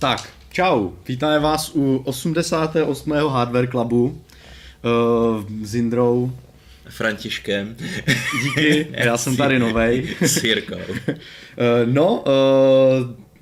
[0.00, 3.12] Tak, čau, vítáme vás u 88.
[3.12, 6.32] Hardware Clubu uh, s Indrou.
[6.88, 7.76] Františkem.
[8.42, 10.16] Díky, já jsem tady novej.
[10.20, 10.76] S Jirkou.
[10.76, 11.14] Uh,
[11.84, 12.32] no, uh,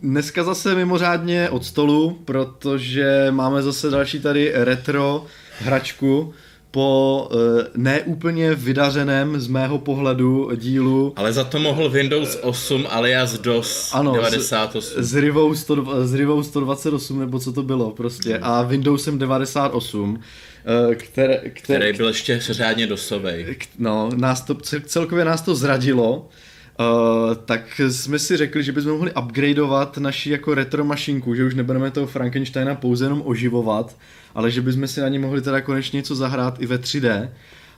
[0.02, 5.26] dneska zase mimořádně od stolu, protože máme zase další tady retro
[5.58, 6.34] hračku,
[6.70, 7.38] po uh,
[7.76, 11.12] neúplně vydařeném z mého pohledu dílu.
[11.16, 15.02] Ale za to mohl Windows 8 alias DOS ano, 98.
[15.02, 18.44] S, s, Rivou 100, s Rivou 128 nebo co to bylo prostě hmm.
[18.44, 20.20] a Windowsem 98.
[20.94, 23.56] Které, které, který byl ještě řádně dosovej.
[23.78, 24.54] No, nás to,
[24.86, 26.28] celkově nás to zradilo.
[26.80, 31.54] Uh, tak jsme si řekli, že bychom mohli upgradeovat naši jako retro mašinku, že už
[31.54, 33.96] nebudeme toho Frankensteina pouze jenom oživovat,
[34.34, 37.28] ale že bychom si na ní mohli teda konečně něco zahrát i ve 3D.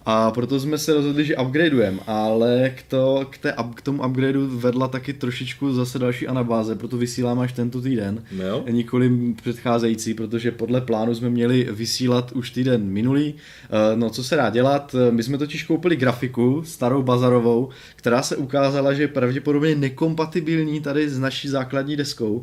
[0.07, 4.59] A proto jsme se rozhodli, že upgradeujeme, ale k, to, k, té, k tomu upgradeu
[4.59, 8.65] vedla taky trošičku zase další anabáze, proto vysílám až tento týden, jo.
[8.71, 9.11] nikoli
[9.43, 13.35] předcházející, protože podle plánu jsme měli vysílat už týden minulý.
[13.35, 18.37] Eh, no co se dá dělat, my jsme totiž koupili grafiku, starou bazarovou, která se
[18.37, 22.43] ukázala, že je pravděpodobně nekompatibilní tady s naší základní deskou,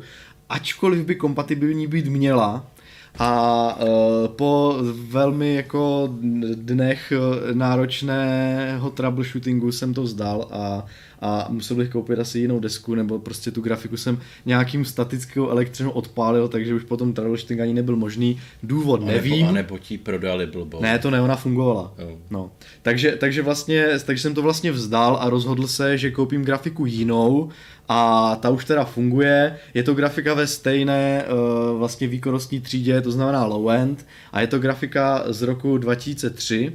[0.50, 2.66] ačkoliv by kompatibilní být měla,
[3.20, 4.78] a uh, po
[5.10, 6.10] velmi jako
[6.54, 7.14] dnech
[7.54, 10.86] náročného troubleshootingu jsem to vzdal a,
[11.22, 15.90] a musel bych koupit asi jinou desku, nebo prostě tu grafiku jsem nějakým statickou elektřinou
[15.90, 18.40] odpálil, takže už potom troubleshooting ani nebyl možný.
[18.64, 19.38] Důvod a nevím.
[19.38, 20.82] Nebo, a nebo ti prodali blbou.
[20.82, 21.94] Ne, to ne, ona fungovala.
[21.98, 22.18] Oh.
[22.30, 22.52] No.
[22.82, 27.50] Takže, takže vlastně, takže jsem to vlastně vzdal a rozhodl se, že koupím grafiku jinou,
[27.90, 29.58] a ta už teda funguje.
[29.74, 34.60] Je to grafika ve stejné uh, vlastně výkonnostní třídě, to znamená low-end a je to
[34.60, 36.74] grafika z roku 2003,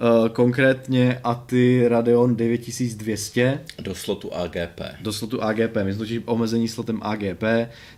[0.00, 3.60] Uh, eh, konkrétně ATI Radeon 9200.
[3.78, 4.80] Do slotu AGP.
[5.00, 7.42] Do slotu AGP, my jsme omezení slotem AGP,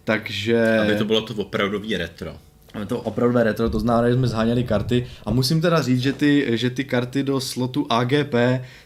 [0.05, 0.79] takže...
[0.79, 2.37] Aby to bylo to opravdový retro.
[2.87, 5.07] To opravdu retro, to znamená, že jsme zháněli karty.
[5.27, 8.35] A musím teda říct, že ty, že ty karty do slotu AGP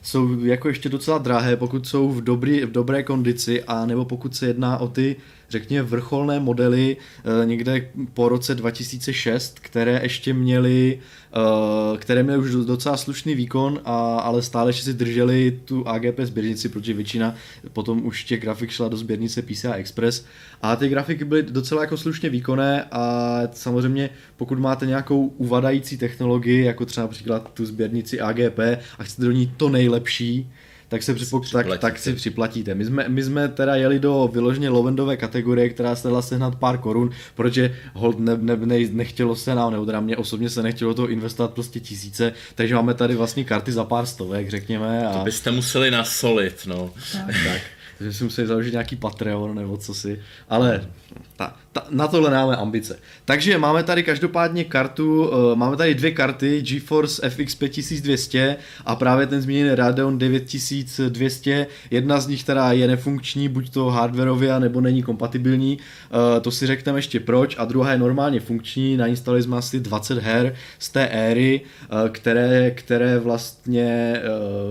[0.02, 4.36] jsou jako ještě docela drahé, pokud jsou v, dobrý, v dobré kondici a nebo pokud
[4.36, 5.16] se jedná o ty
[5.52, 12.50] řekněme, vrcholné modely eh, někde po roce 2006, které ještě měly, eh, které měly už
[12.50, 17.34] docela slušný výkon, a, ale stále ještě si drželi tu AGP sběrnici, protože většina
[17.72, 20.24] potom už těch grafik šla do sběrnice PCI Express.
[20.62, 26.64] A ty grafiky byly docela jako slušně výkonné a samozřejmě pokud máte nějakou uvadající technologii,
[26.64, 28.58] jako třeba například tu sběrnici AGP
[28.98, 30.50] a chcete do ní to nejlepší,
[30.92, 32.74] tak, se připok- tak, tak si připlatíte.
[32.74, 36.78] My jsme, my jsme teda jeli do vyloženě lovendové kategorie, která se dala sehnat pár
[36.78, 40.94] korun, protože hold ne, ne, ne, nechtělo se nám, nebo teda mě osobně se nechtělo
[40.94, 45.06] to investovat prostě tisíce, takže máme tady vlastně karty za pár stovek, řekněme.
[45.06, 45.18] A...
[45.18, 46.90] To byste museli nasolit, no.
[47.12, 47.36] tak.
[47.46, 47.60] tak.
[47.98, 50.20] Takže si museli založit nějaký Patreon nebo co si.
[50.48, 50.88] Ale
[51.36, 52.98] ta, ta, na tohle máme ambice.
[53.24, 59.26] Takže máme tady každopádně kartu, uh, máme tady dvě karty, GeForce FX 5200 a právě
[59.26, 61.66] ten zmíněný Radeon 9200.
[61.90, 65.78] Jedna z nich teda je nefunkční, buď to hardwareově, nebo není kompatibilní.
[65.78, 67.56] Uh, to si řekneme ještě proč.
[67.58, 72.70] A druhá je normálně funkční, nainstalili jsme asi 20 her z té éry, uh, které,
[72.70, 74.20] které vlastně,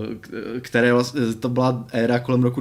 [0.08, 2.60] uh, které vlastně, to byla éra kolem roku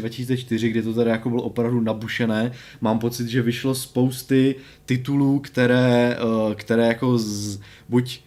[0.00, 2.52] 2003-2004, kdy to tady jako bylo opravdu nabušené.
[2.80, 4.54] Mám pocit, že vyšlo spousty
[4.86, 8.20] titulů, které, eh, které jako z, buď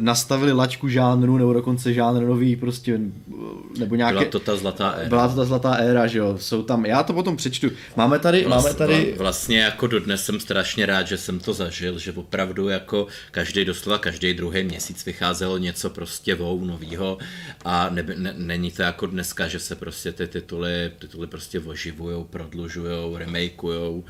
[0.00, 3.00] nastavili lačku žánru, nebo dokonce žánr nový prostě,
[3.30, 4.18] eh, nebo nějaké...
[4.18, 5.08] Byla to ta zlatá éra.
[5.08, 7.70] Byla to ta zlatá éra, že jo, jsou tam, já to potom přečtu.
[7.96, 9.14] Máme tady, Vlast, máme tady...
[9.18, 13.98] Vlastně jako dodnes jsem strašně rád, že jsem to zažil, že opravdu jako každý doslova
[13.98, 17.18] každý druhý měsíc vycházelo něco prostě vou novýho
[17.64, 22.24] a ne, ne, není to jako dneska, že se prostě ty tituly, tituly prostě oživujou,
[22.24, 24.04] prodlužujou, remakeujou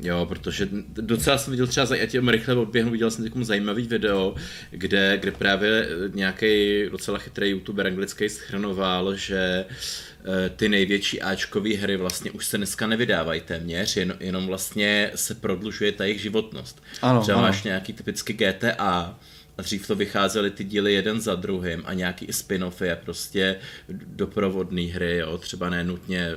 [0.00, 4.34] jo, protože docela jsem viděl třeba, já tím rychle odběhnu, viděl jsem takový zajímavý video,
[4.70, 11.96] kde, kde právě nějaký docela chytrý youtuber anglický schrnoval, že eh, ty největší Ačkové hry
[11.96, 16.82] vlastně už se dneska nevydávají téměř, jen, jenom vlastně se prodlužuje ta jejich životnost.
[17.02, 17.46] Ano, Třeba ano.
[17.46, 19.18] máš nějaký typicky GTA,
[19.58, 23.56] a dřív to vycházely ty díly jeden za druhým a nějaký spin-offy a prostě
[23.88, 26.30] doprovodné hry, jo, třeba nenutně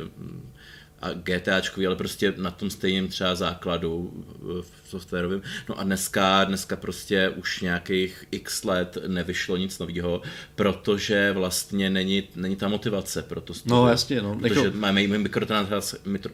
[1.04, 4.14] a GTAčkový, ale prostě na tom stejném třeba základu
[4.62, 5.42] v softwarovém.
[5.70, 10.22] No a dneska, dneska prostě už nějakých x let nevyšlo nic nového,
[10.56, 13.54] protože vlastně není, není ta motivace pro to.
[13.66, 14.36] No jasně, no.
[14.36, 14.78] Protože jako...
[14.78, 16.32] máme mikrotransakce, mikro,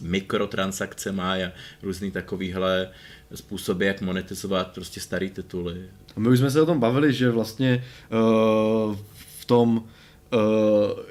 [0.00, 1.52] mikrotransakce má a
[1.82, 2.88] různý takovýhle
[3.34, 5.82] způsoby, jak monetizovat prostě starý tituly.
[6.16, 8.96] My už jsme se o tom bavili, že vlastně uh,
[9.38, 9.88] v tom
[10.32, 10.40] Uh,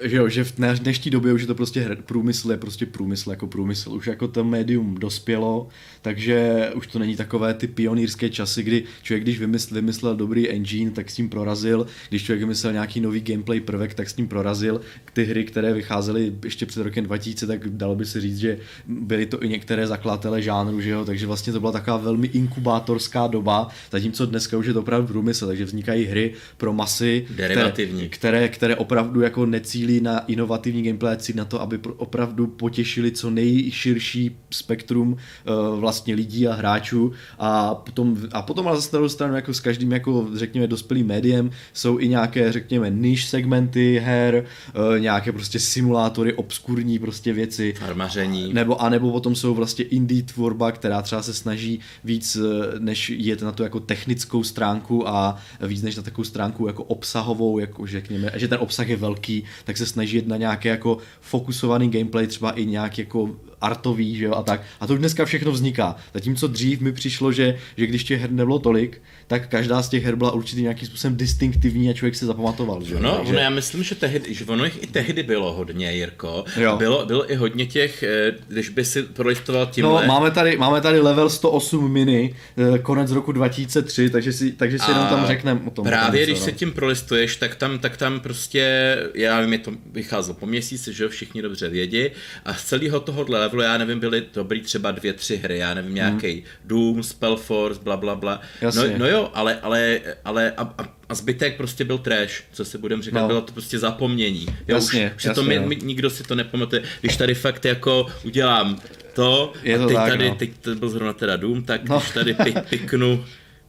[0.01, 3.31] že jo, že v dnešní době už je to prostě hr, průmysl je prostě průmysl
[3.31, 3.92] jako průmysl.
[3.92, 5.68] Už jako to médium dospělo,
[6.01, 10.92] takže už to není takové ty pionýrské časy, kdy člověk, když vymysl, vymyslel dobrý engine,
[10.92, 11.88] tak s tím prorazil.
[12.10, 14.81] Když člověk vymyslel nějaký nový gameplay prvek, tak s tím prorazil.
[15.13, 18.57] Ty hry, které vycházely ještě před rokem 2000, tak dalo by se říct, že
[18.88, 23.27] byly to i některé zakladatele žánru, že jo, takže vlastně to byla taková velmi inkubátorská
[23.27, 28.10] doba, zatímco dneska už je to opravdu průmysl, takže vznikají hry pro masy, Derivativní.
[28.10, 33.12] které, které opravdu opravdu jako necílí na inovativní gameplay, cílí na to, aby opravdu potěšili
[33.12, 39.10] co nejširší spektrum uh, vlastně lidí a hráčů a potom, a potom ale zase na
[39.10, 44.46] stranu jako s každým jako řekněme dospělým médiem jsou i nějaké řekněme niž segmenty her,
[44.76, 47.74] uh, nějaké prostě simulátory, obskurní prostě věci.
[47.80, 48.54] Farmaření.
[48.54, 53.10] Nebo, a nebo potom jsou vlastně indie tvorba, která třeba se snaží víc eh, než
[53.10, 57.88] jet na tu jako technickou stránku a víc než na takovou stránku jako obsahovou, jako
[57.88, 62.28] řekněme, že ten obsah je velký, tak se snaží jít na nějaké jako fokusovaný gameplay,
[62.28, 64.62] třeba i nějak jako artový, že jo, a tak.
[64.80, 65.96] A to dneska všechno vzniká.
[66.14, 70.04] Zatímco dřív mi přišlo, že, že když těch her nebylo tolik, tak každá z těch
[70.04, 72.84] her byla určitě nějakým způsobem distinktivní a člověk se zapamatoval.
[72.84, 73.00] Že?
[73.00, 73.32] No, Takže...
[73.32, 76.46] ono, já myslím, že, tehdy, že ono jich i tehdy bylo hodně, Jirko.
[76.58, 76.78] Jo.
[76.78, 80.02] Bylo, bylo i hodně těch, eh, když by si prolistoval tímhle.
[80.02, 82.36] No, máme tady, máme tady level 108 mini,
[82.76, 85.86] eh, konec roku 2003, takže si, takže si jenom tam řekneme o tom.
[85.86, 86.46] Právě, něco, když no.
[86.46, 90.94] se tím prolistuješ, tak tam, tak tam prostě, já vím, je to vycházelo po měsíci,
[90.94, 92.10] že jo, všichni dobře vědí,
[92.46, 95.96] a z celého tohohle levelu, já nevím, byly dobrý třeba dvě, tři hry, já nevím,
[95.96, 96.44] nějaký hmm.
[96.66, 98.42] Doom, Spellforce, bla, bla, bla.
[98.62, 102.78] No, no, jo, ale, ale, ale a, a, a zbytek prostě byl trash, co se
[102.78, 103.28] budeme říkat, no.
[103.28, 104.46] bylo to prostě zapomnění.
[104.46, 106.84] Jo, jasně, už, jasně, to my, my, nikdo si to nepamatuje.
[107.01, 108.80] Když tady fakt jako udělám
[109.13, 110.36] to, je to teď tak, tady, no.
[110.36, 111.98] teď to byl zrovna teda Doom, tak no.
[111.98, 113.25] když tady pik, piknu,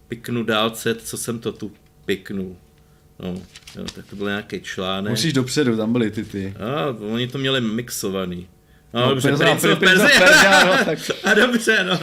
[0.08, 1.72] piknu dálce, co jsem to tu
[2.06, 2.56] piknul.
[3.22, 3.34] No,
[3.76, 5.10] jo, tak to byl nějaký článek.
[5.10, 6.54] Musíš dopředu, tam byly ty ty.
[6.56, 8.48] A, oni to měli mixovaný.
[8.94, 10.20] No, No, dobře, Prince of Prince Persia.
[10.26, 11.98] Persia, no, tak- A dobře, no,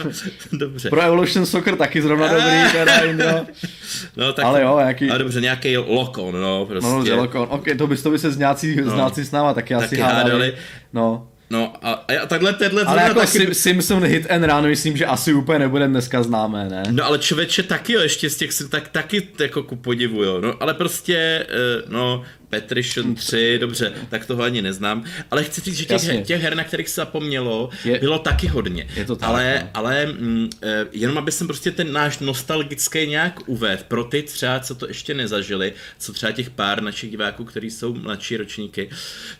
[0.52, 0.90] dobře.
[0.90, 3.28] Pro Evolution Soccer taky zrovna dobrý, teda Indro.
[4.16, 6.90] No, tak, Ale jo, nějaký- A dobře, nějaký lokon, no, prostě.
[6.90, 7.46] No, Zelokon.
[7.50, 8.90] Ok, to by, to by se znáci, no.
[8.90, 10.22] znáci s náma taky, asi Taky hádali.
[10.30, 10.54] hádali.
[10.92, 11.28] No.
[11.50, 11.92] No a,
[12.22, 13.28] a takhle tenhle Ale jako taky...
[13.38, 16.82] Sim, Simpson Hit and Run, myslím, že asi úplně nebude dneska známé, ne?
[16.90, 20.40] No ale člověče taky jo, ještě z těch tak taky jako ku podivu, jo.
[20.40, 25.04] No ale prostě, eh, no, Patrition 3, dobře, tak toho ani neznám.
[25.30, 26.22] Ale chci říct, že těch, Jasně.
[26.22, 28.88] těch her, na kterých se zapomnělo, Je- bylo taky hodně.
[28.96, 29.70] Je to tak, ale, no.
[29.74, 34.60] ale mm, eh, jenom aby jsem prostě ten náš nostalgický nějak uvedl, pro ty třeba,
[34.60, 38.90] co to ještě nezažili, co třeba těch pár našich diváků, kteří jsou mladší ročníky,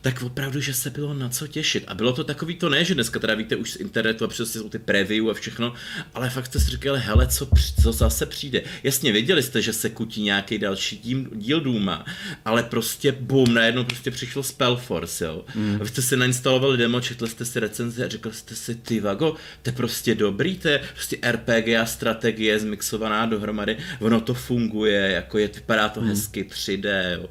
[0.01, 1.85] tak opravdu, že se bylo na co těšit.
[1.87, 4.61] A bylo to takový to ne, že dneska teda víte už z internetu a přesně
[4.61, 5.73] jsou ty preview a všechno,
[6.15, 7.49] ale fakt jste si říkali, hele, co,
[7.83, 8.63] co zase přijde.
[8.83, 12.05] Jasně, věděli jste, že se kutí nějaký další díl, díl Duma,
[12.45, 15.45] ale prostě bum, najednou prostě přišlo Spellforce, jo.
[15.55, 15.77] Mm.
[15.81, 19.01] A vy jste si nainstalovali demo, četli jste si recenze a řekli jste si, ty
[19.01, 24.35] vago, to je prostě dobrý, to je prostě RPG a strategie zmixovaná dohromady, ono to
[24.35, 26.09] funguje, jako je, vypadá to mm.
[26.09, 27.29] hezky 3D, jo.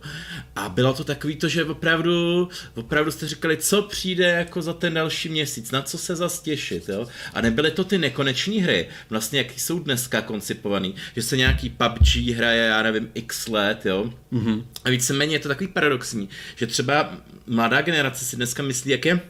[0.56, 4.94] A bylo to takový to, že opravdu, opravdu jste říkali, co přijde jako za ten
[4.94, 7.08] další měsíc, na co se zas těšit, jo.
[7.34, 12.16] A nebyly to ty nekoneční hry, vlastně jaký jsou dneska koncipovaný, že se nějaký PUBG
[12.16, 14.14] hraje, já nevím, x let, jo.
[14.34, 14.64] Mm-hmm.
[14.86, 17.18] A víceméně je to takový paradoxní, že třeba
[17.48, 19.22] mladá generace si dneska myslí, jak je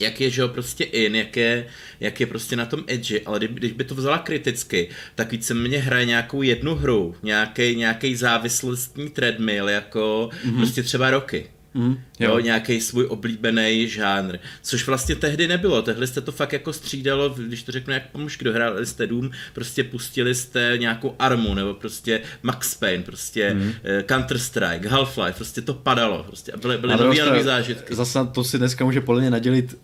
[0.00, 1.66] jak je, že jo, prostě in, jak je,
[2.00, 5.78] jak je prostě na tom edge, ale kdy, když by to vzala kriticky, tak víceméně
[5.78, 10.56] hraje nějakou jednu hru, nějaký, nějaký závislostní treadmill, jako mm-hmm.
[10.56, 11.46] prostě třeba roky.
[11.76, 14.38] Mm, Jo, jo nějaký svůj oblíbený žánr.
[14.62, 15.82] Což vlastně tehdy nebylo.
[15.82, 19.84] Tehdy jste to fakt jako střídalo, když to řeknu jak pomůžky, dohráli jste Doom, prostě
[19.84, 23.72] pustili jste nějakou armu, nebo prostě Max Payne, prostě mm.
[24.02, 26.22] Counter-Strike, Half-Life, prostě to padalo.
[26.22, 27.94] Prostě byly, byly nový stranu, zážitky.
[27.94, 29.78] Zase to si dneska může podle mě nadělit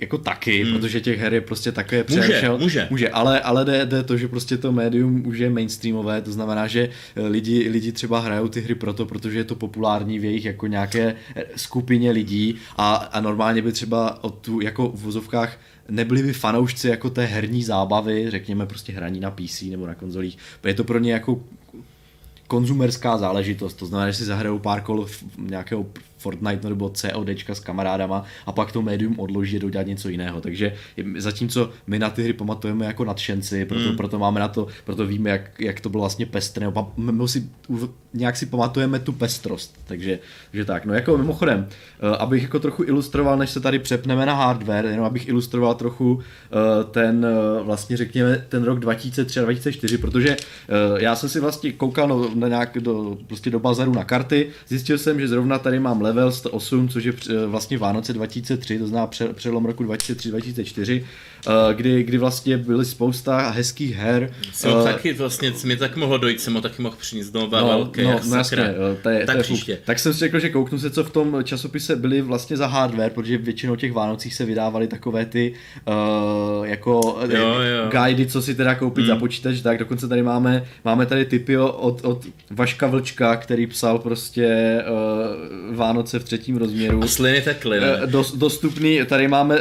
[0.00, 0.72] jako taky, hmm.
[0.72, 2.58] protože těch her je prostě takové Může, přemšel.
[2.58, 2.86] může.
[2.90, 6.66] může ale, ale jde, jde, to, že prostě to médium už je mainstreamové, to znamená,
[6.66, 10.44] že eh, lidi, lidi třeba hrajou ty hry proto, protože je to populární v jejich
[10.44, 15.58] jako nějaké eh, skupině lidí a, a normálně by třeba o tu jako v vozovkách
[15.88, 20.38] nebyli by fanoušci jako té herní zábavy, řekněme prostě hraní na PC nebo na konzolích,
[20.64, 21.40] je to pro ně jako
[22.46, 25.86] konzumerská záležitost, to znamená, že si zahrajou pár kol v- nějakého
[26.20, 30.40] Fortnite nebo CODčka s kamarádama a pak to médium odloží a jdou dělat něco jiného.
[30.40, 30.72] Takže
[31.16, 33.96] zatímco my na ty hry pamatujeme jako nadšenci, proto, mm.
[33.96, 37.48] proto máme na to, proto víme, jak, jak to bylo vlastně pestré, nebo my si,
[38.14, 39.78] nějak si pamatujeme tu pestrost.
[39.84, 40.18] Takže
[40.52, 44.34] že tak, no jako mimochodem, eh, abych jako trochu ilustroval, než se tady přepneme na
[44.34, 49.98] hardware, jenom abych ilustroval trochu eh, ten eh, vlastně řekněme ten rok 2003 a 2004,
[49.98, 50.36] protože
[50.96, 54.98] já jsem si vlastně koukal no, na nějak do, prostě do bazaru na karty, zjistil
[54.98, 57.12] jsem, že zrovna tady mám level 108, což je
[57.46, 61.04] vlastně Vánoce 2003, to znamená přelom roku 2003-2004,
[61.72, 64.32] kdy, kdy vlastně byly spousta hezkých her.
[64.52, 67.46] Jsem uh, taky vlastně, mi tak mohlo dojít, jsem ho taky mohl přinést do no,
[67.46, 68.02] velké.
[68.02, 68.56] No, no jasně,
[69.02, 71.44] to je, tak, to je tak jsem si řekl, že kouknu se, co v tom
[71.44, 75.52] časopise byly vlastně za hardware, protože většinou těch Vánocích se vydávaly takové ty
[75.88, 77.90] uh, jako jo, jo.
[77.90, 79.06] guidy, co si teda koupit mm.
[79.06, 83.98] za počítač, tak dokonce tady máme, máme tady typy od, od Vaška Vlčka, který psal
[83.98, 84.78] prostě
[85.70, 87.02] uh, Vánoce v třetím rozměru.
[87.02, 88.04] A sliny tekly, ne?
[88.04, 89.58] Uh, dostupný, tady máme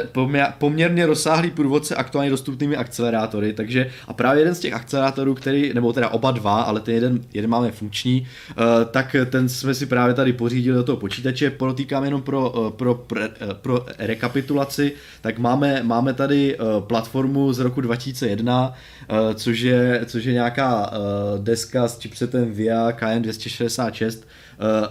[0.58, 5.94] poměrně rozsáhlý průvodce aktuálně dostupnými akcelerátory, takže a právě jeden z těch akcelerátorů, který, nebo
[5.94, 8.56] teda oba dva, ale ten jeden, jeden máme funkční, uh,
[8.92, 12.96] tak ten jsme si právě tady pořídili do toho počítače, podotýkám jenom pro, uh, pro,
[12.96, 18.74] pro, uh, pro rekapitulaci, tak máme, máme tady platformu z roku 2001,
[19.10, 20.92] uh, což, je, což je nějaká
[21.38, 24.24] deska s chipsetem VIA KN266 uh,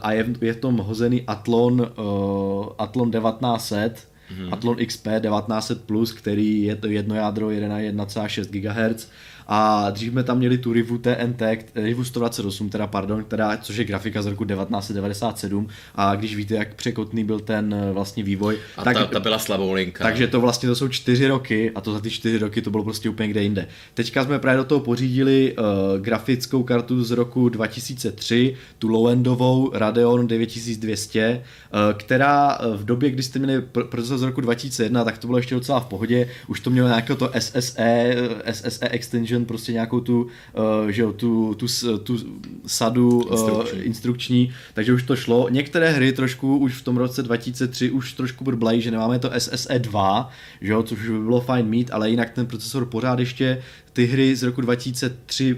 [0.03, 4.53] a je, je v tom hozený Athlon, uh, Athlon 1900, mm-hmm.
[4.53, 9.09] Athlon XP 1900 Plus, který je to jedno jádro 1,6 GHz
[9.49, 11.43] a dřív jsme tam měli tu Rivu TNT,
[11.75, 16.75] Rivu 128, teda pardon, která, což je grafika z roku 1997 a když víte, jak
[16.75, 18.59] překotný byl ten eh, vlastně vývoj.
[18.77, 20.05] A tak, ta, ta byla slabou linka.
[20.05, 22.85] Takže to vlastně to jsou čtyři roky a to za ty čtyři roky to bylo
[22.85, 23.69] prostě úplně kde jinde.
[23.95, 25.65] Teďka jsme právě do toho pořídili uh,
[26.01, 33.39] grafickou kartu z roku 2003, tu low-endovou Radeon 9200, uh, která v době, kdy jste
[33.39, 36.89] měli procesor z roku 2001, tak to bylo ještě docela v pohodě, už to mělo
[36.89, 38.17] nějaké to SSE,
[38.51, 41.67] SSE extension Engine prostě nějakou tu, uh, že jo, tu, tu,
[41.99, 42.19] tu
[42.67, 43.83] sadu uh, instrukční.
[43.83, 45.49] instrukční, takže už to šlo.
[45.51, 49.79] Některé hry trošku už v tom roce 2003 už trošku brblají, že nemáme to SSE
[49.79, 50.31] 2,
[50.61, 54.37] že jo, což by bylo fajn mít, ale jinak ten procesor pořád ještě ty hry
[54.37, 55.57] z roku 2003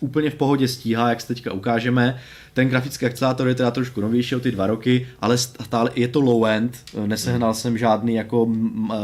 [0.00, 2.20] úplně v pohodě stíhá, jak se teďka ukážeme.
[2.60, 6.20] Ten grafický akcelátor je teda trošku novější o ty dva roky, ale stále je to
[6.20, 6.70] low-end,
[7.06, 8.94] nesehnal jsem žádný jako uh,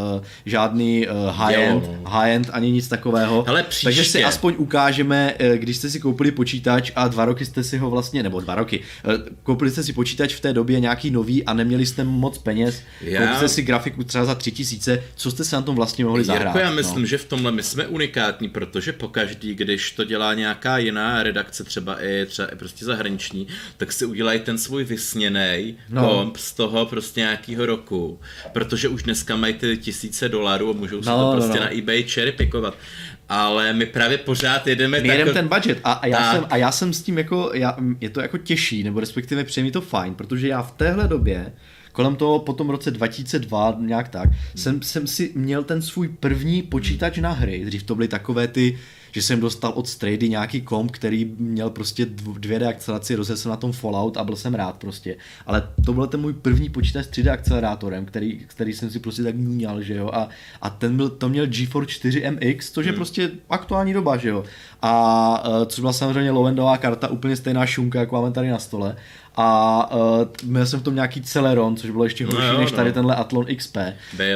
[0.47, 2.11] žádný uh, high-end, no.
[2.11, 3.47] high-end ani nic takového.
[3.69, 3.87] Příště.
[3.87, 7.79] Takže si aspoň ukážeme, eh, když jste si koupili počítač a dva roky jste si
[7.79, 8.81] ho vlastně, nebo dva roky,
[9.43, 13.21] koupili jste si počítač v té době nějaký nový a neměli jste moc peněz, já...
[13.21, 16.25] koupili jste si grafiku třeba za tři tisíce, co jste se na tom vlastně mohli
[16.25, 16.47] zahrát?
[16.47, 17.07] Jako já myslím, no.
[17.07, 22.03] že v tomhle my jsme unikátní, protože pokaždý, když to dělá nějaká jiná redakce, třeba
[22.03, 23.46] i třeba i prostě zahraniční,
[23.77, 26.09] tak si udělají ten svůj vysněný no.
[26.09, 28.21] komp z toho prostě nějakého roku,
[28.53, 31.61] protože už dneska mají ty tisíce dolarů a můžou si no, to no, prostě no,
[31.61, 31.65] no.
[31.65, 32.75] na eBay cherrypickovat.
[33.29, 36.35] Ale my právě pořád jedeme my jedeme ten budget a, a, já tak.
[36.35, 39.71] jsem, a já jsem s tím jako, já, je to jako těžší, nebo respektive přijde
[39.71, 41.53] to fajn, protože já v téhle době
[41.97, 44.39] kolem toho po tom roce 2002 nějak tak, hmm.
[44.55, 48.79] jsem, jsem si měl ten svůj první počítač na hry, dřív to byly takové ty
[49.17, 53.57] že jsem dostal od Strady nějaký komp, který měl prostě 2D akceleraci, rozjel jsem na
[53.57, 55.17] tom Fallout a byl jsem rád prostě.
[55.47, 59.23] Ale to byl ten můj první počítač s 3D akcelerátorem, který, který jsem si prostě
[59.23, 60.11] tak měl, že jo.
[60.13, 60.29] A,
[60.63, 62.97] a ten byl, to měl GeForce 4 MX, což je hmm.
[62.97, 64.45] prostě aktuální doba, že jo.
[64.83, 68.97] A uh, což byla samozřejmě low karta, úplně stejná šunka, jako máme tady na stole
[69.37, 72.73] a uh, měl jsem v tom nějaký Celeron, což bylo ještě horší no jo, než
[72.73, 72.95] tady no.
[72.95, 73.77] tenhle Athlon XP.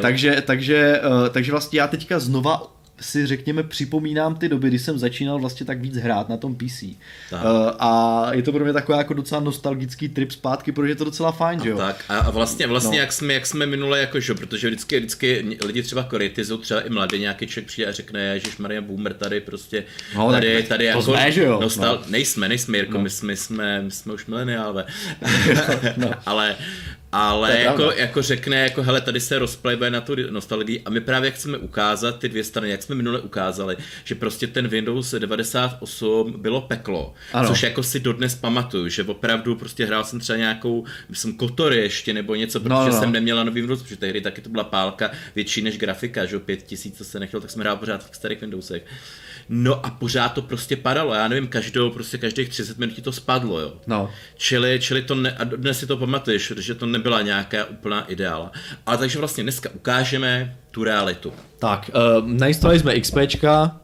[0.02, 4.98] Takže, takže, uh, takže vlastně já teďka znova si řekněme připomínám ty doby, kdy jsem
[4.98, 6.84] začínal vlastně tak víc hrát na tom PC.
[7.30, 7.44] Tak.
[7.44, 11.04] Uh, a je to pro mě takový jako docela nostalgický trip zpátky, protože je to
[11.04, 11.76] docela fajn, že jo.
[11.76, 13.02] Tak a vlastně, vlastně no.
[13.02, 16.90] jak jsme, jak jsme minule jako, že, protože vždycky, vždycky lidi třeba kritizují, třeba i
[16.90, 19.84] mladý nějaký člověk přijde a řekne, že Maria Boomer tady prostě,
[20.16, 21.60] no, tady, tady to jako, jsme, že jo.
[21.60, 22.02] Nostal, no.
[22.08, 23.02] nejsme, nejsme, Jirko, no.
[23.02, 24.84] my, jsme, my, jsme, my jsme už mileniálové,
[25.96, 26.10] no.
[26.26, 26.56] ale
[27.12, 31.30] ale jako, jako řekne, jako hele, tady se rozplejbe na tu nostalgii a my právě
[31.30, 36.60] chceme ukázat ty dvě strany, jak jsme minule ukázali, že prostě ten Windows 98 bylo
[36.60, 37.48] peklo, ano.
[37.48, 42.12] což jako si dodnes pamatuju, že opravdu prostě hrál jsem třeba nějakou, myslím, Kotory ještě
[42.12, 43.00] nebo něco, no, protože no, no.
[43.00, 46.40] jsem neměla nový Windows, protože tehdy taky to byla pálka větší než grafika, že o
[46.40, 48.82] pět tisíc, co se nechtěl, tak jsme hrál pořád v starých Windowsech.
[49.52, 53.12] No a pořád to prostě padalo, já nevím, každou, prostě každých 30 minut ti to
[53.12, 53.72] spadlo, jo.
[53.86, 54.10] No.
[54.36, 58.52] Čili, čili to ne, a dnes si to pamatuješ, že to nebyla nějaká úplná ideála.
[58.86, 61.32] Ale takže vlastně dneska ukážeme tu realitu.
[61.58, 63.80] Tak, uh, nainstalovali jsme XPčka,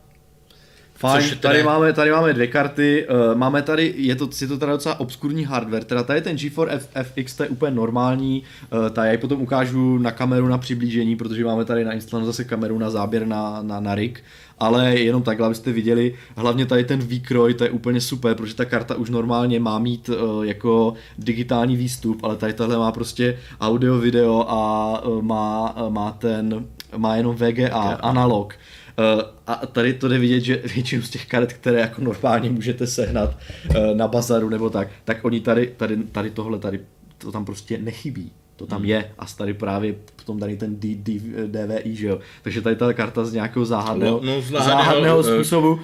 [0.98, 4.58] Fajn, tady, tady, máme, tady máme dvě karty, uh, máme tady, je to, je to
[4.58, 8.42] teda docela obskurní hardware, teda tady ten G4 F, FX, to je úplně normální,
[8.72, 12.78] uh, tady já potom ukážu na kameru na přiblížení, protože máme tady nainstalovanou zase kameru
[12.78, 14.22] na záběr na, na, na rig,
[14.58, 18.64] ale jenom tak, abyste viděli, hlavně tady ten výkroj, to je úplně super, protože ta
[18.64, 23.98] karta už normálně má mít uh, jako digitální výstup, ale tady tahle má prostě audio,
[23.98, 28.54] video a uh, má, uh, má ten, má jenom VGA, analog.
[28.98, 32.86] Uh, a tady to jde vidět, že většinu z těch karet, které jako normálně můžete
[32.86, 33.36] sehnat
[33.68, 36.80] uh, na bazaru nebo tak, tak oni tady, tady, tady tohle tady
[37.18, 38.32] to tam prostě nechybí.
[38.56, 38.88] To tam hmm.
[38.88, 42.18] je a tady právě potom tady ten D, D, DVI, že jo.
[42.42, 45.72] Takže tady ta karta z nějakého záhadného, no, no, záhadného uh, způsobu.
[45.72, 45.80] Uh,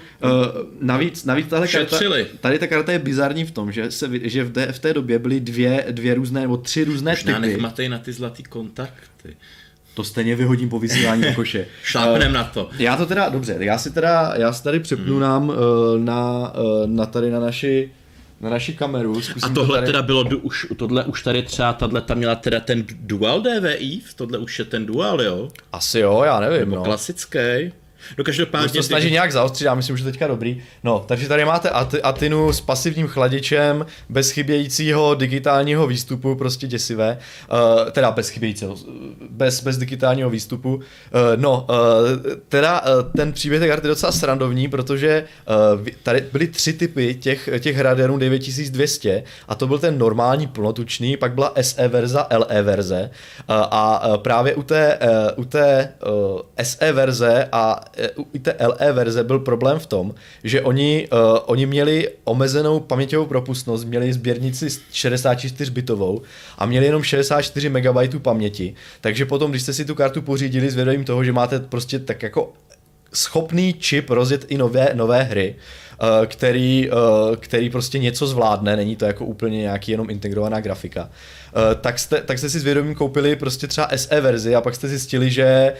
[0.81, 1.99] navíc, navíc tahle karta,
[2.41, 5.19] tady ta karta je bizarní v tom, že, se, že v, té, v té době
[5.19, 7.61] byly dvě, dvě různé, nebo tři různé Možná typy.
[7.61, 9.37] Možná na ty zlatý kontakty.
[9.95, 11.67] To stejně vyhodím po vysílání do koše.
[11.83, 12.71] Šlápnem uh, na to.
[12.79, 15.23] Já to teda, dobře, já si teda, já si tady přepnu hmm.
[15.23, 15.55] nám uh,
[15.99, 17.91] na, uh, na tady na naši
[18.43, 19.21] na naši kameru.
[19.43, 19.87] A tohle to tady...
[19.87, 24.39] teda bylo, už, tohle už tady třeba, tahle tam měla teda ten dual DVI, tohle
[24.39, 25.49] už je ten dual, jo?
[25.73, 26.83] Asi jo, já nevím, Nebo no.
[26.83, 27.73] klasický.
[28.19, 28.69] No každopádně...
[28.69, 29.13] to snaží ty...
[29.13, 30.63] nějak zaostřit, já myslím, že teďka dobrý.
[30.85, 31.71] No, takže tady máte
[32.03, 37.19] Atinu s pasivním chladičem, bez chybějícího digitálního výstupu, prostě děsivé.
[37.53, 38.77] Uh, teda bez chybějícího,
[39.31, 40.75] bez, bez digitálního výstupu.
[40.75, 40.83] Uh,
[41.37, 41.77] no, uh,
[42.49, 45.25] teda uh, ten příběh té karty je docela srandovní, protože
[45.79, 51.17] uh, tady byly tři typy těch, těch Radeonů 9200 a to byl ten normální plnotučný,
[51.17, 53.11] pak byla SE verze, LE verze
[53.49, 54.99] uh, a právě u té,
[55.37, 55.93] uh, u té
[56.33, 57.81] uh, SE verze a
[58.17, 63.27] u té LE verze byl problém v tom, že oni, uh, oni měli omezenou paměťovou
[63.27, 66.23] propustnost, měli sběrnici 64 bitovou
[66.59, 70.75] a měli jenom 64 MB paměti, takže potom, když jste si tu kartu pořídili s
[70.75, 72.53] vědomím toho, že máte prostě tak jako
[73.13, 75.55] schopný čip rozjet i nové, nové hry,
[76.27, 81.75] který, eh, který prostě něco zvládne, není to jako úplně nějaký jenom integrovaná grafika, eh,
[81.75, 84.89] tak jste, tak jste si s vědomím koupili prostě třeba SE verzi a pak jste
[84.89, 85.73] zjistili, že,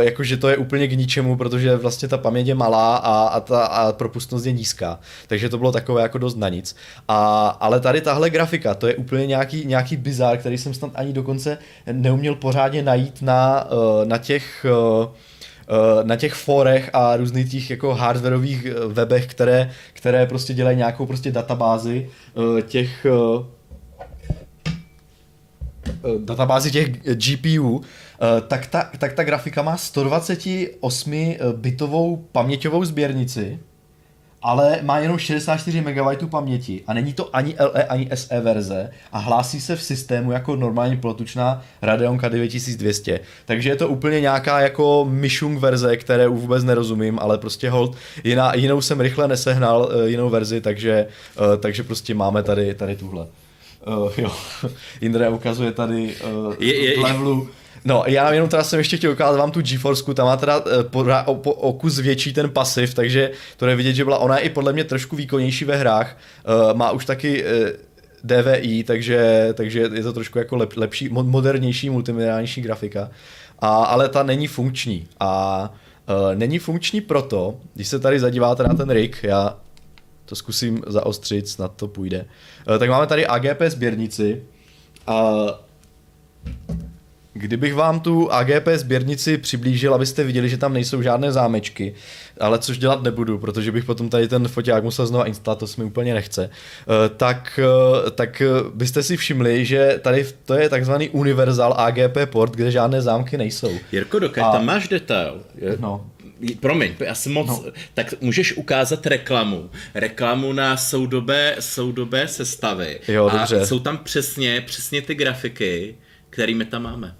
[0.00, 3.40] jako, že to je úplně k ničemu, protože vlastně ta paměť je malá a, a
[3.40, 5.00] ta a propustnost je nízká.
[5.26, 6.76] Takže to bylo takové jako dost na nic.
[7.08, 11.12] A, ale tady tahle grafika, to je úplně nějaký, nějaký bizar, který jsem snad ani
[11.12, 11.58] dokonce
[11.92, 13.68] neuměl pořádně najít na,
[14.04, 15.27] na těch Eh,
[16.02, 21.06] na těch forech a různých těch jako hardwareových eh, webech, které, které prostě dělají nějakou
[21.06, 22.10] prostě databázi
[22.58, 23.06] eh, těch
[26.18, 27.80] databázi těch GPU,
[28.48, 33.58] tak ta, tak ta grafika má 128 bitovou paměťovou sběrnici
[34.42, 39.18] ale má jenom 64 MB paměti a není to ani LE, ani SE verze a
[39.18, 43.20] hlásí se v systému jako normální plotučná Radeon K9200.
[43.44, 48.54] Takže je to úplně nějaká jako Mishung verze, které vůbec nerozumím, ale prostě hold, jiná,
[48.54, 53.26] jinou jsem rychle nesehnal, eh, jinou verzi, takže, eh, takže prostě máme tady, tady tuhle.
[53.86, 54.32] Uh, jo,
[55.00, 57.48] Indra ukazuje tady uh, je, je, levelu
[57.84, 60.84] No, já jenom teda jsem ještě chtěl ukázat vám tu GeForce, tam má teda eh,
[60.84, 64.38] po, o, po, o kus větší ten pasiv, takže to je vidět, že byla ona
[64.38, 66.16] i podle mě trošku výkonnější ve hrách,
[66.70, 67.72] uh, má už taky uh, eh,
[68.24, 73.10] DVI, takže, takže je to trošku jako lep, lepší, modernější, multimediálnější grafika,
[73.58, 75.06] a, ale ta není funkční.
[75.20, 75.62] A
[76.08, 79.56] uh, není funkční proto, když se tady zadíváte na ten rig, já
[80.24, 82.24] to zkusím zaostřit, snad to půjde,
[82.68, 84.42] uh, tak máme tady AGP sběrnici.
[85.06, 85.34] A
[87.38, 91.94] Kdybych vám tu AGP sběrnici přiblížil, abyste viděli, že tam nejsou žádné zámečky,
[92.40, 95.80] ale což dělat nebudu, protože bych potom tady ten foťák musel znovu instalovat, to se
[95.80, 98.42] mi úplně nechce, eh, tak, eh, tak
[98.74, 103.78] byste si všimli, že tady to je takzvaný univerzál AGP port, kde žádné zámky nejsou.
[103.92, 104.52] Jirko, dokud A...
[104.52, 105.76] tam máš detail, je...
[105.80, 106.06] no.
[106.60, 107.64] Promiň, já jsem moc, no.
[107.94, 109.70] tak můžeš ukázat reklamu.
[109.94, 113.00] Reklamu na soudobé, soudobé sestavy.
[113.08, 113.60] Jo, dobře.
[113.60, 115.96] A jsou tam přesně, přesně ty grafiky,
[116.30, 117.14] kterými tam máme.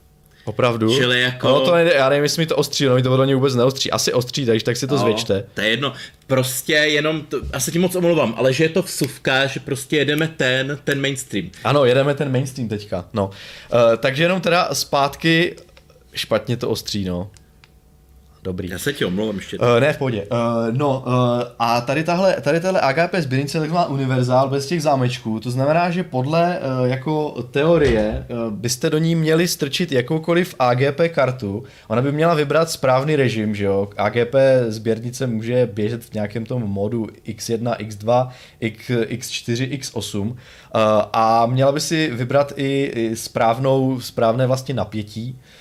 [0.48, 0.94] Opravdu?
[0.94, 1.48] Čili jako...
[1.48, 3.90] No to nejde, já nevím, jestli mi to ostří, no mi to podle vůbec neostří.
[3.90, 5.44] Asi ostří, takže tak si to no, zvětšte.
[5.54, 5.92] To je jedno.
[6.26, 10.28] Prostě jenom, to, asi ti moc omlouvám, ale že je to vsuvka, že prostě jedeme
[10.28, 11.50] ten, ten mainstream.
[11.64, 13.26] Ano, jedeme ten mainstream teďka, no.
[13.26, 15.56] Uh, takže jenom teda zpátky,
[16.14, 17.30] špatně to ostří, no.
[18.48, 18.68] Dobrý.
[18.68, 19.58] Já se ti omlouvám ještě.
[19.58, 20.26] Uh, ne, v pohodě.
[20.32, 20.38] Uh,
[20.70, 21.12] no, uh,
[21.58, 25.90] a tady tahle, tady tahle AGP sběrnice je taková univerzál bez těch zámečků, to znamená,
[25.90, 32.02] že podle uh, jako teorie uh, byste do ní měli strčit jakoukoliv AGP kartu, ona
[32.02, 34.34] by měla vybrat správný režim, že jo, AGP
[34.68, 38.28] sběrnice může běžet v nějakém tom modu X1, X2,
[38.60, 40.36] X, X4, X8 uh,
[41.12, 45.57] a měla by si vybrat i, i správnou, správné vlastně napětí, uh,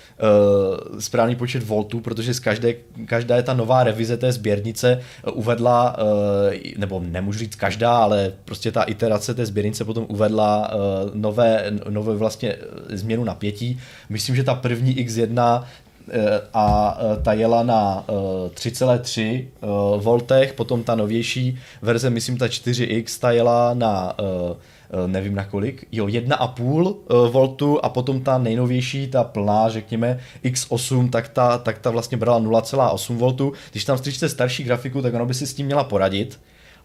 [0.99, 2.73] správný počet voltů, protože z každé,
[3.05, 8.33] každá je ta nová revize té sběrnice eh, uvedla, uh, nebo nemůžu říct každá, ale
[8.45, 10.79] prostě ta iterace té sběrnice potom uvedla uh,
[11.13, 12.55] nové, nové vlastně
[12.89, 13.79] změnu napětí.
[14.09, 15.63] Myslím, že ta první X1
[16.53, 19.47] a ta jela na 3,3
[19.97, 24.15] voltech, potom ta novější verze, myslím ta 4X, ta jela na
[25.07, 31.09] nevím na kolik, jo, 1,5 eh, voltu a potom ta nejnovější, ta plná, řekněme, X8,
[31.09, 33.53] tak ta, tak ta vlastně brala 0,8 voltu.
[33.71, 36.39] Když tam strčíte starší grafiku, tak ono by si s tím měla poradit,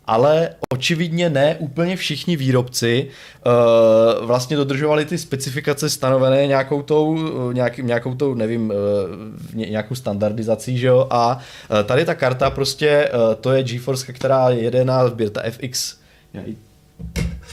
[0.04, 3.08] ale očividně ne úplně všichni výrobci
[3.46, 7.18] uh, vlastně dodržovali ty specifikace stanovené nějakou tou,
[7.52, 11.38] nějaký, nějakou tou, nevím, uh, nějakou standardizací, že jo, a
[11.70, 15.96] uh, tady ta karta prostě, uh, to je GeForce, která jede na ta FX,
[16.34, 16.56] já ji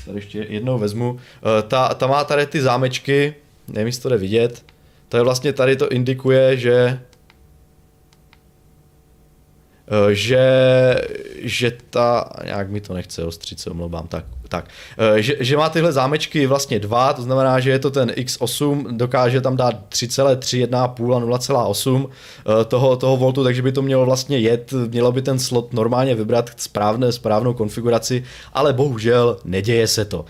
[0.05, 1.19] tady ještě jednou vezmu, uh,
[1.67, 3.35] ta, ta má tady ty zámečky,
[3.67, 4.65] nevím, jestli to jde vidět,
[5.09, 6.99] to je vlastně tady to indikuje, že
[9.89, 10.45] Eh, že,
[11.41, 14.65] že ta, nějak mi to nechce ostřit, se omlouvám, tak, tak
[14.97, 18.97] eh, že, že má tyhle zámečky vlastně dva, to znamená, že je to ten X8,
[18.97, 24.05] dokáže tam dát 3,3, 1,5 a 0,8 eh, toho, toho voltu, takže by to mělo
[24.05, 30.05] vlastně jet, mělo by ten slot normálně vybrat správné, správnou konfiguraci, ale bohužel neděje se
[30.05, 30.25] to.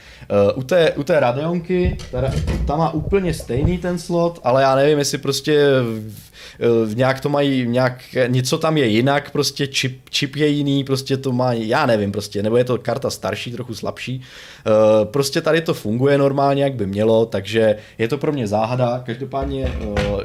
[0.56, 2.22] U té, u té Radeonky, ta,
[2.68, 6.29] ta má úplně stejný ten slot, ale já nevím, jestli prostě Eh,
[6.94, 11.32] nějak to mají, nějak, něco tam je jinak, prostě čip, čip je jiný, prostě to
[11.32, 14.22] má, já nevím prostě, nebo je to karta starší, trochu slabší.
[14.22, 19.04] Eh, prostě tady to funguje normálně, jak by mělo, takže je to pro mě záhada.
[19.06, 19.74] Každopádně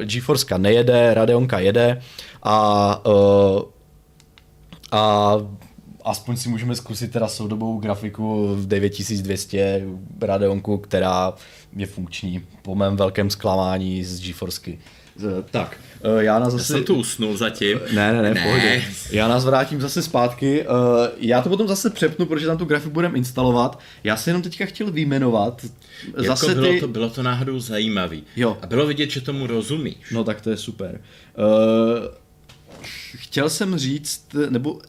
[0.01, 2.01] eh, GeForce nejede, Radeonka jede
[2.43, 3.01] a
[4.91, 5.33] a
[6.03, 9.81] aspoň si můžeme zkusit teda soudobou grafiku v 9200
[10.21, 11.33] Radeonku, která
[11.75, 14.79] je funkční po mém velkém zklamání z GeForceky.
[15.51, 15.77] Tak,
[16.19, 16.73] eh, já nás zase...
[16.73, 17.79] Já jsem tu usnul zatím.
[17.93, 18.43] Ne, ne, ne, ne.
[18.43, 18.83] Pohodě.
[19.11, 20.61] Já nás vrátím zase zpátky.
[20.61, 20.65] Eh,
[21.17, 23.79] já to potom zase přepnu, protože tam tu grafiku budeme instalovat.
[24.03, 25.65] Já se jenom teďka chtěl vyjmenovat.
[26.07, 26.79] Jako zase bylo, ty...
[26.79, 28.23] to, bylo to náhodou zajímavý.
[28.35, 28.57] Jo.
[28.61, 29.95] A bylo vidět, že tomu rozumíš.
[30.11, 31.01] No tak to je super.
[31.37, 32.15] Uh,
[33.15, 34.81] chtěl jsem říct, nebo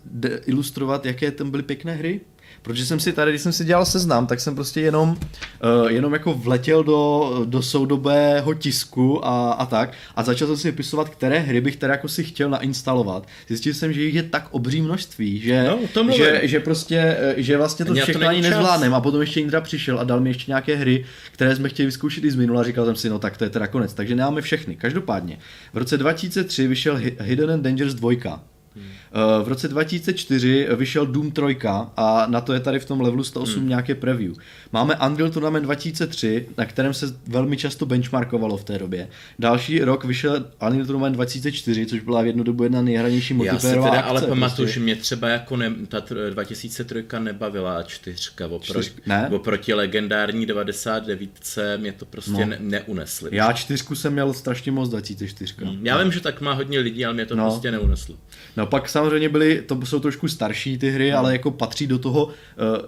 [0.46, 2.20] ilustrovat, jaké tam byly pěkné hry.
[2.66, 6.12] Protože jsem si tady, když jsem si dělal seznam, tak jsem prostě jenom, uh, jenom
[6.12, 9.92] jako vletěl do, do soudobého tisku a, a tak.
[10.16, 13.26] A začal jsem si vypisovat, které hry bych teda jako si chtěl nainstalovat.
[13.48, 17.56] Zjistil jsem, že jich je tak obří množství, že, no, že, že prostě, eh, že
[17.56, 20.76] vlastně to všechno ani nezvládnem a potom ještě Indra přišel a dal mi ještě nějaké
[20.76, 23.50] hry, které jsme chtěli vyzkoušet i z minula, říkal jsem si, no tak to je
[23.50, 24.76] teda konec, takže nemáme všechny.
[24.76, 25.38] Každopádně,
[25.72, 28.55] v roce 2003 vyšel Hidden and Dangerous 2, Eh,
[29.42, 31.42] v roce 2004 vyšel Doom 3
[31.96, 33.68] a na to je tady v tom levelu 108 hmm.
[33.68, 34.32] nějaké preview.
[34.72, 39.08] Máme Unreal Tournament 2003, na kterém se velmi často benchmarkovalo v té době.
[39.38, 43.92] Další rok vyšel Unreal Tournament 2004, což byla v jednu dobu jedna nejhranější multiplayerová Já
[43.92, 44.74] si teda akce, ale pamatuju, prostě.
[44.74, 49.28] že mě třeba jako ne, ta 2003 nebavila a čtyřka oproti, ne?
[49.32, 51.20] oproti legendární 99
[51.76, 52.46] mě to prostě no.
[52.46, 53.30] ne, neunesly.
[53.32, 55.54] Já čtyřku jsem měl strašně moc 2004.
[55.58, 55.86] Hmm.
[55.86, 57.44] Já vím, že tak má hodně lidí, ale mě to no.
[57.44, 58.16] prostě neuneslo.
[58.56, 61.18] No pak samozřejmě byly, to jsou trošku starší ty hry, no.
[61.18, 62.32] ale jako patří do toho uh,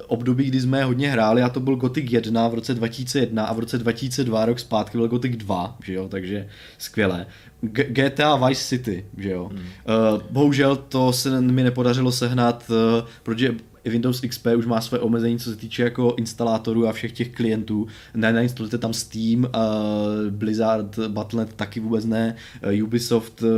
[0.07, 3.59] období, kdy jsme hodně hráli a to byl Gothic 1 v roce 2001 a v
[3.59, 7.26] roce 2002 rok zpátky byl Gothic 2, že jo, takže skvělé.
[7.61, 9.50] G- GTA Vice City, že jo.
[9.52, 9.59] Hmm.
[9.59, 13.54] Uh, bohužel to se mi nepodařilo sehnat, uh, protože
[13.85, 17.87] Windows XP už má své omezení, co se týče jako instalátorů a všech těch klientů.
[18.14, 19.51] Ne, neinstalujete tam Steam, uh,
[20.31, 22.37] Blizzard, Battle.net taky vůbec ne,
[22.79, 23.49] uh, Ubisoft, uh,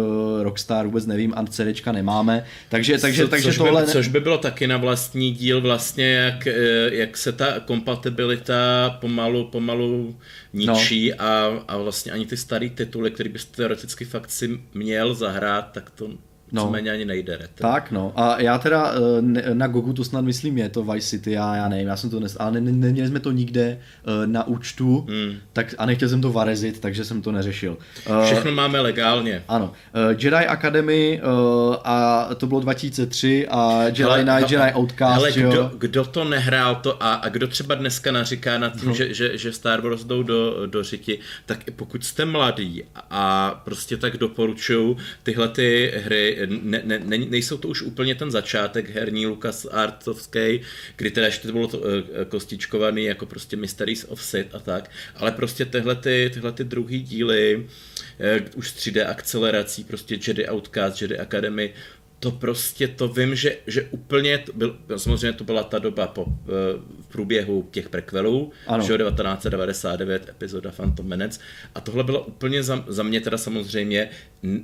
[0.43, 2.45] Rockstar vůbec nevím, a CDčka nemáme.
[2.69, 3.83] Takže, takže, Co, takže což tohle...
[3.83, 6.49] By, což by bylo taky na vlastní díl vlastně, jak,
[6.93, 10.17] jak se ta kompatibilita pomalu, pomalu
[10.53, 11.25] ničí no.
[11.25, 15.91] a, a vlastně ani ty staré tituly, které byste teoreticky fakt si měl zahrát, tak
[15.91, 16.09] to
[16.53, 16.73] No.
[16.93, 17.39] Ani nejde.
[17.39, 17.49] Ne?
[17.55, 18.13] Tak no.
[18.17, 18.93] A já teda
[19.37, 22.11] eh, na Gogu to snad myslím je to Vice City, já, já nevím, já jsem
[22.11, 22.37] to nes...
[22.41, 25.37] ale ne, ne, neměli jsme to nikde eh, na účtu, hmm.
[25.53, 27.77] tak a nechtěl jsem to varezit, takže jsem to neřešil.
[28.07, 29.43] Eh, Všechno máme legálně.
[29.49, 29.73] Ano.
[30.11, 31.21] Jedi Academy
[31.85, 36.75] a to bylo 2003 a Jedi hele, Knight, Jedi Outcast, hele, kdo, kdo to nehrál
[36.75, 38.95] to a, a kdo třeba dneska naříká na tím, no.
[38.95, 43.97] že, že, že Star Wars jdou do, do řiti, tak pokud jste mladý a prostě
[43.97, 49.26] tak doporučuju tyhle ty hry ne, ne, ne, nejsou to už úplně ten začátek herní
[49.26, 50.61] Lucas Artsovský,
[50.96, 51.85] kdy teda ještě to bylo to, uh,
[52.29, 57.03] kostičkovaný jako prostě Mysteries of Sith a tak, ale prostě tyhle, ty, tyhle ty druhý
[57.03, 61.74] díly, uh, už s 3D akcelerací, prostě Jedi Outcast, Jedi Academy,
[62.21, 66.27] to prostě, to vím, že, že úplně, to byl, samozřejmě to byla ta doba po,
[66.29, 66.53] eh,
[67.01, 71.41] v průběhu těch prekvelů, že 1999 epizoda Phantom Menace
[71.75, 74.11] a tohle bylo úplně za, za mě teda samozřejmě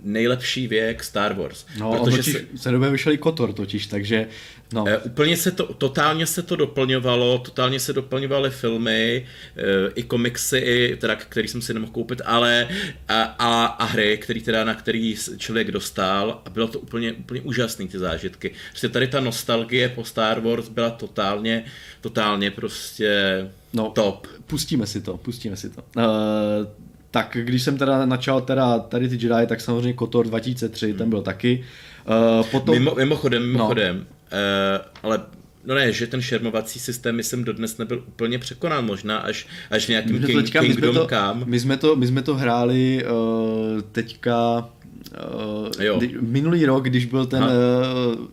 [0.03, 1.67] nejlepší věk Star Wars.
[1.79, 4.29] No, protože se, se době vyšel i Kotor totiž, takže
[4.73, 4.83] no.
[4.83, 9.27] Uh, úplně se to, totálně se to doplňovalo, totálně se doplňovaly filmy,
[9.57, 12.69] uh, i komiksy, i, teda, který jsem si nemohl koupit, ale
[13.09, 17.41] a, a, a hry, který teda, na který člověk dostal a bylo to úplně, úplně
[17.41, 18.53] úžasný ty zážitky.
[18.71, 21.65] Prostě tady ta nostalgie po Star Wars byla totálně,
[22.01, 24.27] totálně prostě no, top.
[24.47, 25.83] Pustíme si to, pustíme si to.
[25.97, 26.05] Uh,
[27.11, 30.99] tak když jsem teda načal teda tady ty Jedi, tak samozřejmě Kotor 2003, hmm.
[30.99, 31.65] ten byl taky.
[32.39, 32.75] Uh, potom...
[32.75, 33.49] Mimo, mimochodem, no.
[33.49, 34.16] mimochodem, no.
[34.33, 35.21] Uh, ale
[35.69, 39.89] No ne, že ten šermovací systém jsem dodnes nebyl úplně překonán, možná až, až v
[39.89, 41.45] nějakým My King, teďka- my jsme Kingdom to- Come.
[41.47, 44.69] My jsme to, my jsme to hráli uh, teďka
[45.81, 45.99] Jo.
[45.99, 47.51] kdy, minulý rok, když byl ten, uh,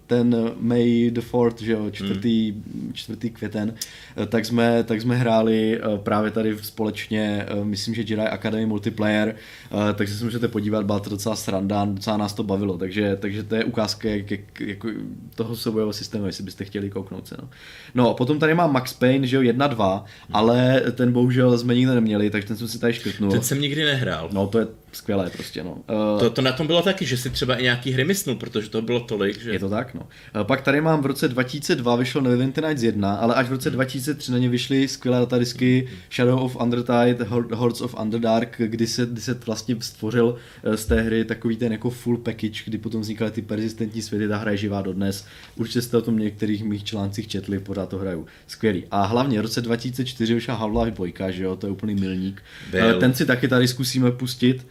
[0.07, 2.91] ten May the 4th, že jo, čtvrtý, Hmm.
[2.93, 3.73] čtvrtý květen,
[4.17, 9.35] uh, tak jsme, tak jsme hráli právě tady společně, myslím, že Jedi Academy multiplayer,
[9.95, 13.55] takže se můžete podívat, byla to docela sranda, docela nás to bavilo, takže, takže to
[13.55, 14.87] je ukázka jak, jak, jako
[15.35, 17.35] toho soubojového systému, jestli byste chtěli kouknout se.
[17.41, 17.49] No.
[17.95, 21.95] no a potom tady mám Max Payne, že jo, 1-2, ale ten bohužel jsme nikdy
[21.95, 23.31] neměli, takže ten jsem si tady škrtnul.
[23.31, 24.29] Ten jsem nikdy nehrál.
[24.31, 25.71] No to je skvělé prostě, no.
[25.71, 28.69] Uh, To, to na tom bylo taky, že si třeba i nějaký hry mysnul, protože
[28.69, 29.51] to bylo tolik, že...
[29.51, 30.07] Je to tak, no.
[30.41, 33.69] Eh, Pak tady mám v roce 2002 vyšel Neverwinter Nights 1, ale až v roce
[33.69, 39.05] 2003 na ně vyšly skvělé datadisky Shadow of Undertide, Hor- Hordes of Underdark, kdy se,
[39.05, 43.01] kdy se vlastně stvořil eh, z té hry takový ten jako full package, kdy potom
[43.01, 45.25] vznikaly ty persistentní světy, ta hra je živá dodnes.
[45.55, 48.25] Určitě jste o tom některých mých článcích četli, pořád to hraju.
[48.47, 48.83] Skvělý.
[48.91, 52.41] A hlavně v roce 2004 vyšel Half-Life 2, že jo, to je úplný milník.
[52.71, 52.99] Byl.
[52.99, 54.65] Ten si taky tady zkusíme pustit.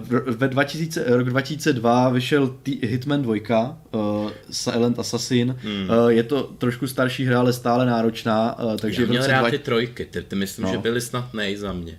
[0.00, 5.56] V- ve 2000, rok 2002 vyšel Hitman 2, uh, Silent Assassin.
[5.62, 5.88] Hmm.
[5.90, 9.50] Uh, je to trošku starší hra, ale stále náročná, uh, takže Já měl rád dva,
[9.50, 10.72] ty trojky, ty, ty myslím, No.
[10.72, 11.98] že byly snad nej za mě.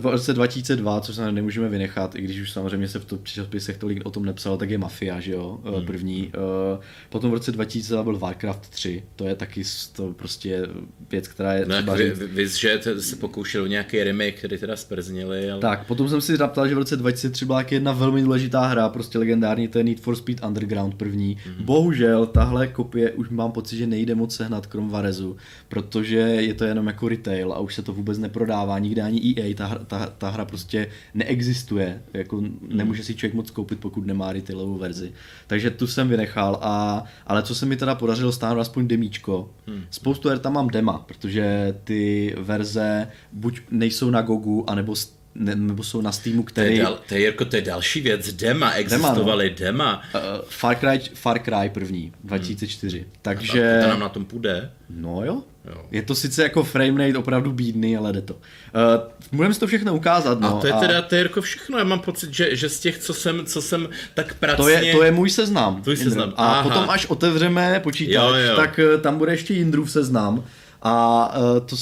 [0.00, 3.76] V roce 2002, což se nemůžeme vynechat, i když už samozřejmě se v to časopisech
[3.78, 6.32] tolik o tom nepsalo, tak je Mafia, že jo, uh, první.
[6.74, 10.62] Uh, potom v roce 2002 byl Warcraft 3, to je taky to prostě
[11.10, 12.18] věc, která je No, třeba vy, říct.
[12.18, 15.60] vy, že se pokoušeli o nějaký remake, který teda sprznili, ale...
[15.60, 19.18] Tak, potom jsem si zaptal, že v roce 2003 byla jedna velmi důležitá hra, prostě
[19.18, 21.36] legendární, to je Need for Speed Underground první.
[21.36, 21.64] Mm-hmm.
[21.64, 25.36] Bohužel, tahle kopie už mám pocit, že nejde moc sehnat krom Varezu,
[25.68, 29.54] protože je to jenom jako retail a už se to vůbec neprodává, nikde ani EA,
[29.56, 34.32] ta, hra- ta, ta hra prostě neexistuje, jako nemůže si člověk moc koupit, pokud nemá
[34.32, 35.12] retailovou verzi.
[35.46, 39.50] Takže tu jsem vynechal, a, ale co se mi teda podařilo stáhnout aspoň demíčko.
[39.66, 39.84] Hmm.
[39.90, 44.94] Spoustu her tam mám dema, protože ty verze buď nejsou na Gogu, anebo
[45.38, 46.78] nebo jsou na Steamu, To je, který...
[46.78, 50.02] dal, to je, Jirko, to je další věc, dema, existovaly dema.
[50.14, 53.06] Uh, Far, Cry, Far Cry první, 2004.
[53.22, 53.78] Takže...
[53.78, 54.70] A to nám na tom půjde.
[54.90, 55.42] No jo.
[55.66, 55.82] Jo.
[55.90, 58.34] Je to sice jako frame rate opravdu bídný, ale jde to.
[58.34, 58.40] Uh,
[59.32, 60.56] můžeme si to všechno ukázat, no.
[60.56, 62.98] a to je teda to je jako všechno, já mám pocit, že, že z těch,
[62.98, 64.64] co jsem, co jsem tak pracně...
[64.64, 65.82] To je, to je můj seznam.
[65.82, 66.62] Tvůj seznam, A aha.
[66.62, 68.56] potom, až otevřeme počítač, Jo, jo.
[68.56, 70.44] tak eh, tam bude ještě Jindrův seznam.
[70.82, 71.76] A eh, to,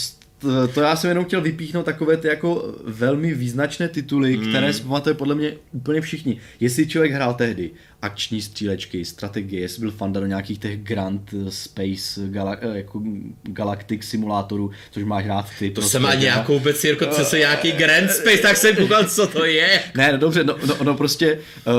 [0.44, 4.48] to, to já jsem jenom chtěl vypíchnout takové ty jako velmi význačné tituly, Hmm.
[4.48, 6.40] které si pamatuje podle mě úplně všichni.
[6.60, 7.70] Jestli člověk hrál tehdy
[8.02, 13.02] akční střílečky, strategie, jestli byl fanda do nějakých těch Grand Space gala, eh, jako
[13.42, 15.70] Galactic simulátorů, což máš rád ty.
[15.70, 19.26] To se má nějakou vůbec, Jirko, co se nějaký Grand Space, tak jsem koukal, co
[19.26, 19.80] to je.
[19.94, 21.74] Ne, no dobře, no, no, no prostě, uh,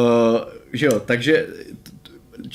[0.74, 1.48] že jo, takže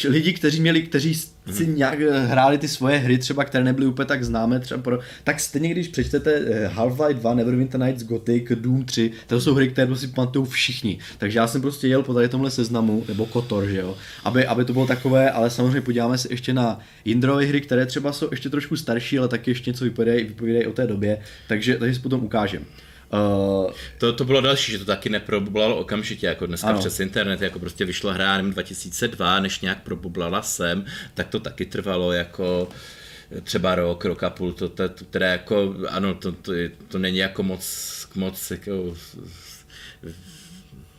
[0.08, 1.14] lidi, kteří měli, kteří
[1.50, 4.98] si nějak eh, hráli ty svoje hry, třeba které nebyly úplně tak známé, třeba pro,
[5.24, 9.68] tak stejně když přečtete eh, Half-Life 2, Neverwinter Nights, Gothic, Doom 3, to jsou hry,
[9.68, 10.98] které prostě pamatují všichni.
[11.18, 14.64] Takže já jsem prostě jel po tady tomhle seznamu, nebo Kotor, že jo, aby, aby
[14.64, 18.50] to bylo takové, ale samozřejmě podíváme se ještě na Jindrové hry, které třeba jsou ještě
[18.50, 22.24] trošku starší, ale taky ještě něco vypovídají, vypovídají o té době, takže, takže si potom
[22.24, 22.64] ukážem.
[23.12, 26.78] Uh, To, to bylo další, že to taky neprobublalo okamžitě, jako dneska Ano.
[26.78, 31.66] přes internet, jako prostě vyšla hra, nevím, 2002, než nějak probublala sem, tak to taky
[31.66, 32.68] trvalo jako
[33.42, 36.52] třeba rok, rok a půl, to, to, to teda jako, ano, to, to,
[36.88, 38.94] to není jako moc, moc jako,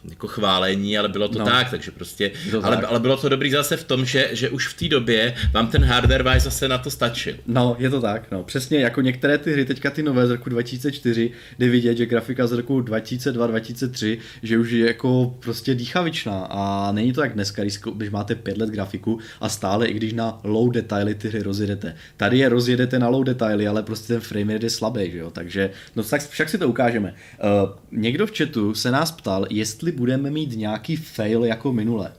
[0.09, 1.45] jako chválení, ale bylo to No.
[1.45, 2.85] tak, takže prostě, to ale, tak.
[2.87, 5.85] ale bylo to dobrý zase v tom, že, že už v té době vám ten
[5.85, 7.35] hardware wise zase na to stačil.
[7.47, 8.43] No, je to tak, no.
[8.43, 12.47] Přesně jako některé ty hry, teďka ty nové z roku 2004, jde vidět, že grafika
[12.47, 17.79] z roku 2002-2003, že už je jako prostě dýchavičná a není to jak dneska, když,
[17.95, 21.95] když máte pět let grafiku a stále, i když na low detaily ty hry rozjedete.
[22.17, 25.31] Tady je rozjedete na low detaily, ale prostě ten frame rate je slabý, že jo,
[25.31, 27.15] takže no tak však si to ukážeme.
[27.63, 32.11] Uh, někdo v chatu se nás ptal, jestli budeme mít nějaký fail jako minule.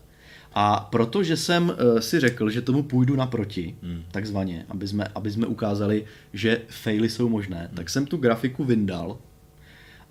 [0.55, 4.03] A protože jsem uh, si řekl, že tomu půjdu naproti, hmm.
[4.11, 7.77] takzvaně, aby jsme, aby jsme ukázali, že faily jsou možné, hmm.
[7.77, 9.19] tak jsem tu grafiku vyndal,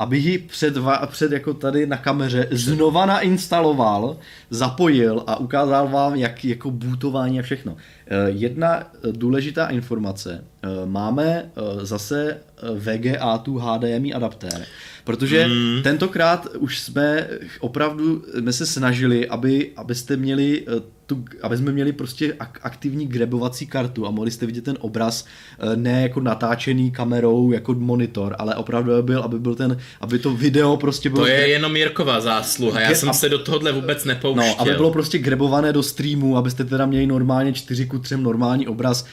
[0.01, 0.73] aby ji před,
[1.05, 4.17] před jako tady na kameře znova nainstaloval,
[4.49, 7.77] zapojil a ukázal vám, jak jako bootování a všechno.
[8.07, 10.43] Eh, Jedna eh, důležitá informace.
[10.63, 12.37] Eh, Máme zase
[12.75, 14.65] VGA tu HDMI adaptér,
[15.03, 15.83] protože hmm.
[15.83, 17.27] tentokrát už jsme
[17.59, 20.65] opravdu jsme se snažili, aby, abyste měli
[21.15, 25.25] tu, aby jsme měli prostě ak- aktivní grebovací kartu a mohli jste vidět ten obraz
[25.59, 30.19] eh, ne jako natáčený kamerou jako monitor, ale opravdu aby byl, aby byl ten, aby
[30.19, 31.21] to video prostě bylo...
[31.23, 34.43] To je jenom Jirková zásluha, já jsem a- se do tohohle vůbec nepouštěl.
[34.47, 38.67] No, aby bylo prostě grebované do streamu, abyste teda měli normálně 4 ku 3 normální
[38.67, 39.05] obraz.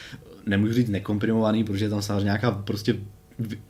[0.47, 2.95] nemůžu říct nekomprimovaný, protože je tam samozřejmě nějaká prostě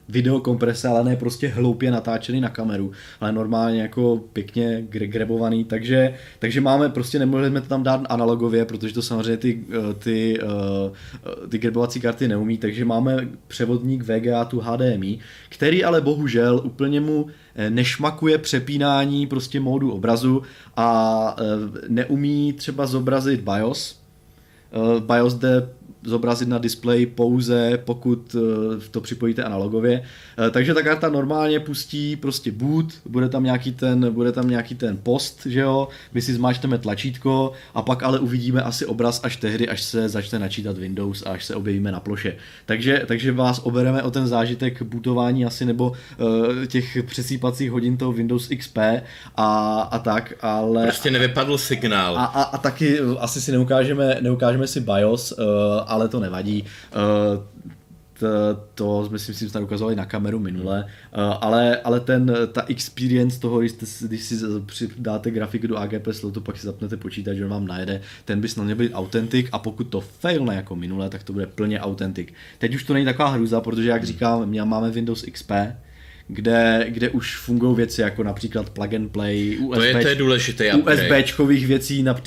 [0.09, 6.61] videokomprese, ale ne prostě hloupě natáčený na kameru, ale normálně jako pěkně grebovaný, takže, takže
[6.61, 11.49] máme, prostě nemohli jsme to tam dát analogově, protože to samozřejmě ty, eh, ty, eh,
[11.49, 17.27] ty grebovací karty neumí, takže máme převodník VGA tu HDMI, který ale bohužel úplně mu
[17.55, 20.43] eh, nešmakuje přepínání prostě módu obrazu
[20.77, 21.37] a
[21.89, 24.01] neumí třeba zobrazit BIOS,
[25.01, 25.78] BIOS jde
[26.09, 30.03] zobrazit na displeji pouze pokud eh, to připojíte analogově.
[30.47, 34.75] Eh, takže ta karta normálně pustí prostě boot, bude tam nějaký ten, bude tam nějaký
[34.75, 39.37] ten post, že jo, my si zmáčneme tlačítko a pak ale uvidíme asi obraz až
[39.37, 42.37] tehdy, až se začne načítat Windows a až se objevíme na ploše.
[42.66, 48.12] Takže, takže vás obereme o ten zážitek bootování asi nebo uh, těch přesýpacích hodin toho
[48.12, 48.79] Windows XP
[49.37, 50.83] a, a tak, ale...
[50.83, 52.18] Prostě nevypadl signál.
[52.18, 55.44] A, a, a taky asi si neukážeme, neukážeme si BIOS, uh,
[55.87, 56.65] ale to nevadí.
[56.95, 57.43] Uh,
[58.19, 58.27] to,
[58.75, 63.59] to myslím, si snad ukazovali na kameru minule, uh, ale, ale ten, ta experience toho,
[63.61, 67.51] když, jste, když si dáte grafiku do AGP slotu, pak si zapnete počítač, že on
[67.51, 71.23] vám najede, ten by snad měl být autentik a pokud to failne jako minule, tak
[71.23, 72.35] to bude plně autentik.
[72.59, 75.53] Teď už to není taková hruza, protože jak říkám, máme Windows XP,
[76.29, 80.14] kde, kde už fungují věci jako například plug and play, USB, to je, to je
[80.14, 82.21] důležité USBčkových věcí, na,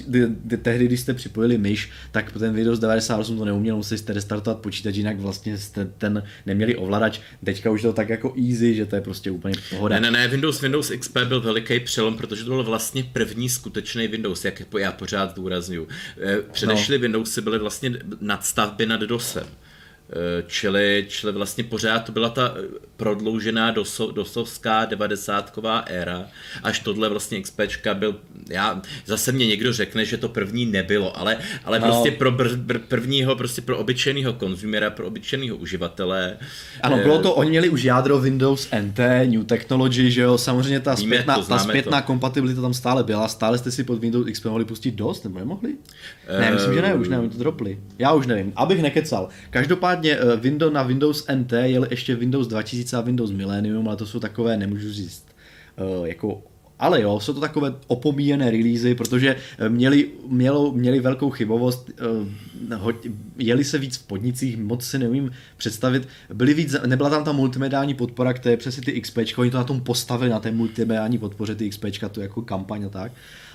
[0.61, 4.95] tehdy, když jste připojili myš, tak ten Windows 98 to neuměl, museli jste restartovat počítač,
[4.95, 7.19] jinak vlastně jste ten neměli ovladač.
[7.43, 9.99] Teďka už to tak jako easy, že to je prostě úplně pohoda.
[9.99, 14.07] Ne, ne, ne, Windows, Windows XP byl veliký přelom, protože to byl vlastně první skutečný
[14.07, 15.87] Windows, jak já pořád zdůraznuju.
[16.21, 17.01] Eh, předešly no.
[17.01, 19.47] Windowsy byly vlastně nadstavby nad DOSem.
[20.13, 26.25] Eh, čili, čili vlastně pořád to byla ta eh, prodloužená doso, dosovská devadesátková éra,
[26.63, 28.15] až tohle vlastně XPčka byl,
[28.49, 31.87] já, zase mě někdo řekne, že to první nebylo, ale, ale no.
[31.87, 36.37] prostě pro br, br, prvního, prostě pro obyčejného konzumera, pro obyčejného uživatele.
[36.81, 40.93] Ano, bylo to, oni měli už jádro Windows NT, New Technology, že jo, samozřejmě ta
[40.93, 42.07] Víme zpětná, to, ta zpětná to.
[42.07, 45.69] kompatibilita tam stále byla, stále jste si pod Windows XP mohli pustit dost, nebo nemohli?
[45.69, 47.79] Uh, ne, myslím, že ne, už ne, oni to dropli.
[47.99, 49.29] Já už nevím, abych nekecal.
[49.49, 53.97] Každopádně Každopádně eh, Windows, na Windows NT jeli ještě Windows 2000 a Windows Millennium, ale
[53.97, 55.25] to jsou takové, nemůžu říct,
[55.77, 56.43] eh, jako
[56.79, 61.91] ale jo, jsou to takové opomíjené releasy, protože eh, měli, mělo, měli velkou chybovost,
[63.37, 67.93] jeli se víc v podnicích, moc si neumím představit, byly víc, nebyla tam ta multimediální
[67.93, 71.69] podpora, které přesně ty XP, oni to na tom postavili, na té multimediální podpoře, ty
[71.69, 73.11] XP, to jako kampaň a tak.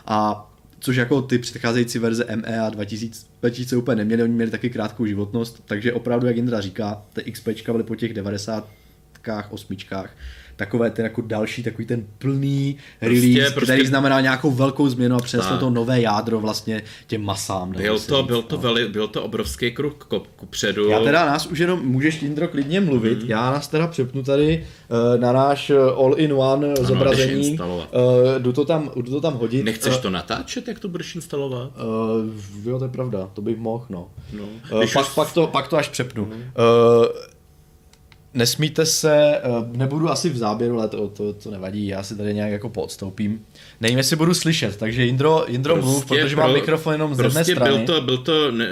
[0.07, 5.07] A což jako ty předcházející verze MEA 2000, 2000 úplně neměly, oni měli taky krátkou
[5.07, 8.69] životnost, takže opravdu, jak Indra říká, ty XP byly po těch 90
[9.51, 10.17] osmičkách,
[10.57, 15.17] takové ten jako další, takový ten plný prostě, release, prostě, který znamená nějakou velkou změnu
[15.17, 17.73] a přeslo to nové jádro vlastně těm masám.
[17.73, 18.63] Byl to, byl, to no.
[18.63, 20.05] veli, byl to obrovský krok
[20.37, 20.89] ku předu.
[20.89, 23.31] Já teda nás už jenom, můžeš Indro klidně mluvit, hmm.
[23.31, 27.79] já nás teda přepnu tady uh, na náš eh, all-in-one ano, zobrazení, uh,
[28.39, 29.65] jdu, to tam, jdu to tam hodit.
[29.65, 31.71] Nechceš uh, to natáčet, jak to budeš instalovat?
[31.77, 34.09] Uh, jo, to je pravda, to bych mohl, no.
[34.33, 34.45] no.
[34.73, 35.15] Uh, pak, už...
[35.15, 36.25] pak, to, pak to až přepnu.
[36.25, 36.35] Hmm.
[36.35, 37.07] Uh,
[38.37, 42.35] nesmíte se, eh, nebudu asi v záběru, ale to, to, to nevadí, já si tady
[42.35, 43.47] nějak jako podstoupím.
[43.81, 47.17] Nevím, jestli budu slyšet, takže Jindro, Jindro prostě mluv, protože pro, mám mikrofon jenom z
[47.17, 47.77] prostě jedné strany.
[47.77, 48.69] Byl to, byl to, ne,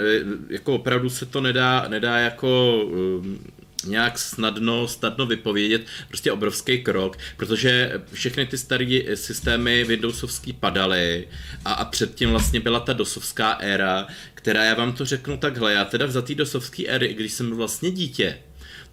[0.51, 3.39] jako opravdu se to nedá, nedá jako um,
[3.87, 11.29] nějak snadno, snadno vypovědět, prostě obrovský krok, protože všechny ty staré systémy Windowsovský padaly
[11.65, 15.85] a, a předtím vlastně byla ta dosovská éra, která, já vám to řeknu takhle, já
[15.85, 18.39] teda za té dosovské éry, když jsem vlastně dítě,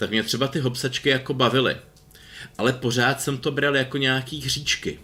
[0.01, 1.77] tak mě třeba ty hopsačky jako bavily.
[2.57, 4.99] Ale pořád jsem to bral jako nějaký hříčky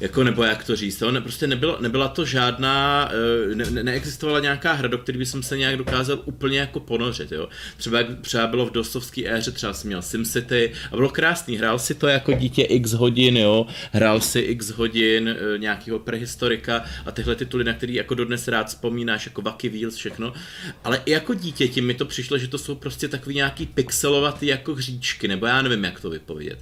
[0.00, 3.08] jako nebo jak to říct, to ne, prostě nebyla, nebyla to žádná,
[3.52, 7.32] eh, ne, neexistovala nějaká hra, do které by jsem se nějak dokázal úplně jako ponořit,
[7.32, 7.48] jo.
[7.76, 11.94] Třeba třeba bylo v dostovské éře, třeba jsem měl SimCity a bylo krásný, hrál si
[11.94, 17.34] to jako dítě x hodin, jo, hrál si x hodin eh, nějakého prehistorika a tyhle
[17.34, 20.32] tituly, na který jako dodnes rád vzpomínáš, jako Wacky Wheels, všechno,
[20.84, 24.46] ale i jako dítě tím mi to přišlo, že to jsou prostě takový nějaký pixelovatý
[24.46, 26.58] jako hříčky, nebo já nevím, jak to vypovědět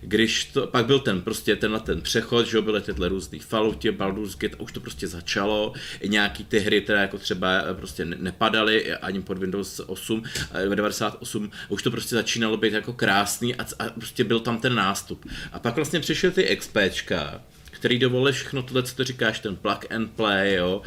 [0.00, 4.36] když to, pak byl ten prostě tenhle ten přechod, že byly tyhle různý Falloutě, Baldur's
[4.38, 5.72] Gate a už to prostě začalo,
[6.06, 10.22] nějaký ty hry, které jako třeba eh, prostě nepadaly ani pod Windows 8,
[10.68, 14.74] 98, a už to prostě začínalo být jako krásný a, a prostě byl tam ten
[14.74, 15.26] nástup.
[15.52, 19.86] A pak vlastně přišel ty XPčka, který dovolil všechno tohle, co ty říkáš, ten plug
[19.90, 20.82] and play, jo,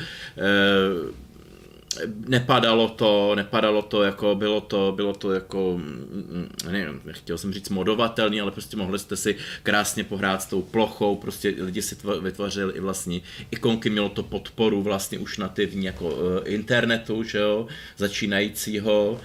[2.28, 7.70] nepadalo to, nepadalo to jako, bylo to, bylo to jako, mm, nevím, chtěl jsem říct
[7.70, 12.74] modovatelný, ale prostě mohli jste si krásně pohrát s tou plochou, prostě lidi si vytvořili
[12.74, 17.68] i vlastní ikonky, mělo to podporu vlastně už nativní jako uh, internetu, že jo,
[17.98, 19.20] začínajícího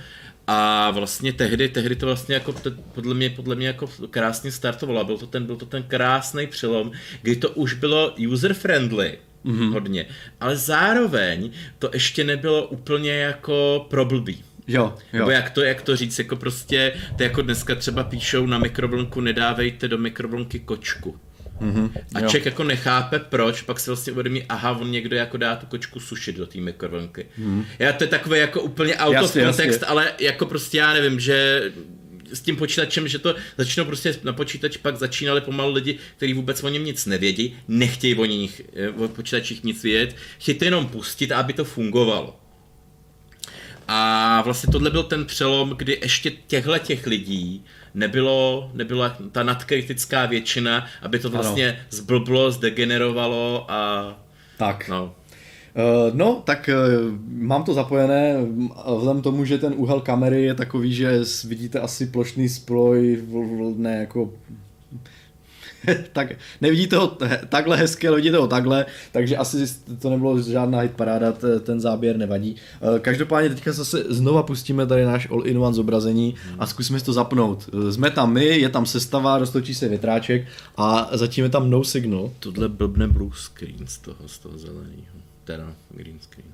[0.46, 2.54] A vlastně tehdy, tehdy to vlastně jako
[2.94, 5.04] podle mě, podle mě jako krásně startovalo.
[5.04, 6.92] Byl to ten, byl to ten krásný přelom,
[7.22, 9.72] kdy to už bylo user friendly, mm-hmm.
[9.72, 10.07] hodně.
[10.41, 14.45] Ale zároveň to ještě nebylo úplně jako problbý.
[14.68, 15.18] Jo, jo.
[15.18, 19.20] Nebo jak to, jak to říct, jako prostě, to jako dneska třeba píšou na mikrovlnku,
[19.20, 21.16] nedávejte do mikrovlnky kočku.
[21.61, 25.57] Mm-hmm, a člověk jako nechápe proč, pak si vlastně uvědomí, aha, on někdo jako dá
[25.57, 27.26] tu kočku sušit do té mikrovlnky.
[27.39, 27.64] Mm.
[27.78, 29.86] Já to je takové jako úplně out jasně, of context, jasně.
[29.86, 31.62] ale jako prostě já nevím, že
[32.32, 36.64] s tím počítačem, že to začnou prostě na počítač, pak začínali pomalu lidi, kteří vůbec
[36.64, 40.86] o něm nic nevědí, nechtějí o, nich, eh, o počítačích nic vědět, chtějí to jenom
[40.86, 42.40] pustit, aby to fungovalo.
[43.88, 47.64] A vlastně tohle byl ten přelom, kdy ještě těchhle těch lidí
[47.94, 51.78] nebylo, nebyla ta nadkritická většina, aby to vlastně ano.
[51.90, 54.14] zblblo, zdegenerovalo a...
[54.56, 54.88] Tak.
[54.88, 55.14] No.
[55.76, 58.36] Uh, no, tak uh, mám to zapojené,
[58.96, 63.22] vzhledem tomu, že ten úhel kamery je takový, že vidíte asi plošný sploj,
[63.76, 64.30] ne jako
[66.12, 69.64] tak nevidíte ho takhle hezky, ale vidíte ho takhle, takže asi
[69.98, 72.56] to nebylo žádná hit paráda, ten záběr nevadí.
[72.56, 77.70] Eh, každopádně teďka zase znova pustíme tady náš all-in-one zobrazení a zkusíme si to zapnout.
[77.88, 80.46] Eh, jsme tam my, je tam sestava, roztočí se větráček
[80.76, 82.30] a zatím je tam no signal.
[82.40, 85.27] Tohle blbne blue screen z toho, z toho zeleného.
[85.49, 86.53] Teda green screen.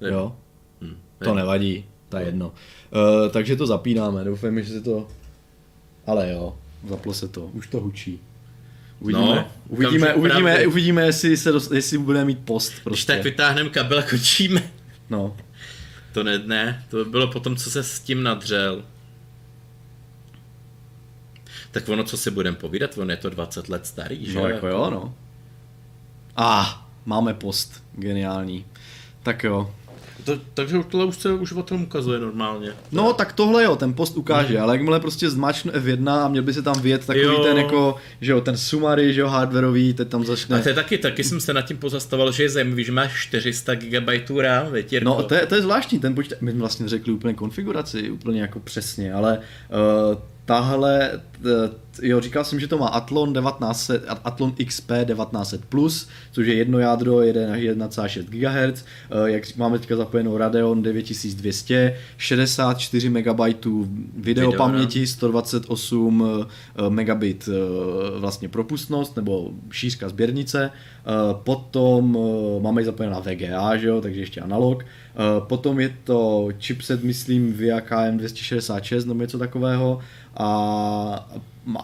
[0.00, 0.10] Je.
[0.10, 0.36] Jo?
[0.80, 0.96] Hm.
[1.24, 2.46] To nevadí, to je jedno.
[2.46, 5.08] Uh, takže to zapínáme, doufám, že se to...
[6.06, 6.58] Ale jo,
[6.88, 8.20] zaplo se to, už to hučí.
[9.00, 12.72] Uvidíme, no, uvidíme, uvidíme, uvidíme, jestli, se dost, jestli bude mít post.
[12.84, 12.88] Prostě.
[12.90, 14.70] Když tak vytáhneme kabel a končíme.
[15.10, 15.36] No.
[16.12, 18.84] To ne, ne, to bylo potom, co se s tím nadřel.
[21.70, 24.38] Tak ono, co si budeme povídat, ono je to 20 let starý, že?
[24.38, 25.14] No jako jo, no.
[26.36, 28.64] A, ah, máme post, geniální.
[29.22, 29.70] Tak jo,
[30.26, 32.72] to, takže tohle už se už o tom ukazuje normálně.
[32.92, 34.62] No, tak tohle jo, ten post ukáže, mm.
[34.62, 37.44] ale jakmile prostě zmačknu F1 a měl by se tam vědět takový jo.
[37.44, 40.58] ten jako, že jo, ten summary, že jo, hardwareový, teď tam začne.
[40.58, 43.22] A to je taky, taky jsem se nad tím pozastavoval, že je zajímavý, že máš
[43.22, 45.00] 400 GB RAM, větě.
[45.00, 48.40] No, to je, to je zvláštní, ten počítač, my jsme vlastně řekli úplně konfiguraci, úplně
[48.40, 51.20] jako přesně, ale uh, tahle,
[52.02, 56.78] jo, říkal jsem, že to má Athlon 1900, Athlon XP 1900 Plus, což je jedno
[56.78, 58.84] jádro, 1,6 GHz,
[59.24, 63.40] jak máme teďka zapojenou Radeon 9200, 64 MB
[64.16, 71.10] video paměti, 128 eh, megabit eh, vlastně propustnost nebo šířka sběrnice, eh,
[71.44, 72.18] potom
[72.62, 74.84] máme zapojená VGA, že jo, takže ještě analog,
[75.38, 80.00] potom je to chipset, myslím, Via KM266 nebo něco takového,
[80.36, 81.28] a,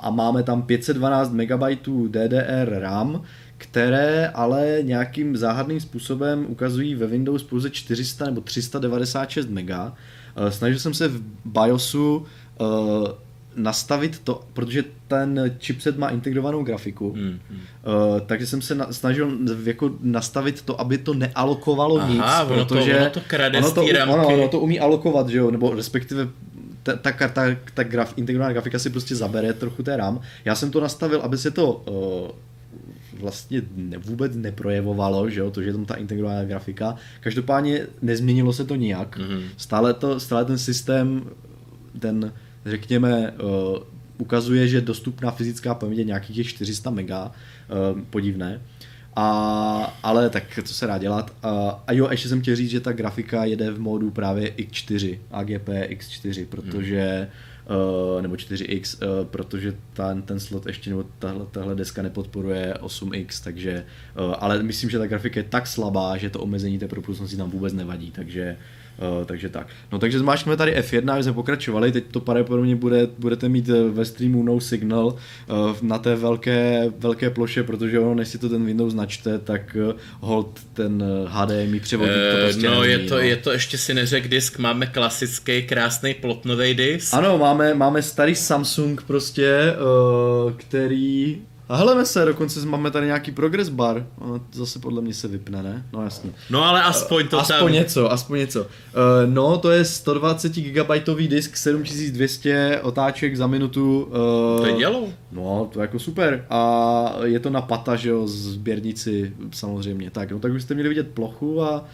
[0.00, 1.62] a máme tam 512 MB
[2.08, 3.22] DDR RAM,
[3.58, 9.70] které ale nějakým záhadným způsobem ukazují ve Windows pouze 400 nebo 396 MB.
[9.70, 13.08] Eh, snažil jsem se v BIOSu uh,
[13.56, 17.60] nastavit to, protože ten chipset má integrovanou grafiku, hmm, hmm.
[17.60, 22.64] Uh, takže jsem se na, snažil jako nastavit to, aby to nealokovalo Aha, nic, ono
[22.64, 23.20] protože to, ono to,
[23.58, 26.28] ono to, ono, ono to umí alokovat, že jo, nebo respektive
[26.82, 27.42] ta, ta, ta,
[27.74, 30.20] ta graf, integrovaná grafika si prostě zabere trochu té RAM.
[30.44, 35.62] Já jsem to nastavil, aby se to uh, vlastně ne, vůbec neprojevovalo, že jo, to,
[35.62, 36.96] že je tam ta integrovaná grafika.
[37.20, 39.18] Každopádně nezměnilo se to nijak.
[39.18, 39.42] Mm-hmm.
[39.56, 41.24] Stále, to, stále ten systém,
[41.98, 42.32] ten,
[42.66, 43.82] řekněme, uh,
[44.18, 48.60] ukazuje, že dostupná fyzická paměť je nějakých 400 mega, uh, podivné.
[49.16, 51.32] A, ale tak co se dá dělat.
[51.42, 55.18] A, a jo, ještě jsem chtěl říct, že ta grafika jede v módu právě X4,
[55.30, 57.30] AGP X4, protože
[58.16, 63.44] uh, nebo 4X, uh, protože ten, ten slot ještě, nebo tahle, tahle deska nepodporuje 8X,
[63.44, 63.84] takže,
[64.28, 67.50] uh, ale myslím, že ta grafika je tak slabá, že to omezení té propustnosti tam
[67.50, 68.81] vůbec nevadí, takže Uh,
[69.24, 69.66] takže tak.
[69.92, 73.90] No takže zmáčkneme tady F1, aby jsme pokračovali, teď to pravděpodobně bude, budete mít eh,
[73.90, 75.16] ve streamu no signal uh,
[75.82, 79.94] na té velké, velké ploše, protože ono, než si to ten Windows načte, tak uh,
[80.20, 83.20] hold ten HDMI převodník to prostě No, je to, no.
[83.20, 87.14] je to ještě si neřek disk, máme klasický krásný plotnový disk.
[87.14, 89.74] Ano, máme, máme starý Samsung prostě,
[90.44, 94.06] uh, který a heleme se, dokonce máme tady nějaký progress bar.
[94.18, 95.86] Ono zase podle mě se vypne, ne?
[95.92, 96.30] No jasně.
[96.50, 97.72] No ale aspoň to Aspoň tam...
[97.72, 98.60] něco, aspoň něco.
[98.60, 98.66] Uh,
[99.26, 100.90] no, to je 120 GB
[101.28, 104.02] disk, 7200 otáček za minutu.
[104.02, 105.08] Uh, to je dělo.
[105.32, 106.46] No, to je jako super.
[106.50, 110.10] A je to na pata, že jo, sběrnici samozřejmě.
[110.10, 111.84] Tak, no tak byste měli vidět plochu a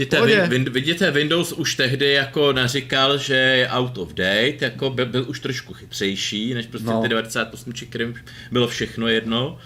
[0.00, 5.06] Vidíte, vin, vidíte, Windows už tehdy jako naříkal, že je out of date, jako byl,
[5.06, 7.02] byl už trošku chytřejší, než prostě no.
[7.02, 8.14] ty 98, kterým
[8.52, 9.58] bylo všechno jedno.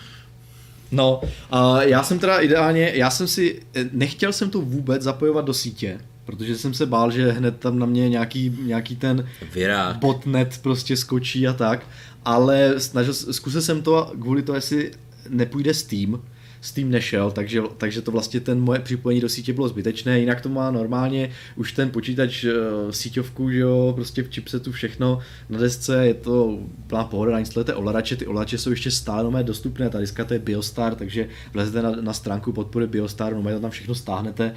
[0.93, 1.21] No,
[1.51, 3.63] a já jsem teda ideálně, já jsem si,
[3.93, 7.87] nechtěl jsem to vůbec zapojovat do sítě, protože jsem se bál, že hned tam na
[7.87, 9.97] mě nějaký, nějaký ten Virák.
[9.97, 11.87] botnet prostě skočí a tak,
[12.25, 14.91] ale snažil, zkusil jsem to kvůli to, jestli
[15.29, 16.23] nepůjde Steam,
[16.65, 20.49] Steam nešel, takže, takže to vlastně ten moje připojení do sítě bylo zbytečné, jinak to
[20.49, 22.51] má normálně už ten počítač uh,
[22.91, 28.17] síťovku, že jo, prostě v chipsetu všechno na desce, je to plná pohoda, nainstalujete ovladače,
[28.17, 31.91] ty ovladače jsou ještě stále nové dostupné, ta diska to je Biostar, takže vlezete na,
[31.91, 34.55] na stránku podpory Biostar, no tam všechno stáhnete,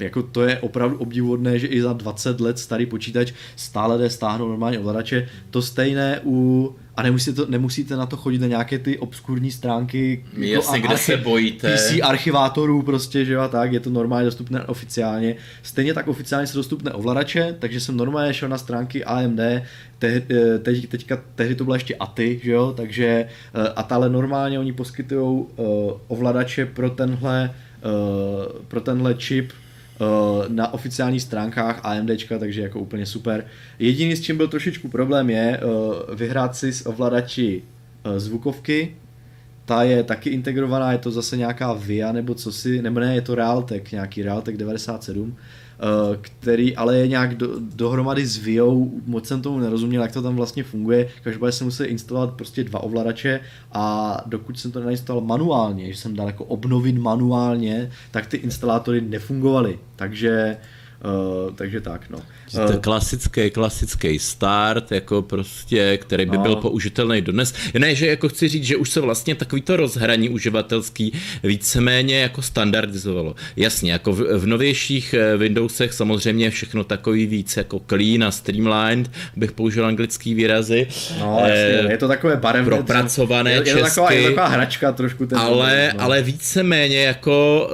[0.00, 4.48] jako to je opravdu obdivuhodné, že i za 20 let starý počítač stále jde stáhnout
[4.48, 5.28] normálně ovladače.
[5.50, 10.76] To stejné u a nemusíte, nemusíte na to chodit na nějaké ty obskurní stránky Jasně,
[10.76, 11.76] jako kde archi- se bojíte.
[11.76, 15.36] PC archivátorů prostě, že jo, tak, je to normálně dostupné oficiálně.
[15.62, 19.40] Stejně tak oficiálně se dostupné ovladače, takže jsem normálně šel na stránky AMD,
[19.98, 23.06] te, eh, teď, teďka, tehdy to byla ještě ATI, že jo, takže
[23.54, 27.54] eh, a ale normálně oni poskytují uh, ovladače pro tenhle,
[28.68, 29.63] pro tenhle čip Eh,
[30.48, 33.44] na oficiálních stránkách AMDčka, takže jako úplně super.
[33.78, 37.62] Jediný, s čím byl trošičku problém, je uh, vyhrát si s ovladači
[38.06, 38.96] uh, zvukovky,
[39.64, 43.20] ta je taky integrovaná, je to zase nějaká VIA nebo co si, nebo ne, je
[43.20, 45.63] to Realtek, nějaký Realtek 97, Eh,
[46.20, 50.36] který ale je nějak do, dohromady s VIO, moc jsem tomu nerozuměl, jak to tam
[50.36, 53.40] vlastně funguje, každopádně jsem musel instalovat prostě dva ovladače
[53.72, 59.00] a dokud jsem to neinstaloval manuálně, že jsem dal jako obnovit manuálně, tak ty instalátory
[59.00, 60.73] nefungovaly, takže Uh,
[61.54, 62.18] takže tak, no.
[62.54, 66.42] Uh, to klasický, klasický start, jako prostě, který by no.
[66.42, 67.54] byl použitelný dodnes.
[67.78, 73.34] Ne, že jako chci říct, že už se vlastně takovýto rozhraní uživatelský víceméně jako standardizovalo.
[73.56, 79.10] Jasně, jako v, v novějších eh, Windowsech samozřejmě všechno takový víc jako clean a streamlined,
[79.36, 80.86] bych použil anglický výrazy.
[81.20, 82.76] No, jasně, je to takové barevné.
[82.76, 85.26] Propracované je, je to taková, je to taková hračka trošku.
[85.26, 86.02] Ten ale, no.
[86.02, 87.68] ale víceméně jako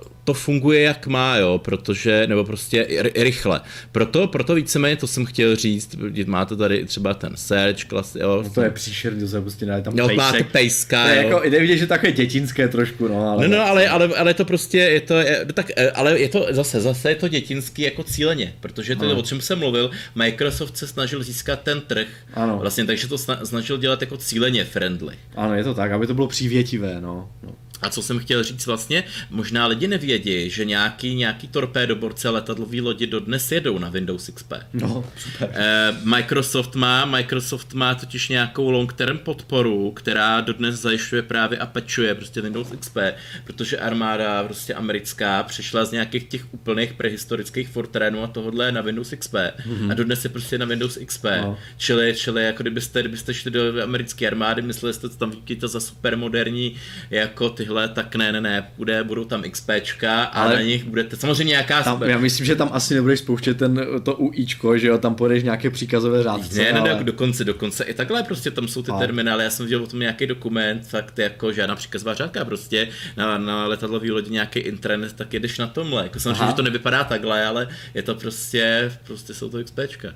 [0.00, 3.60] uh, to funguje jak má, jo, protože, nebo prostě rychle.
[3.92, 5.96] Proto, proto víceméně to jsem chtěl říct,
[6.26, 8.40] máte tady třeba ten search, klas, jo.
[8.44, 10.18] No to je příšerný, to se prostě ne, tam no, pejsek.
[10.18, 11.22] máte pejska, to je jo.
[11.22, 13.30] jako, jde vidět, že takové dětinské trošku, no.
[13.30, 13.48] Ale...
[13.48, 16.28] No, no, ale, ale, ale to prostě, je to, je, no tak, eh, ale je
[16.28, 19.90] to zase, zase je to dětinský jako cíleně, protože to, je, o čem jsem mluvil,
[20.14, 22.58] Microsoft se snažil získat ten trh, ano.
[22.58, 25.14] vlastně, takže to snažil dělat jako cíleně friendly.
[25.36, 27.28] Ano, je to tak, aby to bylo přívětivé, no.
[27.42, 27.50] no.
[27.82, 33.06] A co jsem chtěl říct vlastně, možná lidi nevědí, že nějaký, nějaký torpédoborce letadlový lodi
[33.06, 34.52] dodnes jedou na Windows XP.
[34.72, 35.50] No, super.
[35.52, 41.66] Eh, Microsoft má, Microsoft má totiž nějakou long term podporu, která dodnes zajišťuje právě a
[41.66, 42.96] pečuje prostě Windows XP,
[43.44, 49.14] protože armáda prostě americká přešla z nějakých těch úplných prehistorických Fortranů a tohohle na Windows
[49.18, 49.90] XP mm-hmm.
[49.90, 51.24] a dodnes je prostě na Windows XP.
[51.24, 51.58] No.
[51.76, 55.80] Čili, čili jako kdybyste, kdybyste šli do americké armády, mysleli jste, že tam vidíte za
[55.80, 56.76] super moderní
[57.10, 60.84] jako ty tyhle, tak ne, ne, ne, bude, budou tam XPčka a Ale na nich
[60.84, 61.82] budete, samozřejmě nějaká...
[61.82, 65.42] Tam, já myslím, že tam asi nebudeš spouštět ten, to UIčko, že jo, tam půjdeš
[65.42, 66.58] nějaké příkazové řádce.
[66.58, 67.04] Ne, ne, ale...
[67.04, 68.98] dokonce, dokonce i takhle prostě tam jsou ty a.
[68.98, 73.38] terminály, já jsem viděl o tom nějaký dokument, fakt jako žádná příkazová řádka, prostě na,
[73.38, 76.50] na letadlový lodi nějaký intranet, tak jedeš na tomhle, jako samozřejmě, Aha.
[76.50, 80.08] že to nevypadá takhle, ale je to prostě, prostě jsou to XPčka.
[80.08, 80.14] Uh,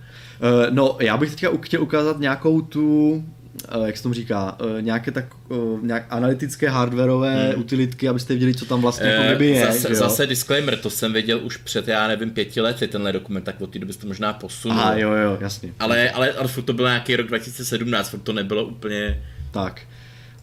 [0.70, 3.39] no, já bych teďka chtěl ukázat nějakou tu Eh,
[3.84, 7.60] jak se tomu říká, eh, nějaké tak eh, nějak analytické hardwareové hmm.
[7.60, 9.66] utilitky, abyste viděli, co tam vlastně jako kdyby je.
[9.66, 13.60] Zase, zase disclaimer, to jsem věděl už před, já nevím, pěti lety, tenhle dokument, tak
[13.60, 14.80] od té doby to možná posunul.
[14.80, 15.72] A jo, jo, jasně.
[15.78, 19.22] Ale, ale, ale furt to byl nějaký rok 2017, furt to nebylo úplně...
[19.50, 19.80] Tak.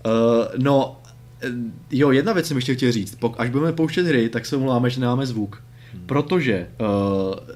[0.05, 1.01] Uh, no,
[1.91, 3.17] jo, jedna věc jsem ještě chtěl říct.
[3.37, 5.63] Až budeme pouštět hry, tak se omlouváme, že nemáme zvuk.
[6.07, 6.87] Protože uh,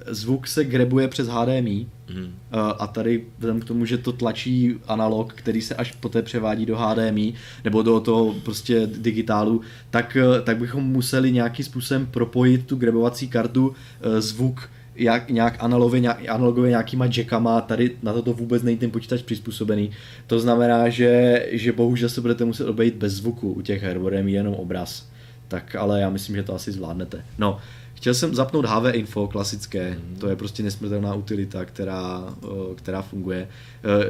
[0.07, 2.23] zvuk se grebuje přes HDMI hmm.
[2.23, 2.31] uh,
[2.79, 6.77] a tady vzhledem k tomu, že to tlačí analog, který se až poté převádí do
[6.77, 7.33] HDMI
[7.63, 13.27] nebo do toho prostě digitálu, tak, uh, tak bychom museli nějakým způsobem propojit tu grebovací
[13.27, 13.73] kartu uh,
[14.19, 19.21] zvuk jak, nějak analogově, nějak, analogově nějakýma jackama, tady na toto vůbec není ten počítač
[19.21, 19.91] přizpůsobený.
[20.27, 24.17] To znamená, že, že bohužel se budete muset obejít bez zvuku u těch her, bude
[24.17, 25.09] jenom obraz.
[25.47, 27.25] Tak ale já myslím, že to asi zvládnete.
[27.37, 27.59] No,
[28.01, 30.15] Chtěl jsem zapnout HV Info klasické, mm.
[30.15, 32.35] to je prostě nesmrtelná utilita, která,
[32.75, 33.39] která funguje.
[33.39, 33.47] E,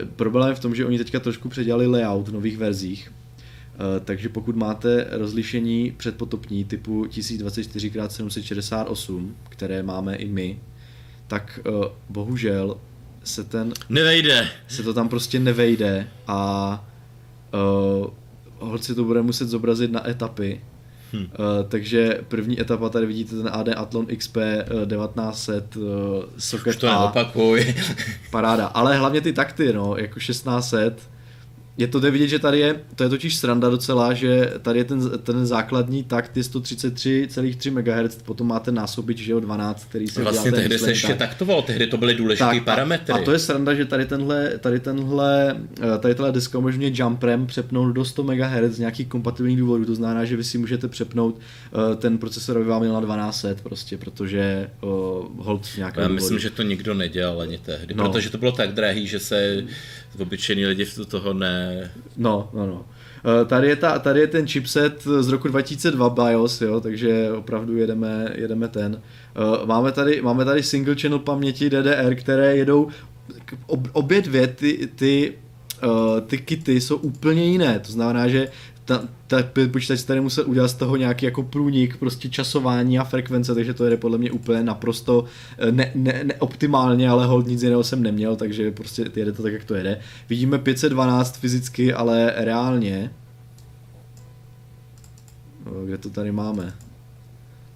[0.05, 3.13] problém je v tom, že oni teďka trošku předělali layout v nových verzích, e,
[3.99, 10.59] takže pokud máte rozlišení předpotopní typu 1024x768, které máme i my,
[11.27, 11.59] tak
[12.09, 12.77] bohužel
[13.23, 13.73] se ten...
[13.89, 14.47] Nevejde.
[14.67, 16.89] Se to tam prostě nevejde a
[17.53, 18.07] uh,
[18.59, 20.61] holci to bude muset zobrazit na etapy
[21.13, 21.23] Hmm.
[21.23, 21.29] Uh,
[21.67, 25.83] takže první etapa, tady vidíte ten AD Athlon XP uh, 1900 uh,
[26.37, 27.11] socket Už to A.
[28.31, 31.10] Paráda, ale hlavně ty takty, no, jako 1600,
[31.81, 34.83] je to jde vidět, že tady je, to je totiž sranda docela, že tady je
[34.83, 40.23] ten, ten základní takt je 133,3 MHz, potom máte násobič, že jo, 12, který se
[40.23, 41.17] Vlastně tehdy se ještě tak.
[41.17, 43.13] taktoval, tehdy to byly důležité parametry.
[43.13, 46.91] A, a to je sranda, že tady tenhle, tady tenhle, eh, tady tenhle disk umožňuje
[46.93, 50.87] jumprem přepnout do 100 MHz z nějakých kompatibilních důvodů, to znamená, že vy si můžete
[50.87, 54.89] přepnout uh, ten procesor, aby vám měl na 1200 prostě, protože uh,
[55.37, 56.23] hold nějaké Já důvodu.
[56.23, 58.09] myslím, že to nikdo nedělal ani tehdy, no.
[58.09, 59.63] protože to bylo tak drahý, že se
[60.19, 61.91] obyčejní lidi toho ne...
[62.17, 62.85] No, no, no.
[63.41, 67.77] Eh, tady je, ta, tady je ten chipset z roku 2002 BIOS, jo, takže opravdu
[67.77, 69.01] jedeme, jedeme ten.
[69.35, 72.87] Eh, máme tady, máme tady single channel paměti DDR, které jedou
[73.91, 75.33] obě dvě ty, ty,
[75.83, 77.79] uh, ty kity jsou úplně jiné.
[77.79, 78.47] To znamená, že
[78.97, 83.55] ta, ta počítač tady musel udělat z toho nějaký jako průnik, prostě časování a frekvence,
[83.55, 85.25] takže to jede podle mě úplně naprosto
[85.57, 89.53] eh, ne, ne, neoptimálně, ale hold nic jiného jsem neměl, takže prostě jede to tak,
[89.53, 89.99] jak to jede.
[90.29, 93.11] Vidíme 512 fyzicky, ale reálně
[95.85, 96.73] kde to tady máme?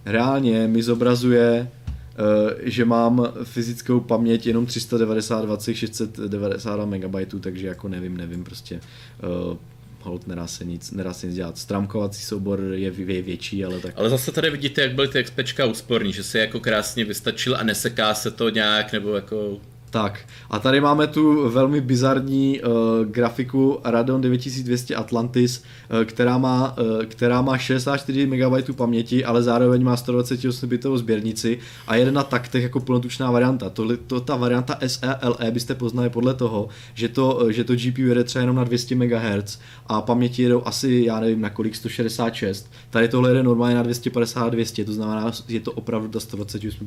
[0.05, 8.17] Reálně mi zobrazuje, eh, že mám fyzickou paměť jenom 392 692 MB, takže jako nevím,
[8.17, 9.57] nevím, prostě eh,
[10.05, 11.57] hold, nedá se nic, nedá se nic dělat.
[11.57, 13.93] Stramkovací soubor je, je větší, ale tak.
[13.97, 17.63] Ale zase tady vidíte, jak byly ty XPčka úsporní, že se jako krásně vystačil a
[17.63, 19.59] neseká se to nějak, nebo jako
[19.89, 20.19] tak,
[20.49, 22.71] a tady máme tu velmi bizarní uh,
[23.05, 29.83] grafiku Radeon 9200 Atlantis, uh, která, má, uh, která má 64 MB paměti, ale zároveň
[29.83, 33.69] má 128 bitovou sběrnici a jede na taktech jako plnotučná varianta.
[33.69, 38.23] Tohle, to, ta varianta SELE byste poznali podle toho, že to, že to GPU jede
[38.23, 42.71] třeba jenom na 200 MHz a paměti jedou asi, já nevím, na kolik, 166.
[42.89, 46.85] Tady tohle jede normálně na 250-200, to znamená, je to opravdu ta 128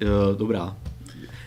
[0.00, 0.32] bitovka.
[0.32, 0.76] Eh, dobrá.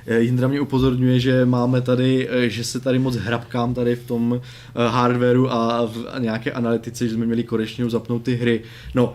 [0.08, 4.08] Eh, Jindra mě upozorňuje, že máme tady, eh, že se tady moc hrabkám tady v
[4.08, 4.41] tom
[4.76, 8.62] hardwareu a v nějaké analytice, že jsme měli konečně zapnout ty hry.
[8.95, 9.14] No,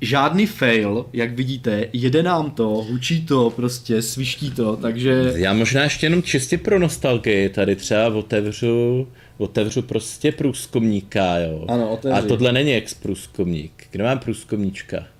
[0.00, 5.32] žádný fail, jak vidíte, jede nám to, hučí to, prostě sviští to, takže...
[5.36, 11.64] Já možná ještě jenom čistě pro nostalgii tady třeba otevřu, otevřu prostě průzkumníka, jo.
[11.68, 12.18] Ano, otevři.
[12.18, 13.86] A tohle není ex průzkumník.
[13.90, 15.13] Kde mám průzkumníčka?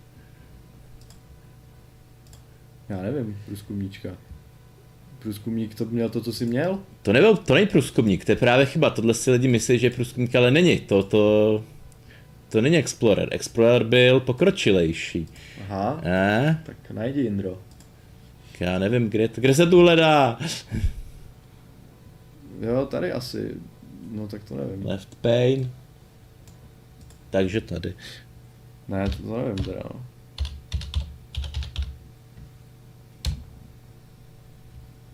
[2.96, 4.08] Já nevím, průzkumníčka.
[5.18, 6.78] Průzkumník to měl to, co jsi měl?
[7.02, 8.90] To nebyl, to není průzkumník, to je právě chyba.
[8.90, 10.80] Tohle si lidi myslí, že je průzkumník, ale není.
[10.80, 11.64] To, to,
[12.48, 13.28] to není Explorer.
[13.30, 15.26] Explorer byl pokročilejší.
[15.60, 15.90] Aha.
[15.90, 16.00] A?
[16.66, 17.58] Tak najdi, Indro.
[18.60, 20.38] Já nevím, kde, kde se tu hledá.
[22.60, 23.54] jo, tady asi.
[24.10, 24.86] No tak to nevím.
[24.86, 25.70] Left pane.
[27.30, 27.94] Takže tady.
[28.88, 29.80] Ne, to, to nevím teda.
[29.94, 30.04] No.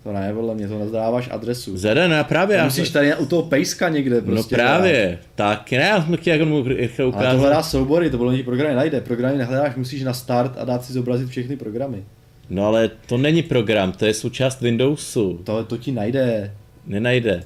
[0.02, 1.76] To ne, podle mě to nezdáváš adresu.
[1.76, 2.56] Zede, ne, právě.
[2.56, 4.56] Já musíš tady u toho pejska někde no prostě.
[4.56, 5.28] No právě, dát.
[5.34, 7.26] tak ne, já jsem chtěl jako mu rychle ukázat.
[7.26, 9.00] Ale to hledá soubory, to bylo ní programy najde.
[9.00, 12.04] Programy nehledáš, musíš na start a dát si zobrazit všechny programy.
[12.50, 15.40] No ale to není program, to je součást Windowsu.
[15.44, 16.54] To, to ti najde.
[16.86, 17.42] Nenajde.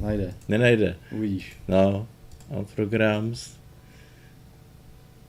[0.00, 0.34] Najde.
[0.48, 0.96] Nenajde.
[1.12, 1.52] Uvidíš.
[1.68, 2.06] No,
[2.50, 3.50] no programs.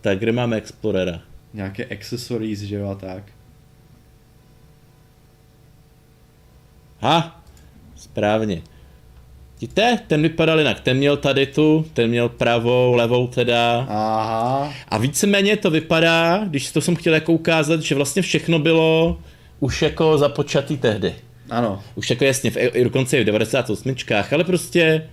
[0.01, 1.21] Tak kde máme Explorera?
[1.53, 3.23] Nějaké accessories, že jo a tak.
[7.01, 7.41] Ha,
[7.95, 8.61] správně.
[9.61, 10.79] Vidíte, ten vypadal jinak.
[10.79, 13.85] Ten měl tady tu, ten měl pravou, levou teda.
[13.89, 14.73] Aha.
[14.87, 19.19] A víceméně to vypadá, když to jsem chtěl jako ukázat, že vlastně všechno bylo
[19.59, 21.15] už jako započatý tehdy.
[21.49, 21.83] Ano.
[21.95, 23.95] Už jako jasně, v, dokonce i v 98,
[24.31, 25.07] ale prostě...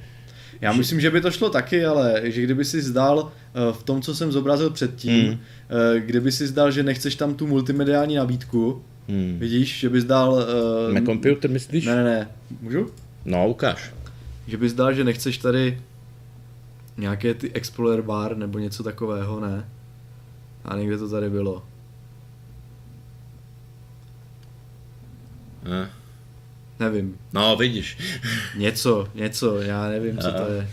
[0.61, 4.03] Já myslím, že by to šlo taky, ale že kdyby si zdal eh, v tom,
[4.03, 5.39] co jsem zobrazil předtím, hmm.
[5.99, 9.39] kdyby si zdal, že nechceš tam tu multimediální nabídku, Hmm.
[9.39, 10.33] Vidíš, že bys dal...
[10.33, 11.87] Uh, Na computer myslíš?
[11.87, 12.29] Ne, ne, ne.
[12.61, 12.91] Můžu?
[13.25, 13.95] No, ukáž.
[14.47, 15.81] Že bys dal, že nechceš tady
[16.97, 19.69] nějaké ty Explorer bar nebo něco takového, ne?
[20.65, 21.63] A někde to tady bylo.
[25.65, 25.91] Ne.
[26.81, 27.19] Nevím.
[27.33, 27.99] No, vidíš.
[28.57, 30.69] něco, něco, já nevím, co to je.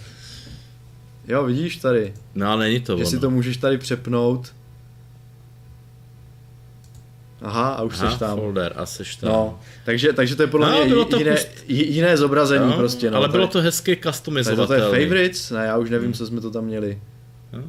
[1.27, 2.13] Jo, vidíš tady.
[2.35, 3.21] No, ale není to Jestli ono.
[3.21, 4.53] to můžeš tady přepnout,
[7.41, 8.37] Aha, a už Aha, seš tam.
[8.37, 9.29] folder a seš tam.
[9.29, 11.47] No, takže, takže to je podle no, mě to jiné, pust...
[11.67, 13.11] jiné zobrazení no, prostě.
[13.11, 14.89] No, ale bylo to hezky customizovatelné.
[14.89, 15.51] To je favorites?
[15.51, 16.13] Ne, já už nevím, hmm.
[16.13, 17.01] co jsme to tam měli.
[17.53, 17.63] No.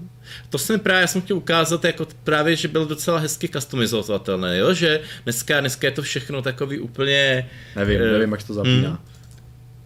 [0.50, 4.74] To jsem právě, já jsem chtěl ukázat, jako právě, že byl docela hezky customizovatelné, jo?
[4.74, 7.50] že dneska, dneska je to všechno takový úplně...
[7.76, 8.88] Nevím, uh, nevím, jak to zapíná.
[8.88, 8.98] Hmm.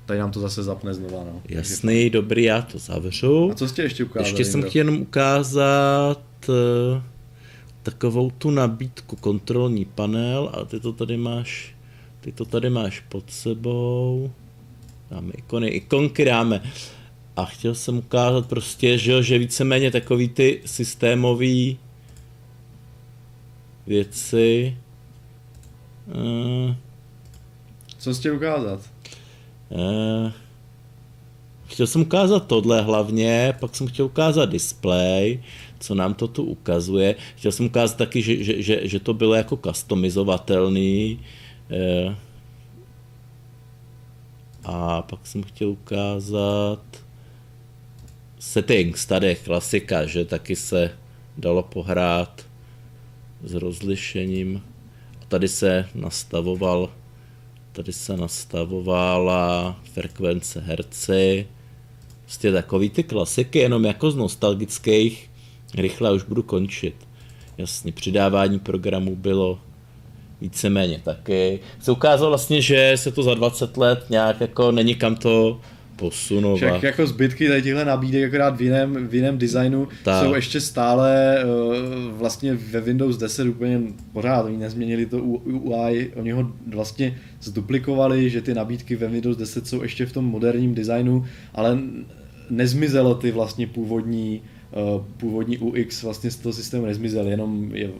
[0.06, 1.42] Tady nám to zase zapne znova, no.
[1.48, 2.10] Jasný, Takže...
[2.10, 3.50] dobrý, já to zavřu.
[3.52, 4.26] A co jste ještě ukázal?
[4.26, 6.20] Ještě jsem chtěl jenom ukázat...
[6.48, 7.02] Uh
[7.86, 11.74] takovou tu nabídku, kontrolní panel a ty to tady máš,
[12.20, 14.30] ty to tady máš pod sebou.
[15.10, 16.62] dáme ikony, ikonky dáme.
[17.36, 21.74] A chtěl jsem ukázat prostě, že, že víceméně takový ty systémové
[23.86, 24.76] věci.
[26.06, 26.74] Uh,
[27.98, 28.80] Co jsi chtěl ukázat?
[29.68, 30.32] Uh,
[31.66, 35.42] chtěl jsem ukázat tohle hlavně, pak jsem chtěl ukázat display,
[35.78, 37.14] co nám to tu ukazuje.
[37.36, 41.20] Chtěl jsem ukázat taky, že, že, že, že to bylo jako customizovatelný.
[42.06, 42.14] Uh,
[44.64, 46.82] a pak jsem chtěl ukázat
[48.38, 50.90] settings, tady je klasika, že taky se
[51.38, 52.46] dalo pohrát
[53.44, 54.62] s rozlišením.
[55.22, 56.90] A tady se nastavoval
[57.76, 61.46] tady se nastavovala frekvence herci,
[62.22, 65.30] prostě takový ty klasiky, jenom jako z nostalgických,
[65.76, 66.94] rychle už budu končit.
[67.58, 69.58] Jasně, přidávání programů bylo
[70.40, 71.60] víceméně taky.
[71.80, 75.60] Se ukázalo vlastně, že se to za 20 let nějak jako není kam to
[75.96, 76.56] posunovat.
[76.56, 80.24] Však jako zbytky tady těchto nabídek, akorát v jiném, v jiném designu, tak.
[80.24, 83.80] jsou ještě stále uh, vlastně ve Windows 10 úplně
[84.12, 89.66] pořád, oni nezměnili to UI, oni ho vlastně zduplikovali, že ty nabídky ve Windows 10
[89.66, 91.24] jsou ještě v tom moderním designu,
[91.54, 91.78] ale
[92.50, 94.42] nezmizelo ty vlastně původní
[95.16, 97.90] původní UX vlastně z toho systému nezmizel, jenom je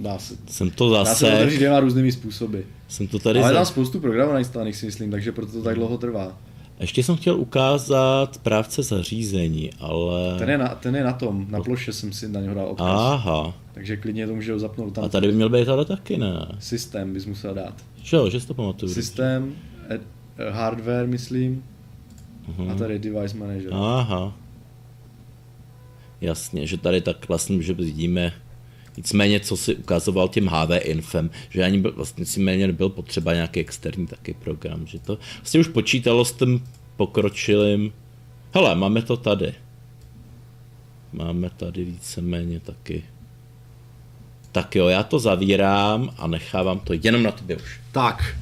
[0.00, 1.30] Dá se, jsem to zase...
[1.30, 2.58] Dá se dvěma různými způsoby.
[2.88, 3.54] Jsem to tady Ale za...
[3.54, 6.38] tam spoustu programů nainstálovaných si myslím, takže proto to tak dlouho trvá.
[6.80, 10.38] Ještě jsem chtěl ukázat právce zařízení, ale...
[10.38, 12.86] Ten je na, ten je na tom, na ploše jsem si na něho dal odkaz.
[12.88, 13.54] Aha.
[13.72, 15.04] Takže klidně to může zapnout tam.
[15.04, 16.46] A tady by měl být ale taky, ne?
[16.58, 17.74] Systém bys musel dát.
[18.12, 18.92] Jo, že si to pamatuju.
[18.92, 19.54] Systém,
[19.88, 20.00] eh,
[20.50, 21.64] hardware, myslím.
[22.48, 22.70] Uh-huh.
[22.70, 23.74] A tady device manager.
[23.74, 24.36] Aha.
[26.20, 28.32] Jasně, že tady tak vlastně, že vidíme
[28.96, 33.34] Nicméně, co si ukazoval tím HV Infem, že ani byl, vlastně si méně nebyl potřeba
[33.34, 36.64] nějaký externí taky program, že to vlastně už počítalo s tím
[36.96, 37.92] pokročilým.
[38.54, 39.54] Hele, máme to tady.
[41.12, 43.04] Máme tady víceméně taky.
[44.52, 47.80] Tak jo, já to zavírám a nechávám to jenom na tobě už.
[47.92, 48.36] Tak.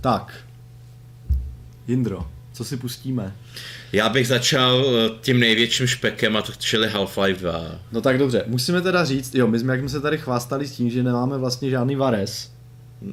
[0.00, 0.44] Tak.
[1.88, 3.34] Jindro, co si pustíme?
[3.92, 7.78] Já bych začal eh, tím největším špekem, a to čili Half-Life 2.
[7.92, 10.72] No tak dobře, musíme teda říct, jo, my jsme, jak jsme se tady chvástali s
[10.72, 12.50] tím, že nemáme vlastně žádný Vares.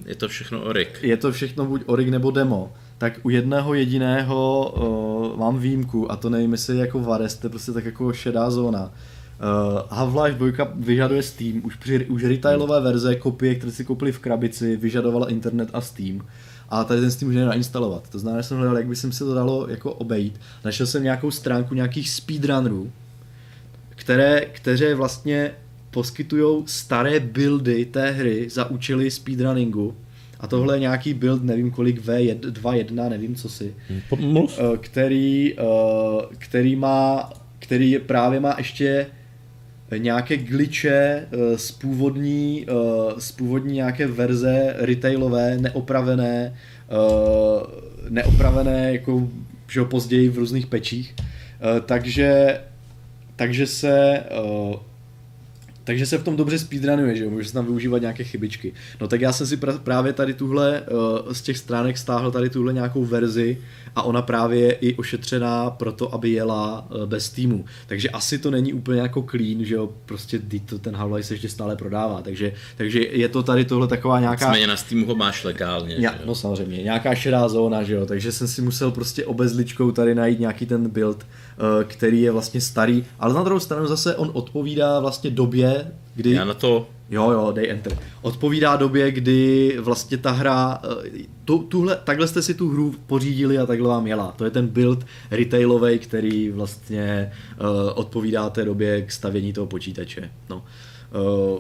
[0.06, 1.00] Je to všechno Orig.
[1.02, 2.74] Je to všechno buď Orig nebo demo.
[2.98, 4.74] Tak u jedného jediného
[5.34, 8.52] uh, mám výjimku a to nevím, jestli jako Vares, to je prostě tak jako šedá
[8.52, 8.82] zóna.
[8.82, 14.20] Uh, Half-Life 2 vyžaduje Steam, už, při, už retailové verze, kopie, které si koupili v
[14.20, 16.22] krabici, vyžadovala internet a Steam
[16.72, 18.10] a tady ten Steam může nainstalovat.
[18.10, 20.40] To znamená, že jsem hledal, jak by jsem si to dalo jako obejít.
[20.66, 22.92] Našel jsem nějakou stránku nějakých speedrunnerů,
[23.90, 25.52] které, které vlastně
[25.92, 29.96] poskytují staré buildy té hry za účely speedrunningu.
[30.40, 33.76] A tohle je nějaký build, nevím kolik V2.1, nevím co si.
[34.20, 34.60] Mluv.
[34.60, 35.64] Eh, který, eh,
[36.38, 39.08] který má, který právě má ještě
[40.00, 40.90] nějaké glitche
[41.32, 42.74] eh, z původní, eh,
[43.18, 46.54] z původní nějaké verze retailové, neopravené,
[46.90, 47.66] eh,
[48.10, 49.28] neopravené jako
[49.68, 51.16] že později v různých pečích.
[51.86, 52.60] Takže,
[53.36, 54.24] takže se
[55.84, 58.74] takže se v tom dobře speedrunuje, že jo, může se tam využívat nějaké chybičky.
[59.02, 62.50] No tak já jsem si pr- právě tady tuhle uh, z těch stránek stáhl tady
[62.50, 63.58] tuhle nějakou verzi
[63.96, 67.66] a ona právě je i ošetřená pro to, aby jela uh, bez týmu.
[67.88, 71.50] Takže asi to není úplně jako clean, že jo, prostě to ten Half-Life se ještě
[71.50, 74.46] stále prodává, takže, takže je to tady tohle taková nějaká...
[74.46, 78.32] Nicméně na Steamu ho máš legálně, ja, No samozřejmě, nějaká šedá zóna, že jo, takže
[78.32, 83.06] jsem si musel prostě obezličkou tady najít nějaký ten build, uh, který je vlastně starý,
[83.20, 85.71] ale na druhou stranu zase on odpovídá vlastně době,
[86.16, 86.32] kdy...
[86.32, 86.88] Já na to...
[87.12, 87.98] Jo, jo, dej enter.
[88.22, 91.10] Odpovídá době, kdy vlastně ta hra, eh,
[91.46, 94.34] tu, tuhle, takhle jste si tu hru pořídili a takhle vám jela.
[94.38, 100.32] To je ten build retailový, který vlastně uh, odpovídá té době k stavění toho počítače.
[100.50, 100.66] No.
[101.56, 101.60] Uh,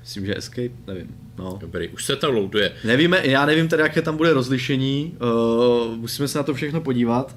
[0.00, 1.14] myslím, že escape, nevím.
[1.38, 1.58] No.
[1.60, 2.72] Dobrý, už se to loaduje.
[2.84, 7.36] Nevíme, já nevím teda, jaké tam bude rozlišení, uh, musíme se na to všechno podívat.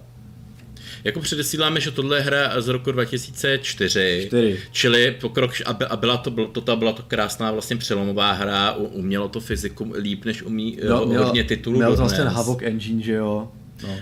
[1.04, 4.60] Jako předesíláme, že tohle je hra z roku 2004, 4.
[4.72, 5.52] čili pokrok,
[5.89, 10.26] a byla to, byla to, byla to krásná vlastně přelomová hra, umělo to fyziku líp,
[10.26, 13.52] než umí no, měl, hodně titulů Měl to vlastně ten Havok engine, že jo?
[13.84, 14.00] No.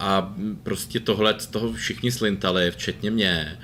[0.00, 3.58] A prostě tohle, z toho všichni slintali, včetně mě.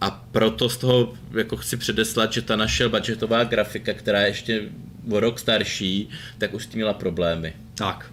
[0.00, 4.62] A proto z toho jako chci předeslat, že ta naše budgetová grafika, která je ještě
[5.10, 7.54] o rok starší, tak už s tím měla problémy.
[7.74, 8.12] Tak,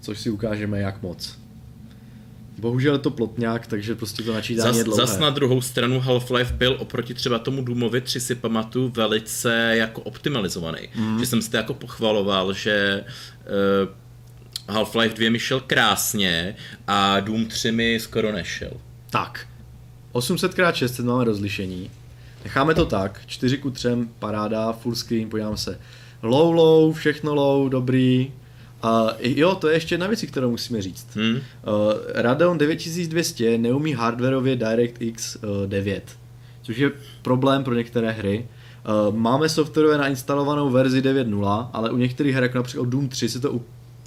[0.00, 1.41] což si ukážeme jak moc.
[2.62, 5.06] Bohužel je to plotňák, takže prostě to načítání Zas, je dlouhé.
[5.06, 10.00] zas na druhou stranu Half-Life byl oproti třeba tomu Doomovi 3 si pamatuju velice jako
[10.00, 10.88] optimalizovaný.
[10.94, 11.20] Mm.
[11.20, 13.04] Že jsem si to jako pochvaloval, že
[14.68, 16.56] uh, Half-Life 2 mi šel krásně
[16.86, 18.72] a Doom 3 mi skoro nešel.
[19.10, 19.46] Tak,
[20.12, 21.90] 800x600 máme rozlišení.
[22.44, 23.88] Necháme to tak, 4 ku 3,
[24.18, 25.80] paráda, full screen, podívám se.
[26.22, 28.32] Low, low, všechno low, dobrý.
[28.82, 31.06] A jo, to je ještě jedna věc, kterou musíme říct.
[31.14, 31.34] Hmm?
[31.34, 31.40] Uh,
[32.14, 36.18] Radeon 9200 neumí hardwareově DirectX uh, 9,
[36.62, 36.90] což je
[37.22, 38.46] problém pro některé hry.
[39.08, 43.40] Uh, máme softwarově nainstalovanou verzi 9.0, ale u některých her, jako například Doom 3, se
[43.40, 43.60] to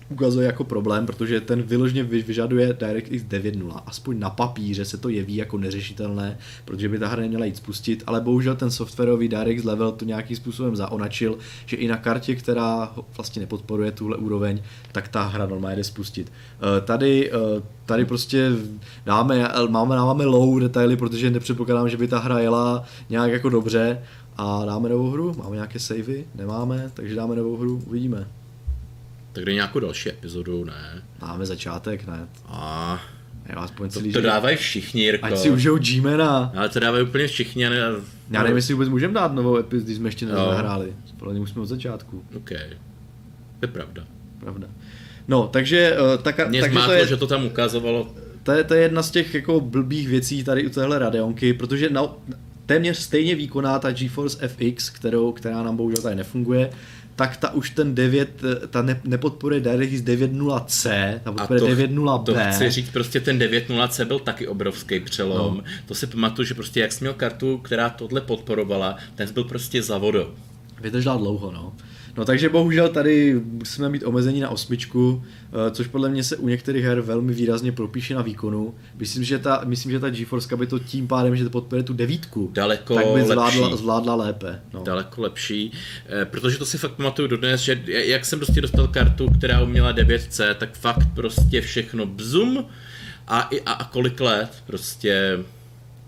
[0.09, 3.81] ukazuje jako problém, protože ten vyložně vy- vyžaduje DirectX 9.0.
[3.85, 8.03] Aspoň na papíře se to jeví jako neřešitelné, protože by ta hra neměla jít spustit,
[8.07, 12.93] ale bohužel ten softwarový DirectX level to nějakým způsobem zaonačil, že i na kartě, která
[13.17, 16.31] vlastně nepodporuje tuhle úroveň, tak ta hra normálně jde spustit.
[16.31, 18.51] Eh, Tady, eh, tady prostě
[19.05, 24.01] dáme, máme, dáváme low detaily, protože nepředpokládám, že by ta hra jela nějak jako dobře
[24.37, 28.27] a dáme novou hru, máme nějaké savey, nemáme, takže dáme novou hru, uvidíme.
[29.35, 31.03] Tak jde nějakou další epizodu, ne?
[31.21, 32.27] Máme začátek, ne?
[32.47, 33.01] A
[33.49, 35.25] Jo, aspoň to, celý to dávají všichni, Jirko.
[35.25, 36.51] Ať si užijou G-mana.
[36.55, 37.67] Ale to dávají úplně všichni.
[37.67, 37.77] a Ne...
[38.31, 40.93] Já nevím, jestli vůbec můžeme dát novou epizodu, když jsme ještě nezahráli.
[41.17, 42.49] Podle mě musíme od začátku, OK.
[43.59, 44.03] To je pravda.
[44.39, 44.67] pravda.
[45.27, 48.13] No, takže, uh, tak, Mě takže zmátlo, to je, že to tam ukazovalo.
[48.43, 51.89] to, je, to je jedna z těch jako blbých věcí tady u téhle Radeonky, protože
[51.89, 52.07] na,
[52.65, 56.69] téměř stejně výkonná ta GeForce FX, kterou, která nám bohužel tady nefunguje,
[57.15, 62.23] tak ta už ten 9, eh, ta ne, nepodporuje DirectX 9.0C, ta podporuje to, 9.0B.
[62.23, 65.57] to chci říct, prostě ten 9.0C byl taky obrovský přelom.
[65.57, 65.63] No.
[65.85, 69.83] To si pamatuju, že prostě jak jsi měl kartu, která tohle podporovala, ten byl prostě
[69.83, 70.27] za vodou.
[70.81, 71.73] Vydržela dlouho, no.
[72.17, 75.23] No takže bohužel tady musíme mít omezení na osmičku,
[75.67, 78.75] eh, což podle mě se u některých her velmi výrazně propíše na výkonu.
[78.97, 81.93] Myslím, že ta, myslím, že ta GeForce by to tím pádem, že to podporuje tu
[81.93, 83.77] devítku, Daleko tak by zvládla, lepší.
[83.77, 84.61] zvládla lépe.
[84.73, 84.83] No.
[84.83, 85.71] Daleko lepší,
[86.21, 89.91] eh, protože to si fakt pamatuju dodnes, že jak jsem prostě dostal kartu, která uměla
[89.91, 92.65] 9C, tak fakt prostě všechno bzum
[93.27, 95.39] a, i- a, a kolik let prostě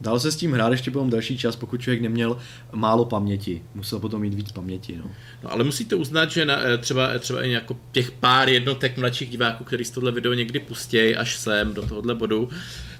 [0.01, 2.37] Dalo se s tím hrát ještě potom další čas, pokud člověk neměl
[2.71, 3.61] málo paměti.
[3.75, 4.97] Musel potom mít víc paměti.
[5.03, 5.11] No.
[5.43, 9.29] No ale musíte uznat, že na, eh, třeba, třeba i jako těch pár jednotek mladších
[9.29, 12.49] diváků, kteří si tohle video někdy pustějí až sem do tohohle bodu,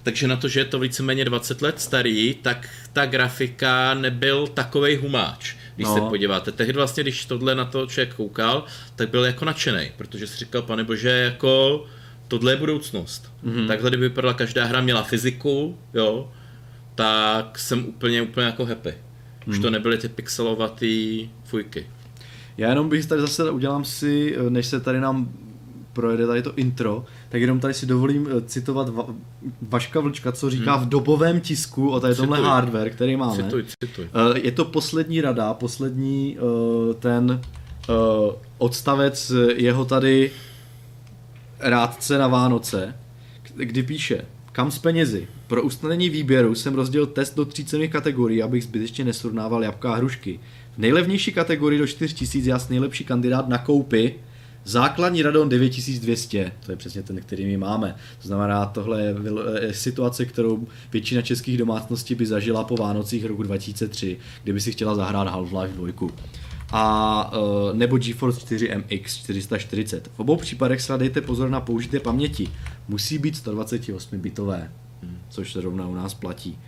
[0.03, 4.95] takže na to, že je to víceméně 20 let starý, tak ta grafika nebyl takovej
[4.95, 5.55] humáč.
[5.75, 5.93] Když No.
[5.95, 8.63] se podíváte, tehdy vlastně, když tohle na to člověk koukal,
[8.95, 11.85] tak byl jako nadšený, protože si říkal, pane bože, jako
[12.27, 13.31] tohle je budoucnost.
[13.45, 13.67] Mm-hmm.
[13.67, 16.31] Takhle, kdyby vypadala každá hra, měla fyziku, jo,
[16.97, 18.93] tak jsem úplně, úplně jako happy.
[19.47, 21.87] Už to nebyly ty pixelovatý fujky.
[22.57, 25.29] Já jenom bych tady zase udělám si, eh, než se tady nám
[25.93, 29.15] projede tady to intro, tak jenom tady si dovolím eh, citovat Va-
[29.61, 32.49] Vaška Vlčka, co říká v dobovém tisku o tady tomhle Cituj.
[32.49, 33.43] hardware, který máme.
[33.43, 34.05] Cituj, cituj.
[34.35, 36.37] Eh, Je to poslední rada, poslední
[36.99, 37.41] ten
[38.57, 40.31] odstavec jeho tady
[41.59, 42.95] rádce na Vánoce,
[43.55, 44.21] kdy píše,
[44.57, 45.27] kam s penězi?
[45.47, 49.95] Pro usnadnění výběru jsem rozdělil test do tří cených kategorií, abych zbytečně nesrovnával jabka a
[49.95, 50.39] hrušky.
[50.75, 54.15] V nejlevnější kategorii do 4000 jas nejlepší kandidát na koupy,
[54.65, 57.95] Základní Radon 9200, to je přesně ten, který my máme.
[58.21, 59.15] To znamená, tohle je
[59.61, 64.95] je situace, kterou většina českých domácností by zažila po Vánocích roku 2003, kdyby si chtěla
[64.95, 66.09] zahrát Half-Life 2.
[66.71, 70.09] A eh, nebo GeForce 4 MX 440.
[70.13, 72.49] V obou případech se dejte pozor na použité paměti.
[72.87, 74.71] Musí být 128 bitové,
[75.29, 76.59] což se rovna u nás platí.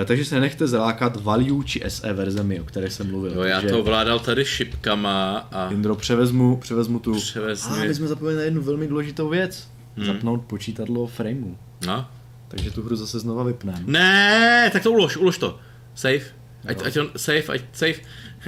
[0.00, 3.32] Eh, Takže se nenechte zalákat value či SE verzemi, o kterých jsem mluvil.
[3.32, 7.14] Jo, já to ovládal tady šipkama a Indro, převezmu, převezmu tu.
[7.14, 7.76] Převezmi.
[7.76, 9.68] A my jsme zapomněli na jednu velmi důležitou věc.
[9.96, 10.06] Hmm.
[10.06, 11.56] Zapnout počítadlo frameu.
[11.86, 12.08] no.
[12.48, 13.82] Takže tu hru zase znova vypneme.
[13.86, 15.58] Ne, tak to ulož, ulož to.
[15.94, 16.20] Save.
[16.66, 17.94] Ať, ať on, save, ať, save.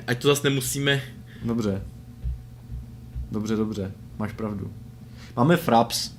[0.07, 1.03] Ať to zase nemusíme.
[1.45, 1.83] Dobře.
[3.31, 3.93] Dobře, dobře.
[4.19, 4.73] Máš pravdu.
[5.37, 6.11] Máme Fraps.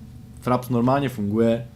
[0.46, 1.68] Fraps normálně funguje.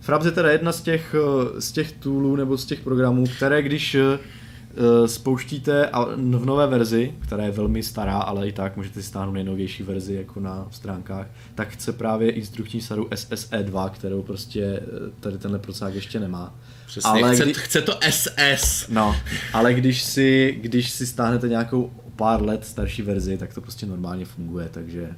[0.00, 3.62] Fraps je teda jedna z těch, eh, z těch toolů nebo z těch programů, které
[3.62, 9.02] když eh, eh, spouštíte v nové verzi, která je velmi stará, ale i tak můžete
[9.02, 14.80] si stáhnout nejnovější verzi jako na stránkách, tak chce právě instrukční sadu SSE2, kterou prostě
[15.20, 16.54] tady tenhle procák ještě nemá.
[16.86, 18.88] Přesně, Ale chce, kdy- chce to SS.
[18.88, 19.16] No,
[19.52, 24.24] ale když si, když si stáhnete nějakou pár let starší verzi, tak to prostě normálně
[24.24, 25.10] funguje, takže,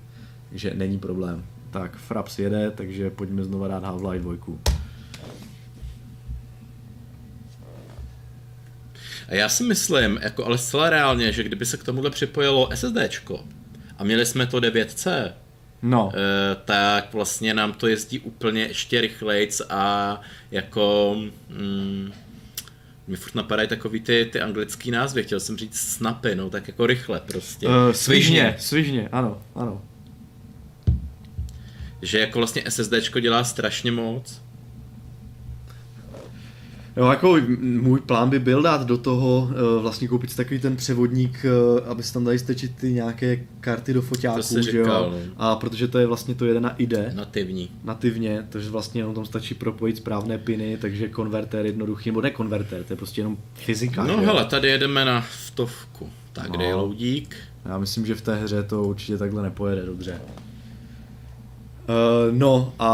[0.48, 1.44] takže není problém.
[1.70, 4.58] Tak, Fraps jede, takže pojďme znova dát Half-Life 2.
[9.28, 13.44] A já si myslím, jako ale zcela reálně, že kdyby se k tomuhle připojilo SSDčko
[13.98, 15.32] a měli jsme to 9C,
[15.82, 16.12] No.
[16.14, 21.16] eh, tak vlastně nám to jezdí úplně ještě rychlejc a jako...
[21.48, 22.12] Mm,
[23.06, 26.86] mi furt napadají takový ty, ty anglický názvy, chtěl jsem říct snapy, no tak jako
[26.86, 27.68] rychle prostě.
[27.68, 29.82] Uh, svižně, svižně, ano, ano.
[32.02, 34.40] Že jako vlastně SSDčko dělá strašně moc.
[36.96, 40.76] Jo, jako můj plán by byl dát do toho uh, vlastně koupit si takový ten
[40.76, 45.10] převodník, uh, aby se tam dali stečit ty nějaké karty do foťáků, že říkal, jo?
[45.12, 45.32] no.
[45.36, 47.70] A protože to je vlastně to jede na IDE, Nativní.
[47.84, 52.84] nativně, takže vlastně jenom tam stačí propojit správné piny, takže konvertér jednoduchý, nebo ne konvertér,
[52.84, 54.04] to je prostě jenom fyzika.
[54.04, 56.10] No hele, tady jedeme na stovku.
[56.32, 56.54] Tak, No.
[56.56, 57.36] kde je loudík?
[57.64, 60.20] Já myslím, že v té hře to určitě takhle nepojede dobře.
[61.90, 62.88] Uh, no a,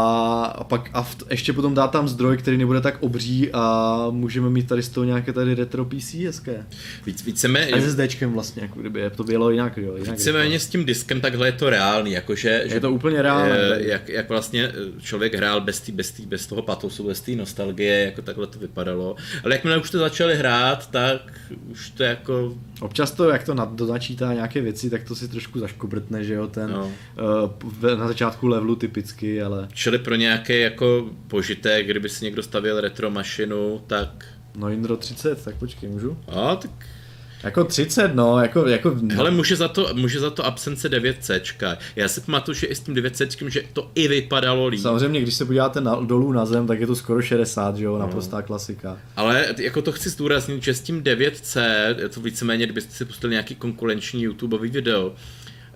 [0.45, 4.49] a pak a v, ještě potom dá tam zdroj, který nebude tak obří a můžeme
[4.49, 6.65] mít tady z toho nějaké tady retro PC hezké.
[7.05, 9.95] Víc, víceméně, A SSDčkem vlastně, jako kdyby je to bylo jinak, jo.
[9.97, 12.63] Jinak víceméně s tím diskem takhle je to reálný, jakože...
[12.65, 13.57] Je to úplně reálné.
[13.57, 17.21] eh, Jak, jak vlastně eh, člověk hrál bez, tý, bez, tý, bez toho patosu, bez
[17.21, 19.15] té nostalgie, jako takhle to vypadalo.
[19.43, 21.21] Ale jakmile už to začali hrát, tak
[21.71, 22.55] už to jako...
[22.81, 26.47] Občas to, jak to nad, donačítá nějaké věci, tak to si trošku zaškobrtne, že jo,
[26.47, 26.91] ten No.
[27.83, 32.81] uh, na začátku levelu typicky, ale Čili pro nějaký jako požitek, kdyby si někdo stavěl
[32.81, 34.25] retro mašinu, tak...
[34.55, 36.17] no Indro 30, tak počkej, můžu?
[36.27, 36.71] A, tak
[37.43, 41.77] Jako 30, no, jako, jako Hele, může za to, může za to absence 9C.
[41.95, 44.81] Já si pamatuju, že i s tím 9C, že to i vypadalo líp.
[44.81, 47.91] Samozřejmě, když se podíváte na, dolů na zem, tak je to skoro 60, že No.
[47.91, 48.97] jo, naprostá klasika.
[49.15, 51.61] Ale jako to chci zdůraznit, že s tím 9C,
[51.97, 55.13] je to víceméně, kdybyste si pustili nějaký konkurenční YouTubeový video,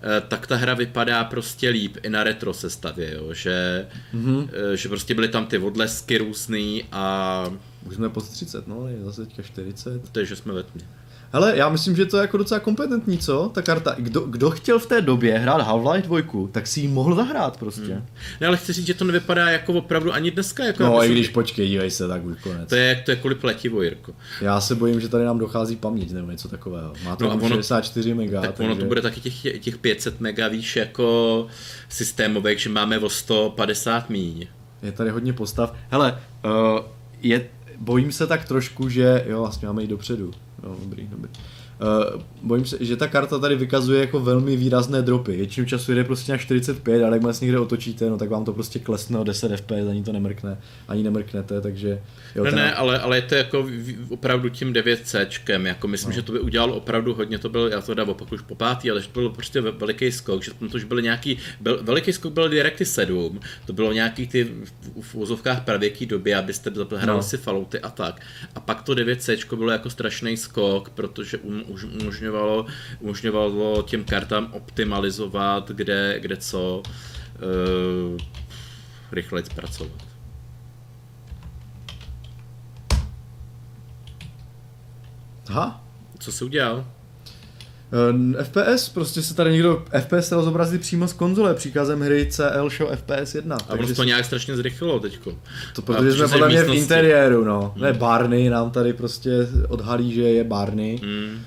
[0.02, 3.34] eh, tak ta hra vypadá prostě líp i na retro sestavě, jo?
[3.34, 4.48] Že, mm-hmm.
[4.74, 7.46] že prostě byly tam ty odlesky různý a
[7.86, 10.10] Už jsme pod 30, no, je zase teďka 40.
[10.12, 10.84] takže jsme ve tmě.
[11.32, 13.50] Hele, já myslím, že to je jako docela kompetentní, co?
[13.54, 13.94] Ta karta.
[13.98, 17.94] Kdo, kdo chtěl v té době hrát Half-Life 2, tak si ji mohl zahrát prostě.
[17.94, 18.06] Hmm.
[18.40, 20.64] No ale chci říct, že to nevypadá jako opravdu ani dneska.
[20.64, 22.68] Jako No, i když počkej, dívej se, tak už konec.
[22.68, 24.12] To je, to je kvůli pletivo, Jirko.
[24.40, 26.92] Já se bojím, že tady nám dochází paměť nebo něco takového.
[27.04, 30.20] Má to No no, ono- 64 mega, Tak ono to bude taky těch, těch 500
[30.20, 31.46] mega, víš, jako
[31.88, 34.46] systémovek, že máme o 150 míň.
[34.82, 35.74] Je tady hodně postav.
[35.90, 36.80] Hele, uh,
[37.22, 37.46] je,
[37.78, 40.30] bojím se tak trošku, že jo, vlastně máme jít dopředu.
[40.62, 41.30] Jo, dobrý, dobrý.
[42.14, 45.36] Uh, bojím se, že ta karta tady vykazuje jako velmi výrazné dropy.
[45.36, 48.52] Většinu času jde prostě na 45, ale jak se někde otočíte, no tak vám to
[48.52, 50.58] prostě klesne o 10 fps, ani to nemrkne,
[50.88, 52.00] ani nemrknete, takže
[52.36, 53.66] jo, Ne, ten- ne, ale, ale je to jako
[54.08, 55.26] opravdu tím 9C,
[55.66, 56.14] jako myslím, no.
[56.14, 58.90] že to by udělalo opravdu hodně, to byl, já to dám opak už po pátý,
[58.90, 62.12] ale to byl prostě ve- veliký skok, že tam to už byly nějaký, byl, veliký
[62.12, 64.50] skok byl Directy 7, to bylo nějaký ty
[65.00, 67.22] v, úzovkách pravěký doby, abyste hrali No.
[67.22, 68.20] si falouty a tak.
[68.54, 71.62] A pak to 9C bylo jako strašný skok, protože um,
[72.00, 72.66] umožňovalo,
[73.00, 78.20] umožňovalo těm kartám optimalizovat, kde, kde co, uh,
[79.12, 80.12] rychleji zpracovat.
[85.48, 85.84] Aha,
[86.18, 86.86] Co jsi udělal?
[88.10, 92.70] Uh, FPS, prostě se tady někdo FPS se zobrazí přímo z konzole příkazem hry CL
[92.70, 93.56] Show FPS 1.
[93.68, 95.38] A ono to nějak strašně zrychlilo teďko.
[95.74, 97.74] To protože jsme podle mě v interiéru, no.
[97.76, 99.30] Ne, Barney nám tady prostě
[99.68, 101.00] odhalí, že je Barney.
[101.02, 101.44] Mm.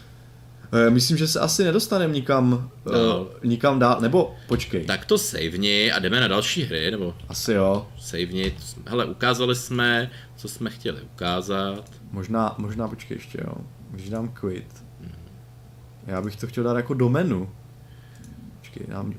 [0.76, 2.91] Eh, Myslím, že se asi nedostaneme nikam, No.
[2.93, 3.28] no.
[3.43, 5.05] nikam dál, nebo počkej, tak.
[5.05, 7.88] To saveni a jdeme na další hry, nebo asi jo.
[7.99, 8.53] saveni.
[8.88, 11.91] Hele, ukázali jsme, co jsme chtěli ukázat.
[12.11, 13.53] Možná, možná počkej ještě, jo.
[13.91, 14.86] Když dám quit.
[16.07, 17.49] Já bych to chtěl dát jako do menu.
[18.59, 19.13] Počkej, dám...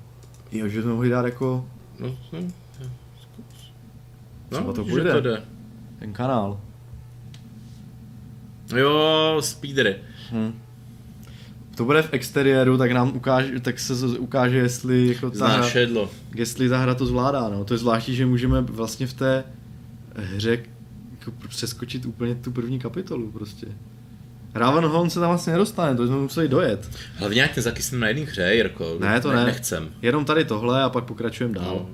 [0.53, 2.41] Jo, že jsme mohli dát jako No, no,
[4.49, 5.13] Třeba no to že půjde.
[5.13, 5.43] to jde.
[5.99, 6.61] ten kanál.
[8.77, 9.97] Jo, speedery.
[10.33, 10.61] Hm.
[11.77, 15.69] To bude v exteriéru, tak nám ukáže, tak se ukáže, jestli jako ta hra,
[16.35, 17.65] jestli ta hra to zvládá, no.
[17.65, 19.45] To je zvláštní, že můžeme vlastně v té
[20.15, 20.59] hře
[21.11, 23.67] jako přeskočit úplně tu první kapitolu prostě.
[24.55, 26.91] Ravenholm se tam vlastně nedostane, to jsme museli dojet.
[27.17, 28.97] Hlavně nějak nezakysneme na jedné hře, Jirko.
[29.01, 29.45] Ne, to ne.
[29.45, 29.89] Nechcem.
[30.03, 31.75] Jenom tady tohle a pak pokračujeme dál.
[31.75, 31.91] No.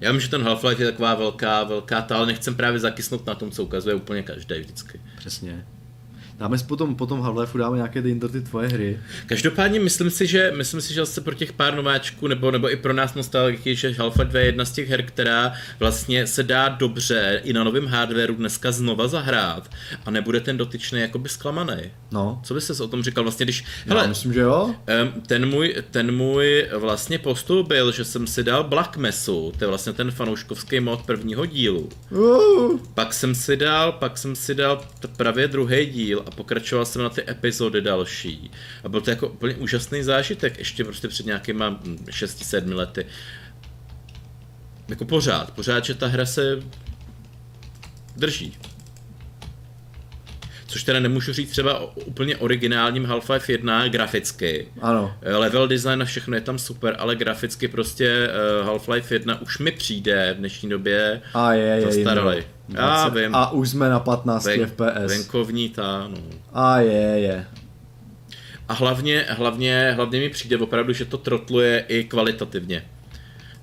[0.00, 3.34] Já vím, že ten Half-Life je taková velká, velká ta, ale nechcem právě zakysnout na
[3.34, 5.00] tom, co ukazuje úplně každý vždycky.
[5.18, 5.66] Přesně.
[6.38, 8.98] Dáme si potom, potom Half-Life dáme nějaké ty, ty tvoje hry.
[9.26, 12.76] Každopádně myslím si, že myslím si, že zase pro těch pár nováčků, nebo, nebo i
[12.76, 16.68] pro nás nostalgiky, že Half-Life 2 je jedna z těch her, která vlastně se dá
[16.68, 19.70] dobře i na novém hardwareu dneska znova zahrát
[20.06, 21.76] a nebude ten dotyčný jakoby zklamaný.
[22.12, 22.40] No.
[22.44, 23.64] Co bys se o tom říkal vlastně, když...
[23.86, 24.74] Já Hele, myslím, že jo.
[25.26, 29.68] Ten můj, ten můj vlastně postup byl, že jsem si dal Black Mesu, to je
[29.68, 31.88] vlastně ten fanouškovský mod prvního dílu.
[32.10, 34.84] Uh, Pak jsem si dal, pak jsem si dal
[35.16, 38.50] právě druhý díl a pokračoval jsem na ty epizody další.
[38.84, 43.06] A byl to jako úplně úžasný zážitek, ještě prostě před nějakýma 6-7 lety.
[44.88, 46.62] Jako pořád, pořád, že ta hra se
[48.16, 48.56] drží.
[50.72, 54.68] Což teda nemůžu říct třeba o úplně originálním Half-Life 1 graficky.
[54.80, 55.14] Ano.
[55.22, 58.28] Level design a všechno je tam super, ale graficky prostě
[58.62, 62.36] uh, Half-Life 1 už mi přijde v dnešní době A je, je, zastaralý.
[62.36, 62.82] Jindro.
[62.84, 63.34] Já 20 vím.
[63.34, 65.08] A už jsme na 15 Ven, FPS.
[65.08, 66.18] venkovní ta, no.
[66.52, 67.46] A je, je.
[68.68, 72.84] A hlavně, hlavně, hlavně mi přijde opravdu, že to trotluje i kvalitativně.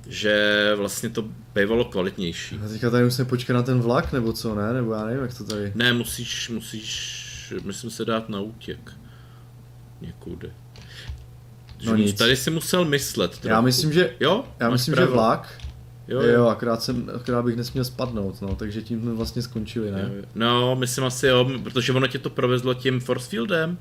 [0.09, 2.59] Že vlastně to bývalo kvalitnější.
[2.65, 4.73] A teďka tady musíme počkat na ten vlak, nebo co, ne?
[4.73, 5.71] Nebo já nevím, jak to tady...
[5.75, 8.91] Ne, musíš, musíš, myslím se dát na útěk.
[10.01, 10.51] Někudy.
[11.85, 12.17] No Že nic.
[12.17, 13.47] Tady si musel myslet trochu.
[13.47, 14.13] Já myslím, že...
[14.19, 14.45] Jo?
[14.59, 15.13] Já myslím, že pravdu.
[15.13, 15.59] vlak.
[16.07, 19.91] Jo, Jo, jo, akorát, jsem, akorát bych nesměl spadnout, no, takže tím jsme vlastně skončili,
[19.91, 20.11] ne?
[20.15, 20.23] jo.
[20.35, 23.77] No, myslím asi jo, protože ono tě to provezlo tím force fieldem.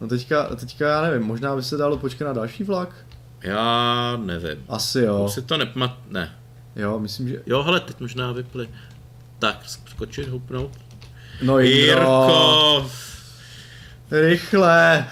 [0.00, 3.06] No teďka, teďka já nevím, možná by se dalo počkat na další vlak?
[3.42, 4.64] Já nevím.
[4.68, 5.24] Asi jo.
[5.24, 5.98] Už si to nepamat...
[6.08, 6.32] Ne.
[6.76, 7.42] Jo, myslím, že...
[7.46, 8.68] Jo, hele, teď možná vypli.
[9.38, 10.70] Tak, skočit, houpnout.
[11.42, 12.90] No Jindro, Jirko!
[14.10, 15.06] rychle!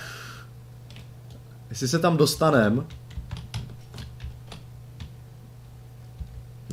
[1.71, 2.87] Jestli se tam dostanem,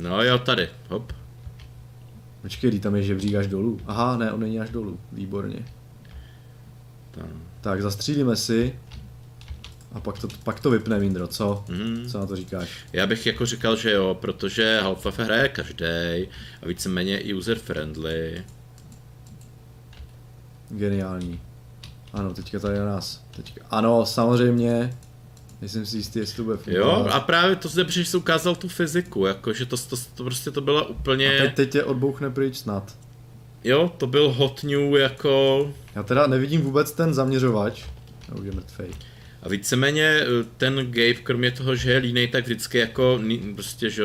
[0.02, 1.12] No jo, tady, hop.
[2.42, 3.80] počkej, tam je žebřík až dolů.
[3.86, 5.64] Aha, ne, on není až dolů, výborně.
[7.10, 7.42] Tam.
[7.60, 8.78] Tak, zastřílíme si.
[9.92, 11.64] A pak to, pak to vypne, Indro, co?
[11.68, 12.08] Mhm.
[12.08, 12.68] Co na to říkáš?
[12.92, 16.28] Já bych jako říkal, že jo, protože Half-Life hraje každý
[16.62, 18.44] a víceméně i user-friendly.
[20.70, 21.40] Geniální.
[22.12, 23.24] Ano, teďka tady na nás.
[23.36, 23.64] Teďka.
[23.70, 24.96] Ano, samozřejmě.
[25.60, 26.84] Nejsem si jistý, jestli to bude fungovat.
[26.86, 30.50] Jo, a právě to zde, že jsi ukázal tu fyziku, jakože to, to, to prostě
[30.50, 32.96] to byla úplně, a teď, teď tě odbouchne pryč snad.
[33.64, 37.84] jo, to byl hot new jako, Já teda nevidím vůbec ten zaměřovač.
[38.28, 38.90] Já už je mrtvej.
[39.42, 40.26] A víceméně eh,
[40.56, 43.20] ten Gabe, kromě toho, že je línej, tak vždycky jako,
[43.54, 44.02] prostě, že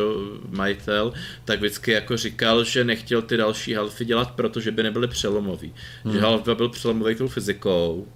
[0.49, 1.13] majitel,
[1.45, 5.73] tak vždycky jako říkal, že nechtěl ty další Halfy dělat, protože by nebyly přelomový.
[6.03, 6.13] Hmm.
[6.13, 8.07] Že Half 2 byl přelomový tou fyzikou,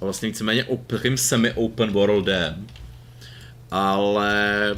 [0.00, 2.66] a vlastně víceméně takovým semi-open worldem,
[3.70, 4.74] ale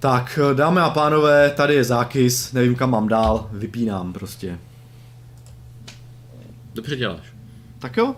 [0.00, 4.58] Tak, dámy a pánové, tady je zákys, nevím kam mám dál, vypínám prostě.
[6.74, 7.24] dobře děláš.
[7.78, 8.14] Tak jo.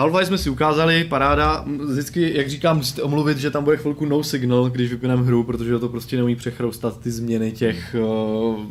[0.00, 1.64] Half-Life jsme si ukázali, paráda.
[1.90, 5.78] Vždycky, jak říkám, musíte omluvit, že tam bude chvilku no signal, když vypínám hru, protože
[5.78, 8.64] to prostě neumí přechroustat ty změny těch uh,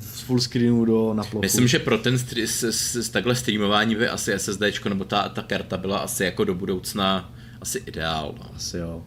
[0.00, 1.42] z full screenu do na plochu.
[1.42, 5.28] Myslím, že pro ten stri- s, s, s takhle streamování by asi SSDčko nebo ta,
[5.28, 8.34] ta karta byla asi jako do budoucna asi ideál.
[8.38, 8.50] No.
[8.56, 9.02] Asi jo.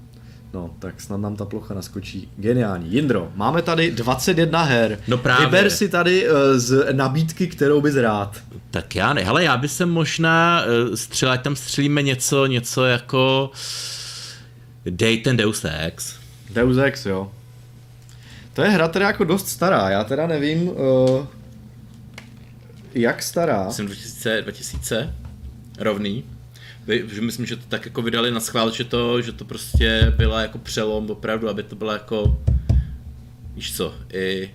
[0.54, 2.32] No, tak snad nám ta plocha naskočí.
[2.38, 2.92] Geniální.
[2.92, 5.00] Jindro, máme tady 21 her.
[5.08, 5.46] No právě.
[5.46, 8.38] Vyber si tady uh, z nabídky, kterou bys rád.
[8.72, 12.86] Tak já ne, hele, já bych se možná uh, střelil, ať tam střelíme něco, něco
[12.86, 13.52] jako
[14.86, 16.16] Dej ten Deus Ex.
[16.50, 17.32] Deus Ex, jo.
[18.54, 20.76] To je hra teda jako dost stará, já teda nevím, uh,
[22.94, 23.72] jak stará.
[23.72, 25.14] Jsem 2000, 2000
[25.80, 26.24] rovný.
[26.90, 30.42] Že myslím, že to tak jako vydali na schvál, že to, že to prostě byla
[30.42, 32.44] jako přelom opravdu, aby to bylo jako,
[33.56, 34.52] víš co, i,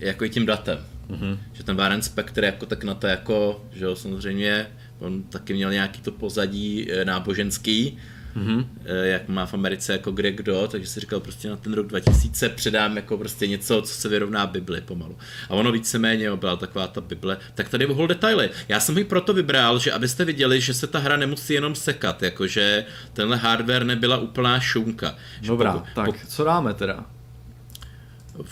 [0.00, 0.78] i jako i tím datem.
[1.10, 1.38] Mm-hmm.
[1.52, 4.66] Že ten Warren Spector jako tak na to jako, že jo, samozřejmě,
[4.98, 7.98] on taky měl nějaký to pozadí eh, náboženský,
[8.36, 8.66] mm-hmm.
[9.02, 12.48] jak má v Americe jako kde kdo, takže si říkal prostě na ten rok 2000
[12.48, 15.16] předám jako prostě něco, co se vyrovná Bibli pomalu.
[15.48, 17.36] A ono víceméně byla taková ta Bible.
[17.54, 18.50] Tak tady bohul detaily.
[18.68, 22.22] Já jsem ji proto vybral, že abyste viděli, že se ta hra nemusí jenom sekat,
[22.22, 25.14] jakože tenhle hardware nebyla úplná šunka.
[25.42, 27.04] Dobrá, pokud- tak pokud- co dáme teda?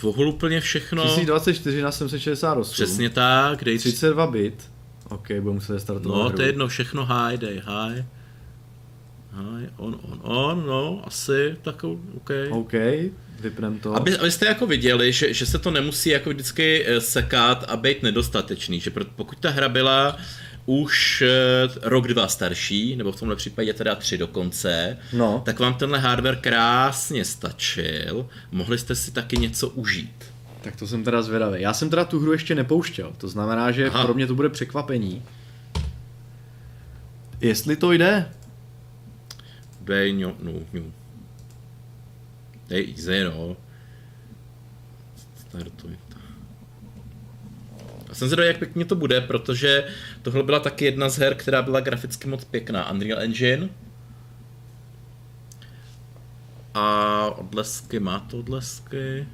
[0.01, 1.03] Vohul úplně všechno.
[1.03, 2.73] 1024 na 768.
[2.73, 4.71] Přesně tak, dej 32 bit.
[5.09, 6.35] OK, budu muset startovat No, hru.
[6.35, 8.05] to je jedno, všechno high, dej high.
[9.77, 12.29] On, on, on, no, asi, tak OK.
[12.51, 12.73] OK,
[13.39, 13.95] vypnem to.
[13.95, 18.03] Aby, abyste jako viděli, že, že se to nemusí jako vždycky eh, sekat a být
[18.03, 20.17] nedostatečný, že pro- pokud ta hra byla
[20.65, 21.29] už eh,
[21.81, 25.41] rok, dva starší, nebo v tomhle případě teda tři dokonce, No.
[25.45, 30.25] tak vám tenhle hardware krásně stačil, mohli jste si taky něco užít.
[30.61, 31.61] Tak to jsem teda zvědavý.
[31.61, 34.03] Já jsem teda tu hru ještě nepouštěl, to znamená, že Aha.
[34.05, 35.23] pro mě to bude překvapení.
[37.41, 38.25] Jestli to jde,
[40.11, 40.93] Ňo, no, ňu.
[42.69, 43.57] Dej easy, no.
[45.37, 46.17] Startuj to.
[48.09, 49.87] A jsem zvědavý, jak pěkně to bude, protože
[50.21, 52.91] tohle byla taky jedna z her, která byla graficky moc pěkná.
[52.91, 53.69] Unreal Engine.
[56.73, 59.27] A odlesky, má to odlesky?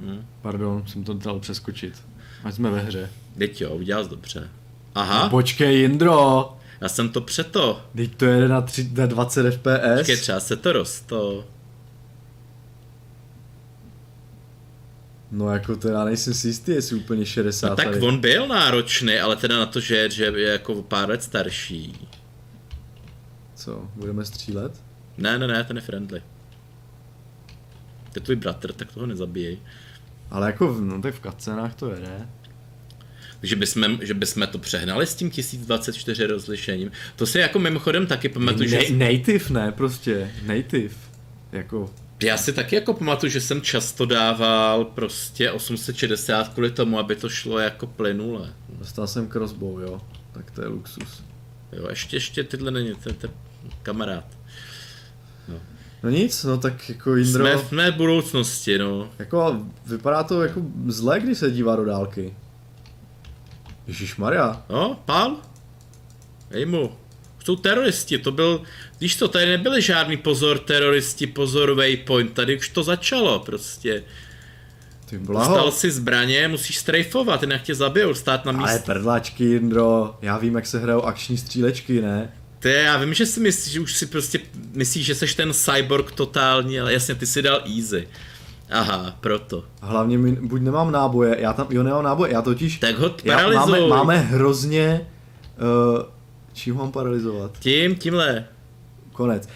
[0.00, 0.26] Hm.
[0.42, 2.02] pardon, jsem to dal přeskočit.
[2.44, 3.10] Ať jsme ve hře.
[3.38, 4.50] Teď jo, udělal jsi dobře.
[4.94, 6.56] Aha, No, počkej, Jindro!
[6.80, 7.82] Já jsem to přeto.
[7.96, 9.98] Teď to jede na, 3, na 20 FPS.
[9.98, 11.44] Počkej, třeba se to rosto.
[15.30, 18.00] No jako to já nejsem si jistý, jestli úplně 60 No tak tady.
[18.00, 22.08] on byl náročný, ale teda na to, že, že je jako pár let starší.
[23.54, 24.82] Co, budeme střílet?
[25.18, 26.22] Ne, ne, ne, ten je friendly.
[28.04, 29.58] To je tvůj bratr, tak toho nezabíjej.
[30.30, 32.28] Ale jako, no tak v cutscenách to jede.
[33.44, 36.90] Že bychom, že bychom to přehnali s tím 1024 rozlišením.
[37.16, 38.76] To si jako mimochodem taky pamatuju, že...
[38.78, 40.94] Na- native ne, prostě, native.
[41.52, 41.90] Jako,
[42.22, 47.28] Já si taky jako pamatuju, že jsem často dával prostě 860 kvůli tomu, aby to
[47.28, 48.52] šlo jako plynule.
[48.78, 50.00] dostal jsem crossbow, jo.
[50.32, 51.22] Tak to je luxus.
[51.72, 53.32] Jo, ještě, ještě tyhle není, to je to je
[53.82, 54.24] kamarád.
[56.02, 59.10] No nic, no tak jako Jindro, Jsme, v budoucnosti, no.
[59.18, 62.34] jako vypadá to jako zle, když se dívá do dálky.
[63.86, 64.62] Ježíš Maria.
[64.70, 65.36] No, pál?
[66.50, 66.92] Ej mu.
[67.44, 68.62] Jsou teroristi, to byl,
[69.00, 74.02] víš co, tady nebyli žádný pozor teroristi, pozor waypoint, tady už to začalo prostě.
[75.06, 75.72] Ty Dostal blaho.
[75.72, 78.82] si zbraně, musíš strejfovat, jinak tě zabijou, stát na Ale místě.
[78.86, 82.32] prdlačky, Jindro, já vím, jak se hrajou akční střílečky, ne?
[82.58, 84.40] Ty, já vím, že si myslíš, že už si prostě
[84.72, 88.08] myslíš, že seš ten cyborg totální, ale jasně, ty si dal easy.
[88.74, 89.64] Aha, proto.
[89.82, 93.14] A hlavně mi, buď nemám náboje, já tam, jo nemám náboje, já totiž, Tak ho
[93.24, 95.00] já, máme, máme hrozně,
[95.96, 96.02] uh,
[96.52, 97.50] čím mám paralizovat?
[97.58, 98.44] Tím, tímhle.
[99.12, 99.48] Konec.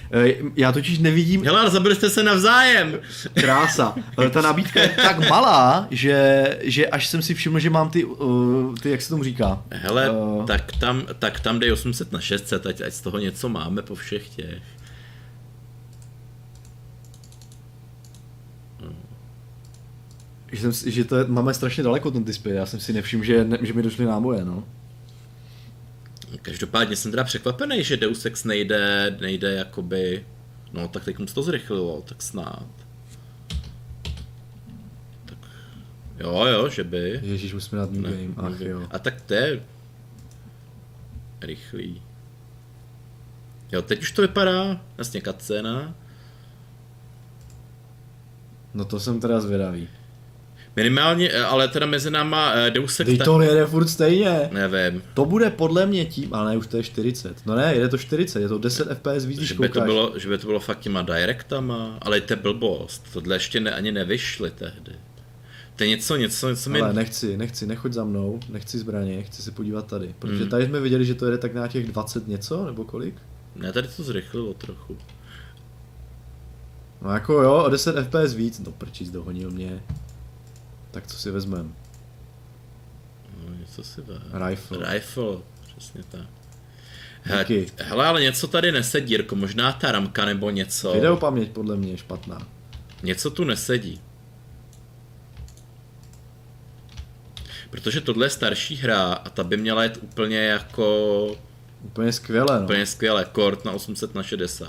[0.42, 2.98] Uh, já totiž nevidím, Hele, zabili jste se navzájem.
[3.34, 7.90] krása, ale ta nabídka je tak malá, že, že až jsem si všiml, že mám
[7.90, 9.62] ty, uh, ty jak se tomu říká?
[9.70, 13.48] Hele, Eh, tak, tam, tak tam dej 800 na 600, ať, ať z toho něco
[13.48, 14.62] máme po všech těch.
[20.52, 23.44] Že, jsem, že to je, máme strašně daleko ten display, já jsem si nevšiml, že,
[23.44, 24.64] ne, že mi došly náboje, no.
[26.42, 30.26] Každopádně jsem teda překvapený, že Deus Ex nejde, nejde jakoby...
[30.72, 32.66] No, tak teď se to zrychlilo, tak snad.
[35.24, 35.38] Tak...
[36.18, 37.20] Jo, jo, že by.
[37.22, 38.86] Ježíš, jsme nad New Game, ach jo.
[38.90, 39.62] A tak to je...
[41.40, 42.02] Rychlý.
[43.72, 45.94] Jo, teď už to vypadá, jasně cutscéna.
[48.74, 49.88] No to jsem teda zvědavý.
[50.78, 53.10] Minimálně, eh, ale teda mezi náma eh, Deus Ex...
[53.24, 54.48] To jede furt stejně.
[54.52, 55.02] Nevím.
[55.14, 57.46] To bude podle mě tím, ale ne, už to je 40.
[57.46, 60.28] No ne, jede to 40, je to 10 FPS víc, Že by, to bylo, že
[60.28, 63.06] by to bylo fakt těma directama, ale to je blbost.
[63.12, 64.92] Tohle ještě ne, ani nevyšly tehdy.
[65.76, 66.80] To je něco, něco, něco mi...
[66.80, 70.14] Ale nechci, nechci, nechoď za mnou, nechci zbraně, chci se podívat tady.
[70.18, 70.50] Protože Hmm.
[70.50, 73.14] tady jsme viděli, že to jede tak na těch 20 něco, nebo kolik?
[73.56, 74.96] Ne, tady to zrychlilo trochu.
[77.02, 79.82] No jako jo, o 10 FPS víc, no prčíc dohonil mě.
[80.90, 81.74] Tak co si vezmem?
[83.44, 84.48] No, něco si ve.
[84.48, 84.94] Rifle.
[84.94, 85.36] Rifle,
[85.76, 86.26] přesně tak.
[87.38, 87.72] Díky.
[87.78, 90.92] hele, ale něco tady nesedí, Jirko, možná ta ramka nebo něco.
[90.92, 92.46] Video paměť podle mě je špatná.
[93.02, 94.00] Něco tu nesedí.
[97.70, 101.36] Protože tohle je starší hra a ta by měla jít úplně jako...
[101.84, 102.64] Úplně skvěle, no.
[102.64, 104.68] Úplně skvěle, kort na 800 na 60.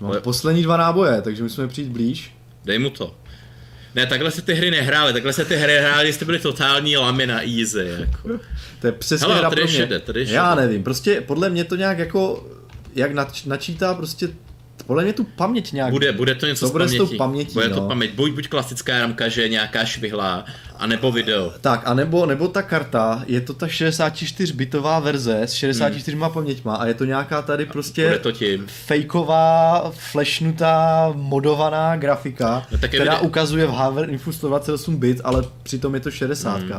[0.00, 2.36] Mám ale- poslední dva náboje, takže musíme přijít blíž.
[2.64, 3.16] Dej mu to.
[3.94, 7.26] Ne, takhle se ty hry nehrály, takhle se ty hry hrály, jste byli totální lamy
[7.26, 8.40] na easy, jako.
[8.80, 9.72] To je přesně Hele, hra pro mě.
[9.72, 12.50] šede, Já nevím, prostě podle mě to nějak jako,
[12.94, 14.28] jak nač, načítá prostě,
[14.86, 15.90] podle mě tu paměť nějak.
[15.90, 17.16] Bude, bude to něco To s bude s tou pamětí.
[17.18, 17.88] pamětí, bude to no.
[17.88, 20.44] paměť, buď, buď klasická ramka, že je nějaká švihlá,
[20.76, 21.52] anebo video.
[21.60, 26.30] Tak, a nebo, nebo ta karta, je to ta 64-bitová verze s 64 hmm.
[26.32, 28.66] paměťma a je to nějaká tady prostě Bude to tím.
[28.66, 35.44] fejková, flashnutá, modovaná grafika, No tak která vidět- ukazuje v Haver Info 128 bit, ale
[35.62, 36.56] přitom je to 60.
[36.60, 36.72] Hmm.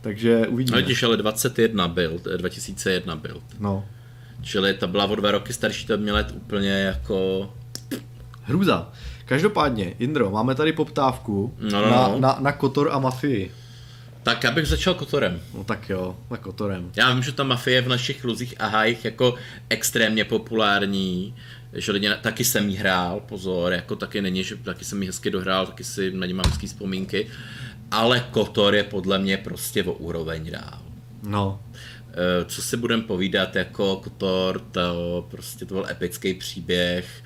[0.00, 0.82] Takže uvidíme.
[0.82, 3.42] No ale 21 build, eh, 2001 build.
[3.60, 3.84] No.
[4.42, 7.50] Čili ta byla o dva roky starší, to měla úplně jako...
[8.42, 8.92] Hrůza.
[9.24, 12.20] Každopádně, Indro, máme tady poptávku No, no, na, no.
[12.20, 13.52] na, na Kotor a Mafii.
[14.22, 15.40] Tak já bych začal Kotorem.
[15.54, 16.90] No tak jo, na Kotorem.
[16.96, 19.34] Já vím, že ta mafie je v našich luzích a hájích jako
[19.68, 21.34] extrémně populární,
[21.72, 25.30] že lidi, taky jsem jí hrál, pozor, jako taky není, že taky jsem jí hezky
[25.30, 27.26] dohrál, taky si na ní mám hezký vzpomínky,
[27.90, 30.78] ale Kotor je podle mě prostě o úroveň dál.
[31.22, 31.60] No.
[32.14, 37.22] Eh, Co si budem povídat, jako Kotor, to prostě to byl epický příběh.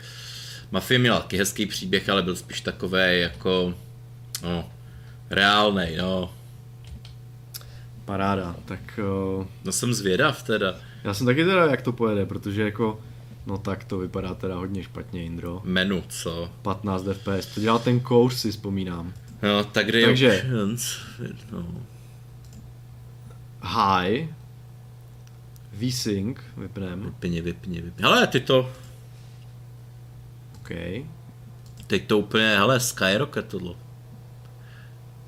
[0.71, 3.75] Mafie měla taky hezký příběh, ale byl spíš takový jako,
[4.43, 4.71] no,
[5.31, 6.33] reálnej, no.
[8.05, 8.57] Paráda.
[8.65, 9.01] Tak
[9.39, 10.75] uh, No jsem zvědav teda.
[11.05, 13.01] já jsem taky teda, jak to pojede, protože jako,
[13.47, 15.61] no tak to vypadá teda hodně špatně, Indro.
[15.65, 16.51] Menu, co?
[16.63, 19.13] 15 FPS, to dělal ten kouř, si vzpomínám.
[19.43, 20.99] No, tak Takže- options.
[21.53, 21.67] No.
[23.61, 24.29] High,
[25.79, 28.03] V-Sync, vypnem, Vypni, vypni, vypni.
[28.03, 28.71] Hele, ty to,
[30.61, 30.71] OK.
[31.87, 33.77] teď to úplně, hele, skyrocketlo.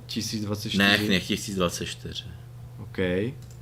[0.06, 0.78] 1024.
[0.78, 2.24] Ne, nech 1024.
[2.78, 2.98] OK.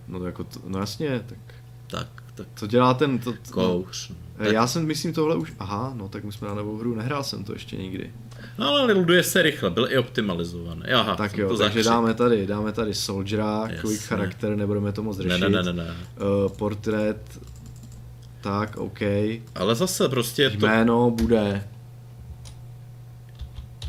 [0.09, 1.39] No jako, to, no jasně, tak
[1.87, 4.09] Tak, tak co dělá ten, to, to kouř.
[4.09, 4.17] no.
[4.37, 7.25] Tak, Já jsem, myslím, tohle už, aha, no tak my jsme na novou hru, nehrál
[7.25, 8.13] jsem to ještě nikdy.
[8.59, 10.83] No ale loaduje se rychle, byl i optimalizovaný.
[10.95, 15.17] Aha, tak jo, to takže dáme tady, dáme tady Soldiera, quick charakter, nebudeme to moc
[15.21, 15.41] řešit.
[15.41, 15.85] ne, ne, ne, ne.
[15.85, 17.39] Uh, portrét,
[18.41, 19.01] tak, OK.
[19.55, 20.67] Ale zase prostě je to...
[20.67, 21.65] Jméno bude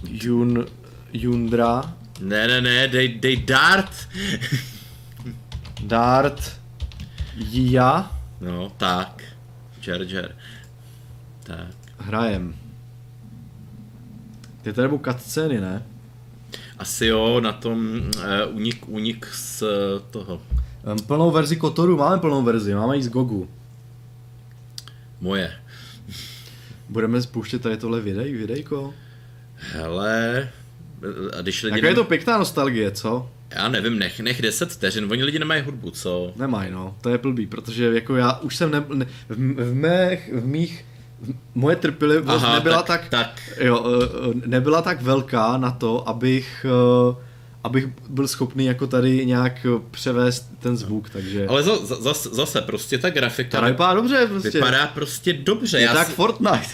[0.03, 0.65] Jun,
[1.13, 4.09] Jundra, Ne, ne, ne, dej, dej dart.
[5.83, 6.59] Dart,
[7.35, 8.11] Jia,
[8.41, 9.23] No, tak.
[9.87, 10.29] Jar Jar.
[11.43, 11.75] Tak.
[11.97, 12.55] hrajem.
[14.67, 15.85] Ty tady budou cutscény, ne?
[16.79, 19.69] Asi jo, na tom uh, unik, unik z uh,
[20.11, 20.41] toho.
[20.91, 23.49] Um, plnou verzi Kotoru, máme plnou verzi, máme ji z Gogu.
[25.21, 25.51] Moje.
[26.89, 28.93] Budeme spouštět tady tohle videj, videjko?
[29.55, 30.49] Hele,
[31.37, 31.77] a když lidi...
[31.77, 33.29] Jaká je to pěkná nostalgie, co?
[33.55, 36.33] Já nevím, nech, nech 10 vteřin, oni lidi nemají hudbu, co?
[36.35, 40.33] Nemají, no, to je blbý, protože jako já už jsem ne, ne, v, v, mých,
[40.33, 40.85] v mých,
[41.55, 43.59] moje trpělivost Aha, nebyla tak, tak, tak.
[43.59, 47.15] jo, eh, eh, nebyla tak velká na to, abych, eh,
[47.63, 51.47] abych byl schopný jako tady nějak převést ten zvuk, takže...
[51.47, 54.49] Ale za, za, zase, prostě ta grafika Ta vypadá dobře, prostě.
[54.49, 55.77] vypadá prostě dobře.
[55.77, 56.67] je Já tak si, Fortnite.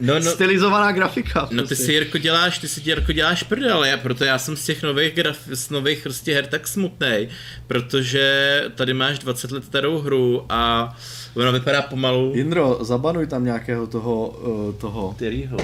[0.00, 1.40] no, no, Stylizovaná grafika.
[1.40, 1.76] No ty prostě.
[1.76, 5.14] si Jirko děláš, ty si Jirko děláš prdel, já, proto já jsem z těch nových
[5.14, 7.28] graf, z nových prostě her tak smutný,
[7.66, 10.94] protože tady máš 20 let starou hru a
[11.36, 12.32] ona vypadá pomalu.
[12.34, 15.56] Jindro, zabanuj tam nějakého toho, uh, toho, Kterýho?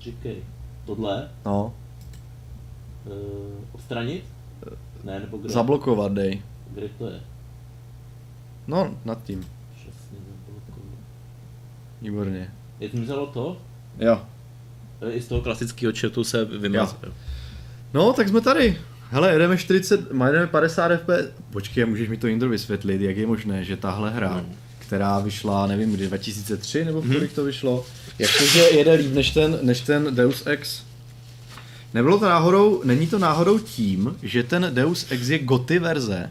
[0.00, 0.36] Říkej.
[0.86, 1.28] Tohle?
[1.46, 1.74] no,
[3.06, 3.12] Uh,
[3.72, 4.24] odstranit?
[5.04, 5.48] Ne, nebo kde?
[5.50, 6.42] zablokovat dej.
[6.70, 7.20] Kde to je?
[8.66, 9.40] No, nad tím,
[9.80, 10.98] Šťastně zablokovat.
[12.02, 12.50] výborně.
[12.80, 13.56] Je zmizelo to?
[13.98, 14.20] Jo.
[15.10, 16.98] I z toho klasického chatu se vymazal.
[17.94, 18.78] No, tak jsme tady.
[19.10, 21.32] Hele, jedeme 40, má jedeme 50 FPS.
[21.50, 24.44] Počkej, můžeš mi to Jindro vysvětlit, jak je možné, že tahle hra, No.
[24.92, 27.86] Která vyšla, nevím kdy, 2003 nebo v kolik to vyšlo,
[28.18, 30.82] jakože jede líp než ten, než ten Deus Ex.
[31.94, 36.30] Nebylo to náhodou, není to náhodou tím, že ten Deus Ex je goty verze?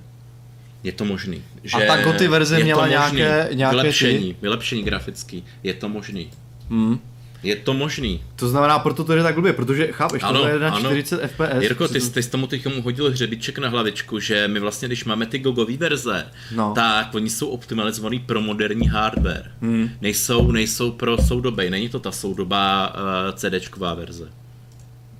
[0.84, 1.44] Je to možný.
[1.64, 2.92] Že A ta GOTY verze to měla možný.
[3.18, 5.44] nějaké- nějaké ty- vylepšení, vylepšení grafický.
[5.64, 6.30] Je to možný.
[6.70, 7.00] Hmm.
[7.44, 8.24] Je to možný.
[8.36, 10.90] To znamená, proto to jde tak blbě, protože chápeš, Ano, to je na ano.
[10.90, 11.62] 40 FPS.
[11.62, 15.26] Jirko, ty, ty jsi tomu teď hodil hřebíček na hlavičku, že my vlastně, když máme
[15.26, 16.72] ty gogový verze, No.
[16.76, 19.52] tak oni jsou optimalizovaný pro moderní hardware.
[19.62, 19.90] Hmm.
[20.02, 24.30] Nejsou, nejsou pro soudobej, není to ta soudobá uh, CDčková verze.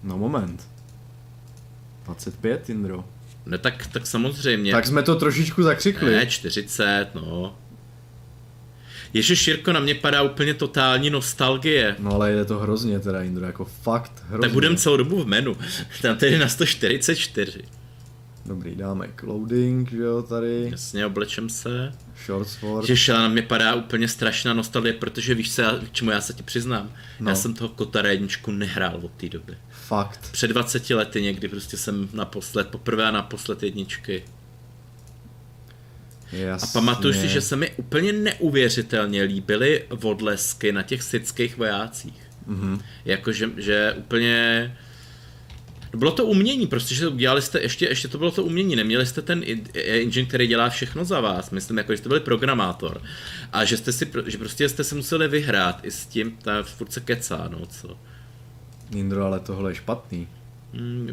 [0.04, 0.68] No moment.
[2.06, 3.04] 25, Jindro.
[3.46, 4.72] Ne, tak, tak samozřejmě.
[4.72, 6.12] Tak jsme to trošičku zakřikli.
[6.16, 7.56] Ne, 40, no.
[9.14, 11.96] Ježiš, Jirko, na mě padá úplně totální nostalgie.
[12.00, 14.42] No ale je to hrozně teda, Indro, jako fakt hrozně.
[14.42, 15.58] Tak budem celou dobu v menu.
[16.02, 17.62] Tam tedy na 144.
[18.46, 20.68] Dobrý, dáme clothing, že jo, tady.
[20.72, 21.94] Jasně, oblečem se.
[22.26, 22.84] Shorts for.
[23.10, 26.92] Na mě padá úplně strašná nostalgie, protože víš se, k čemu já se ti přiznám.
[27.20, 27.30] No.
[27.30, 29.58] Já jsem toho Kotara jedničku nehrál od té doby.
[29.88, 30.32] Fakt.
[30.32, 34.24] Před 20 lety někdy prostě jsem naposled, poprvé a naposled jedničky.
[36.32, 36.70] Jasně.
[36.70, 42.30] A pamatuju si, že se mi úplně neuvěřitelně líbily odlesky na těch sitských vojácích.
[42.46, 42.82] Mhm.
[43.06, 44.78] Jakože, že úplně...
[45.96, 49.22] Bylo to umění, prostě, že udělali jste, ještě, ještě to bylo to umění, neměli jste
[49.22, 49.44] ten
[49.76, 53.02] engine, který dělá všechno za vás, myslím, jako, že jste byli programátor.
[53.54, 56.94] A že jste si, že prostě jste se museli vyhrát i s tím, ta furt
[56.94, 57.98] se kecá, no, co.
[58.92, 60.28] Indro, ale tohle je špatný.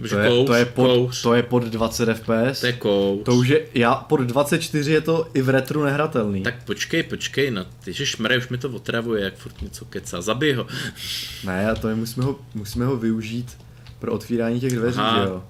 [0.02, 2.60] Že To je, to, je pod, to je pod 20 FPS.
[2.60, 2.78] to je.
[3.24, 6.42] To už je, já, pod 24 je to i v retru nehratelný.
[6.42, 10.52] Tak počkej, počkej, no, ty šmere, už mi to otravuje, jak furt něco kecá, zabij
[10.52, 10.66] ho.
[11.44, 13.58] Ne, a to je, musíme ho, musíme ho využít
[13.98, 15.22] pro otvírání těch dveří, Aha.
[15.22, 15.44] že jo.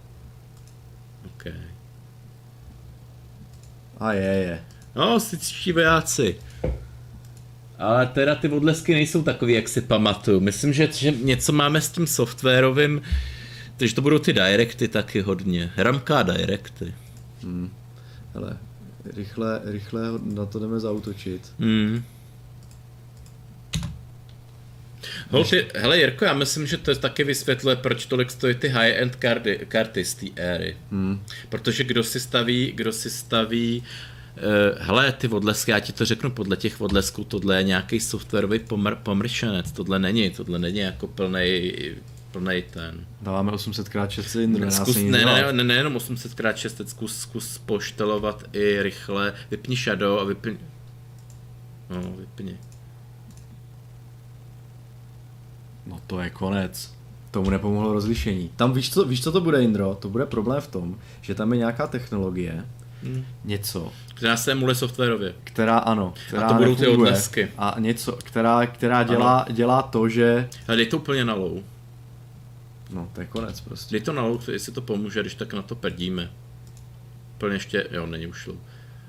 [1.35, 1.53] Okay.
[3.99, 4.61] A je, je.
[4.97, 6.37] No, sičtí vojáci.
[7.79, 10.41] Ale teda ty odlesky nejsou takový, jak si pamatuju.
[10.41, 13.03] Myslím, že, že něco máme s tím softwarovým,
[13.79, 15.73] takže to budou ty directy taky hodně.
[15.77, 16.95] Ramka directy.
[18.35, 18.57] Hele,
[19.17, 21.53] rychle, rychle na to jdeme zautočit.
[21.59, 22.05] Hmm.
[25.31, 29.67] Holty, hele Jirko, já myslím, že to taky vysvětluje, proč tolik stojí ty high-end karty,
[29.69, 30.77] karty z té éry.
[30.91, 31.23] Hmm.
[31.49, 33.83] Protože kdo si staví, kdo si staví
[34.39, 38.59] Uh, hele, ty odlesky, já ti to řeknu, podle těch odlesků, tohle je nějaký softwarový
[38.59, 41.97] pomr, pomršenec, tohle není, tohle není jako plnej,
[42.39, 43.07] plnej ten.
[43.23, 48.83] Dáváme 800x6 Indro, nedá Zkus, ne, ne, ne, nejenom 800x6, teď zkus, zkus poštelovat i
[48.83, 50.59] rychle, vypni shadow a vypni,
[51.91, 52.59] no, vypni.
[55.87, 56.95] No to je konec.
[57.31, 58.51] Tomu nepomohlo rozlišení.
[58.57, 59.95] Tam víš co, víš, co to bude, Indro?
[59.95, 62.65] To bude problém v tom, že tam je nějaká technologie,
[63.03, 63.25] Hmm.
[63.45, 65.35] něco, Která se emuluje softwarově.
[65.45, 67.49] která ano, která to budou ty odlesky.
[67.59, 70.49] A něco, která, která dělá, dělá to, že...
[70.69, 71.63] Ale dej to úplně na low.
[72.91, 73.93] No, to je konec prostě.
[73.93, 76.31] Dej to na low, jestli to pomůže, když tak na to prdíme.
[77.37, 78.57] Úplně ještě, jo, není už low.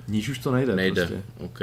[0.08, 1.22] Níž už to nejde, Nejde, prostě.
[1.38, 1.60] OK.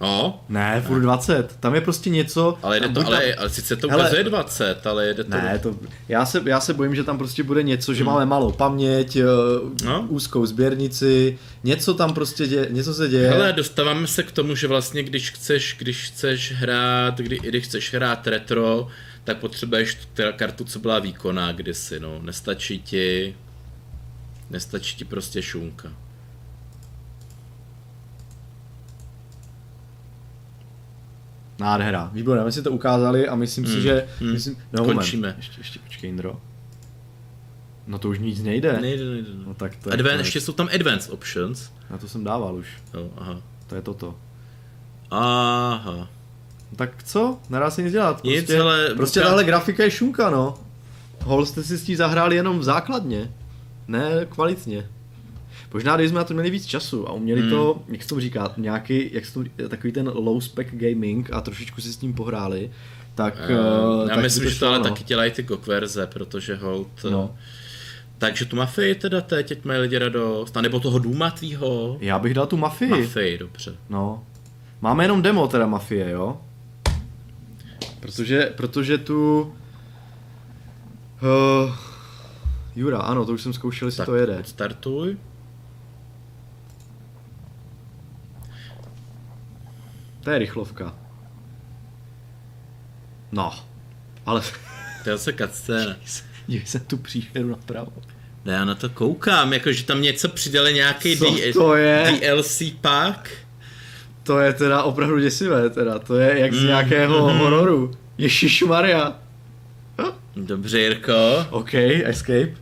[0.00, 1.56] O, Ne, furt 20.
[1.60, 2.58] Tam je prostě něco...
[2.62, 5.30] ale jde to, ale, tam- ale sice to Hele, ukazuje 20, ale jede to...
[5.30, 5.76] Ne, to,
[6.08, 9.24] já, se, já se bojím, že tam prostě bude něco, že máme malou paměť, eh,
[9.84, 10.06] No.
[10.08, 13.28] úzkou sběrnici, něco tam prostě děje, něco se děje.
[13.30, 17.94] Hele, dostáváme se k tomu, že vlastně když chceš, když chceš hrát, kdy, když chceš
[17.94, 18.88] hrát retro,
[19.24, 22.22] tak potřebuješ teda kartu, co byla výkonná kdysi, no.
[22.22, 23.36] Nestačí ti,
[24.50, 25.92] nestačí ti prostě šunka.
[31.58, 32.10] Nádhera.
[32.12, 34.06] Výborné, my si to ukázali a myslím si, Hmm, že...
[34.20, 34.32] hmm.
[34.32, 34.96] Myslím, no, moment.
[34.96, 35.34] Končíme.
[35.36, 36.40] Ještě, ještě počkej, Indro.
[37.86, 38.78] No to už nic nejde.
[38.80, 39.28] Nejde, nejde.
[39.34, 39.44] No.
[39.46, 41.70] No tak to je Advan, ještě jsou tam advanced options.
[41.90, 42.66] Na to jsem dával už.
[42.94, 43.40] Jo, aha.
[43.66, 44.18] To je toto.
[45.10, 46.08] Aha.
[46.76, 47.38] Tak co?
[47.50, 48.24] Nedá se nic dělat.
[48.24, 50.54] Nic, Prostě, ale prostě tahle grafika je šunka, no.
[51.24, 53.30] Hol jste si s tím zahráli jenom v základně.
[53.88, 54.86] Ne kvalitně.
[55.74, 57.50] Možná, když jsme na to měli víc času a uměli Hmm.
[57.50, 61.40] to, jak se to říká, nějaký, jak se to, takový ten low spec gaming a
[61.40, 62.70] trošičku si s tím pohráli,
[63.14, 63.34] tak...
[63.48, 64.84] eh, Uh, já tak myslím, by že to ale no.
[64.84, 66.88] taky dělají ty GOG verze, protože hold...
[67.10, 67.34] No.
[68.18, 71.96] Takže tu mafii teda teď, teď mají lidi radost, a nebo toho Duma tvýho.
[72.00, 72.90] Já bych dal tu mafii.
[72.90, 73.74] Mafii, dobře.
[73.90, 74.24] No.
[74.80, 76.36] Máme jenom demo teda mafie, jo?
[78.04, 79.40] Protože, protože tu...
[81.22, 81.76] Uh,
[82.76, 84.44] Jura, ano, to už jsem zkoušel, jestli Tak to jede.
[84.44, 85.16] Startuj.
[90.20, 90.94] To je rychlovka.
[93.32, 93.52] No.
[94.26, 94.42] Ale
[95.04, 95.96] To je zase cutscene.
[96.46, 97.92] dívej se tu příšeru napravo.
[98.44, 102.18] Ne, já na to koukám, jakože tam něco přidali nějaký Co to je?
[102.20, 103.43] DLC pack.
[104.24, 105.98] To je teda opravdu děsivé, teda.
[105.98, 107.38] To je jak z Mm, nějakého mhm.
[107.38, 107.90] hororu.
[108.18, 109.16] Ježíš Maria.
[110.36, 111.12] Dobře, Jirko.
[111.50, 112.54] OK, escape.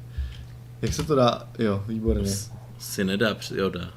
[0.82, 1.48] Jak se to dá?
[1.58, 2.30] Jo, výborně.
[2.78, 3.88] Si nedá, jo dá.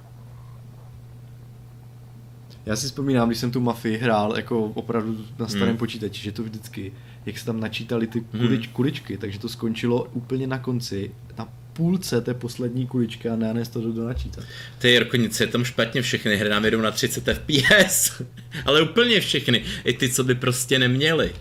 [2.66, 5.78] Já si vzpomínám, když jsem tu mafii hrál jako opravdu na starém Hmm.
[5.78, 6.94] počítači, že to vždycky,
[7.26, 12.22] jak se tam načítali ty kulič, kuličky, takže to skončilo úplně na konci, na půlce
[12.22, 14.44] té poslední kuličky a ne, to do, načítat.
[14.78, 18.22] Ty Jirko, nic je tam špatně, všechny hry nám jedou na 30 FPS.
[18.66, 19.64] Ale úplně všechny.
[19.84, 21.32] I ty, co by prostě neměli.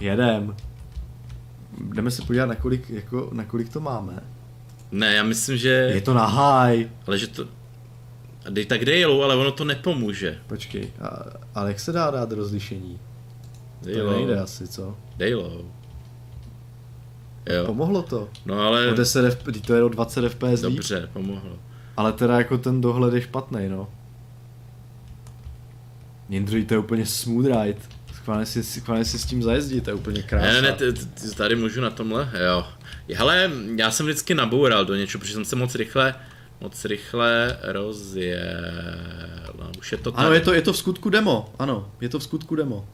[0.00, 0.56] Jedem.
[1.94, 4.22] Jdeme se podívat, na kolik, jako, na kolik to máme.
[4.92, 5.68] Ne, já myslím, že...
[5.68, 6.88] Je to na high.
[7.06, 7.48] Ale že to...
[8.50, 10.38] Dej tak dej low, ale ono to nepomůže.
[10.46, 12.98] Počkej, a, ale jak se dá dát rozlišení?
[13.82, 14.16] Dej To low.
[14.16, 14.96] nejde asi, co?
[15.16, 15.64] Dej low.
[17.46, 17.66] Jo.
[17.66, 18.28] Pomohlo to.
[18.46, 18.92] No ale...
[18.92, 21.58] O 10 F, teď to je o 20 FPS líp, Dobře, pomohlo.
[21.96, 23.88] ale teda jako ten dohled je špatný, no.
[26.28, 27.80] Jindři, to je úplně smooth ride.
[28.14, 30.46] Schválně si, schválně si s tím zajezdit, to je úplně krása.
[30.46, 32.64] Ne, ne, t- t- tady můžu na tomhle, jo.
[33.14, 36.14] Hele, já jsem vždycky naboural do něčeho, protože jsem se moc rychle,
[36.60, 38.46] moc rychle rozjel.
[39.78, 40.36] Už je to Ano, tady.
[40.36, 42.88] je to, je to v skutku demo, ano, je to v skutku demo.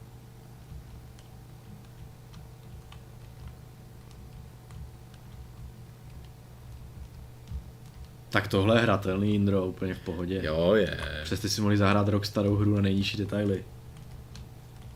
[8.29, 10.41] Tak tohle je hratelný Indro, úplně v pohodě.
[10.43, 10.99] Jo, je.
[11.23, 13.65] Přes ty si mohli zahrát rok starou hru na nejnižší detaily.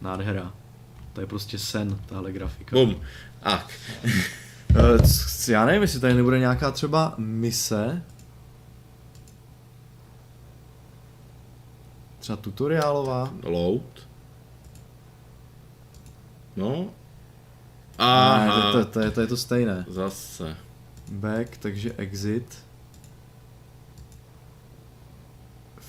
[0.02, 0.54] Nádhera.
[1.14, 2.76] To je prostě sen, tahle grafika.
[2.76, 3.02] Bum.
[3.44, 3.68] Ach,
[4.76, 8.04] Eh, já nevím, jestli tady nebude nějaká třeba mise.
[12.20, 13.34] Třeba tutoriálová.
[13.44, 14.08] load.
[16.56, 16.76] No.
[16.76, 16.90] Ne,
[17.98, 18.72] Aha.
[18.72, 19.86] to, to, to, je, to je to stejné.
[19.88, 20.58] Zase.
[21.12, 22.66] Back, takže exit.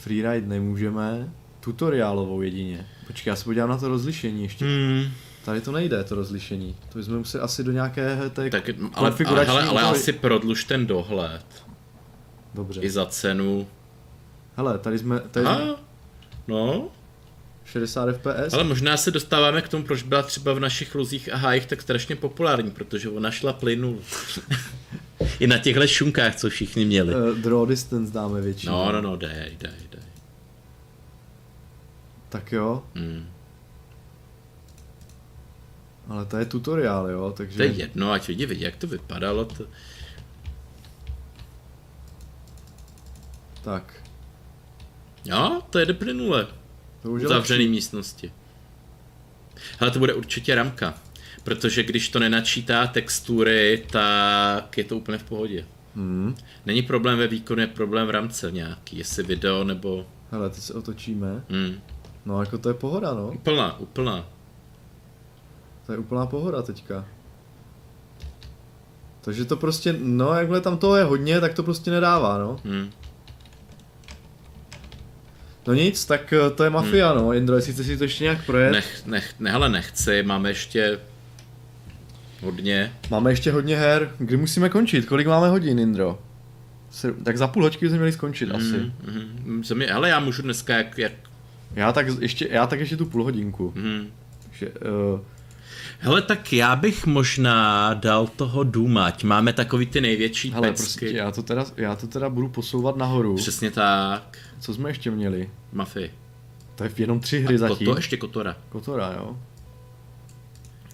[0.05, 1.33] Freeride nemůžeme.
[1.61, 2.87] Tutoriálovou jedině.
[3.07, 4.65] Počkej, já se podívám na to rozlišení ještě.
[4.65, 5.05] Hmm.
[5.45, 6.77] Tady to nejde, to rozlišení.
[6.93, 10.87] To bychom museli asi do nějaké té Tak, ale, ale, hele, ale asi prodluž ten
[10.87, 11.45] dohled.
[12.55, 12.81] Dobře.
[12.81, 13.67] I za cenu.
[14.57, 15.75] Hele, tady jsme, tady jsme.
[16.49, 16.89] No,
[17.65, 18.55] 60 fps.
[18.55, 21.83] ale možná se dostáváme k tomu, proč byla třeba v našich luzích a hájích tak
[21.83, 23.99] strašně populární, protože ona šla plynul.
[25.41, 27.15] I na těchhle šunkách, co všichni měli.
[27.15, 28.73] Uh, draw distance dáme většinou.
[28.73, 30.03] No, no, no, dej, dej, dej.
[32.29, 33.27] Tak jo, Hmm.
[36.09, 37.57] ale to je tutoriál, jo, takže...
[37.57, 39.45] To je jedno, ať lidi vidí, jak to vypadalo.
[39.45, 39.65] To...
[43.65, 43.95] Tak,
[45.25, 46.47] Jo, to jede plynule.
[47.03, 47.71] to už V je zavřený lepší.
[47.71, 48.33] místnosti.
[49.81, 50.95] Ale to bude určitě ramka.
[51.45, 55.66] Protože když to nenačítá textury, tak je to úplně v pohodě.
[55.97, 56.35] Hmm.
[56.66, 60.07] Není problém ve výkonu, je problém v rámce nějaký, jestli video nebo...
[60.31, 61.45] Hele, teď se otočíme.
[61.51, 61.81] Hmm.
[62.25, 63.33] No jako to je pohoda, no.
[63.35, 64.27] Úplná, úplná.
[65.87, 67.05] To je úplná pohoda teďka.
[69.21, 72.61] Takže to prostě, no jakhle tam toho je hodně, tak to prostě nedává, no.
[72.65, 72.91] Hmm.
[75.66, 77.33] No nic, tak eh, to je mafia, no.
[77.33, 78.73] Indro, jestli chceš si to ještě nějak projet.
[78.73, 80.99] Nech, nech, ne, hele, nechci, máme ještě
[82.45, 82.93] hodně.
[83.11, 84.11] Máme ještě hodně her.
[84.19, 85.07] Kdy musíme končit?
[85.07, 86.19] Kolik máme hodin, Indro?
[86.91, 88.65] Se- Tak za půl hoďky jsme měli skončit asi.
[88.65, 88.93] Mm,
[89.45, 91.12] mm, mm, hele, já můžu dneska jak, jak
[91.75, 93.73] Já tak ještě, já tak ještě tu půl hodinku.
[93.77, 94.07] mm.
[94.51, 94.69] Takže,
[95.15, 95.21] uh,
[95.99, 100.83] Hele, tak já bych možná dal toho Duma, ať máme takový ty největší hele, pecky.
[100.85, 103.35] prostě já to, teda, já to teda budu posouvat nahoru.
[103.37, 104.39] Přesně tak.
[104.61, 105.51] Co jsme ještě měli?
[105.73, 106.11] Mafy.
[106.75, 107.87] To je jenom tři hry A zatím.
[107.87, 108.57] to ještě Kotora.
[108.69, 109.39] Kotora, jo.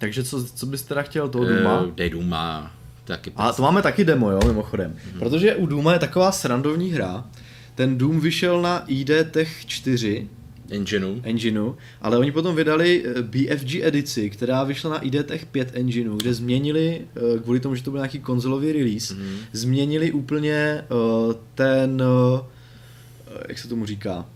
[0.01, 1.81] Takže co, co bys teda chtěl toho Duma?
[1.81, 2.73] Uh, dej Duma.
[3.05, 4.97] Taky A to máme taky demo, jo, mimochodem.
[5.11, 5.19] Mhm.
[5.19, 7.25] Protože u Duma je taková srandovní hra.
[7.75, 10.29] Ten Doom vyšel na ID Tech 4
[10.71, 11.21] engineu.
[11.23, 11.73] engineu,
[12.03, 16.35] ale oni potom vydali eh, BFG edici, která vyšla na ID Tech 5 engineu, kde
[16.35, 19.37] změnili, eh, kvůli tomu, že to byl nějaký konzolový release, Mhm.
[19.53, 20.85] změnili úplně eh,
[21.55, 24.27] ten, eh, jak se tomu říká,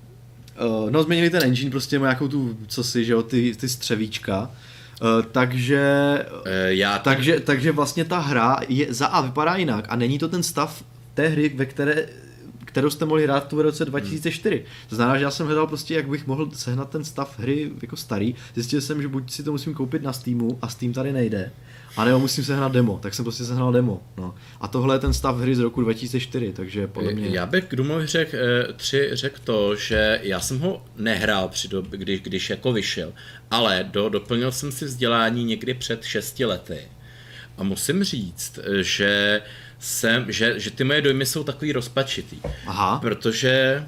[0.57, 4.51] Eh, no změnili ten engine, prostě nějakou tu, co si, že jo, ty, ty střevíčka,
[4.51, 4.57] Eh,
[5.33, 10.19] takže Uh, já takže, takže vlastně ta hra je za A vypadá jinak a není
[10.19, 10.85] to ten stav
[11.15, 12.07] té hry, ve které
[12.75, 14.65] kterou jste mohli hrát v tom roce 2004.
[14.89, 17.97] To znamená, že já jsem hledal prostě, jak bych mohl sehnat ten stav hry jako
[17.97, 18.35] starý.
[18.55, 21.51] Zjistil jsem, že buď si to musím koupit na Steamu a Steam tady nejde,
[21.97, 24.03] a nebo musím sehnat demo, tak jsem prostě sehnal demo.
[24.17, 24.35] No.
[24.61, 27.29] A tohle je ten stav hry z roku 2004, takže podle mě...
[27.29, 31.69] Já bych k Dumovi řekl eh, tři řek to, že já jsem ho nehrál při
[31.69, 33.13] době, když, když jako vyšel,
[33.51, 36.79] ale do, doplnil jsem si vzdělání někdy před šesti lety.
[37.59, 39.43] A musím říct, že
[39.79, 42.37] jsem, že, že ty moje dojmy jsou takový rozpačitý.
[42.67, 43.87] Aha, Protože,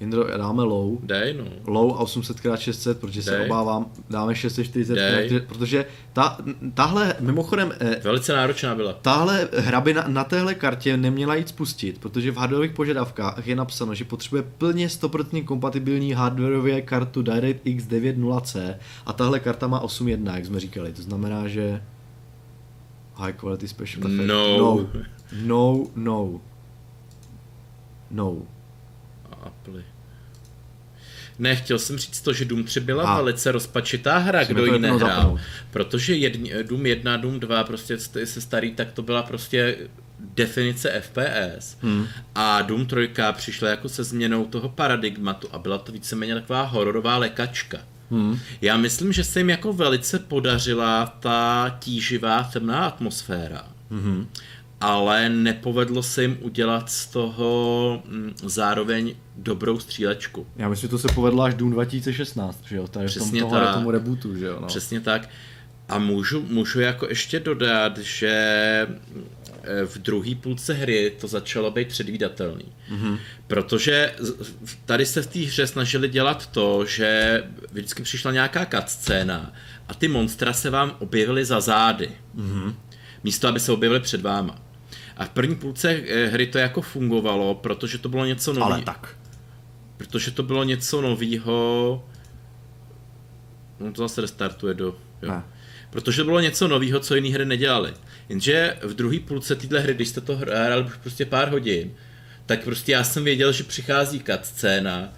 [0.00, 0.98] Jindro, dáme low.
[1.02, 3.46] dej no, Low 800x600, protože se Dej.
[3.46, 5.40] obávám, dáme 640, Dej.
[5.40, 6.38] protože ta,
[6.74, 8.92] tahle, mimochodem, eh, velice náročná byla.
[8.92, 13.56] Tahle hra by na, na téhle kartě neměla jít spustit, protože v hardwareových požadavkách je
[13.56, 18.74] napsáno, že potřebuje plně 100% kompatibilní hardwareově kartu DirectX 9.0C
[19.06, 21.82] a tahle karta má 8.1, jak jsme říkali, to znamená, že
[23.16, 24.28] high quality special effect.
[24.28, 24.58] No.
[24.58, 24.86] No.
[25.42, 26.40] No, no.
[28.10, 28.36] No.
[29.42, 29.82] Apple.
[31.38, 33.16] Ne, chtěl jsem říct to, že Doom 3 byla A.
[33.16, 34.98] velice rozpačitá hra, Musíme kdo ji nehrál.
[34.98, 35.40] zapnout.
[35.70, 39.76] Protože jedni, Doom 1, Doom 2, prostě st- se starý, tak to byla prostě
[40.20, 41.76] definice FPS.
[41.82, 42.06] Hmm.
[42.34, 47.16] A Doom 3 přišla jako se změnou toho paradigmatu a byla to víceméně taková hororová
[47.16, 47.78] lekačka.
[48.10, 48.38] Hmm.
[48.60, 53.64] Já myslím, že se jim jako velice podařila ta tíživá temná atmosféra.
[53.90, 54.28] Mhm.
[54.80, 60.46] Ale nepovedlo se jim udělat z toho mm, zároveň dobrou střílečku.
[60.56, 63.44] Já myslím, že to se povedlo až Doom 2016, že jo, tady v tom Přesně
[63.44, 63.74] tak.
[63.74, 64.66] tomu rebootu, že jo, no.
[64.66, 65.28] Přesně tak.
[65.88, 68.28] A můžu, můžu jako ještě dodat, že
[69.62, 72.64] eh, v druhé půlce hry to začalo být předvídatelný.
[72.92, 73.18] Mm-hmm.
[73.46, 74.14] Protože
[74.84, 77.42] tady se v té hře snažili dělat to, že
[77.72, 79.52] vždycky přišla nějaká cutscéna
[79.88, 82.10] a ty monstra se vám objevily za zády.
[82.36, 82.74] Mm-hmm.
[83.24, 84.67] Místo, aby se objevily před váma.
[85.18, 88.72] A v první půlce eh, hry to jako fungovalo, protože to bylo něco nového.
[88.72, 89.16] Ale tak.
[89.96, 92.04] Protože to bylo něco nového.
[93.80, 94.96] No to zase restartuje do...
[95.22, 95.30] Jo.
[95.30, 95.42] Ne.
[95.90, 97.92] Protože to bylo něco nového, co jiné hry nedělali.
[98.28, 101.90] Jenže v druhé půlce téhle hry, když jste to hrál už prostě pár hodin,
[102.46, 104.20] tak prostě já jsem věděl, že přichází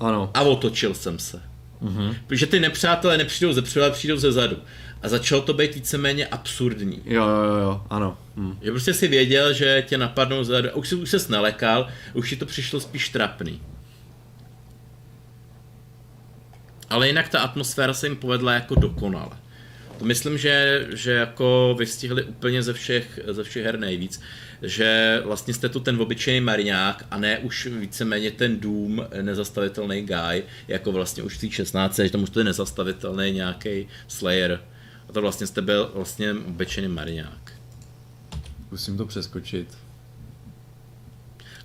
[0.00, 0.30] Ano.
[0.34, 1.42] a otočil jsem se.
[1.82, 2.16] Mm-hmm.
[2.26, 4.56] Protože ty nepřátelé nepřijdou ze předu, ale přijdou ze zadu.
[5.02, 7.02] A začalo to být víceméně absurdní.
[7.04, 8.18] Jo, jo, jo, ano.
[8.36, 8.58] Hm.
[8.62, 12.30] Že prostě si věděl, že tě napadnou zadu, a už, si, už ses nalekal, už
[12.30, 13.62] ti to přišlo spíš trapný.
[16.90, 19.30] Ale jinak ta atmosféra se jim povedla jako dokonale.
[19.98, 24.20] To myslím, že, že jako vystihli úplně ze všech, ze všech her nejvíc,
[24.62, 30.44] že vlastně jste tu ten obyčejný mariňák a ne už víceméně ten Doom, nezastavitelný guy,
[30.68, 34.60] jako vlastně už v té 16, že tam už to je nezastavitelný nějaký Slayer.
[35.10, 37.52] A to vlastně jste byl vlastně obyčejný mariňák.
[38.70, 39.78] Musím to přeskočit.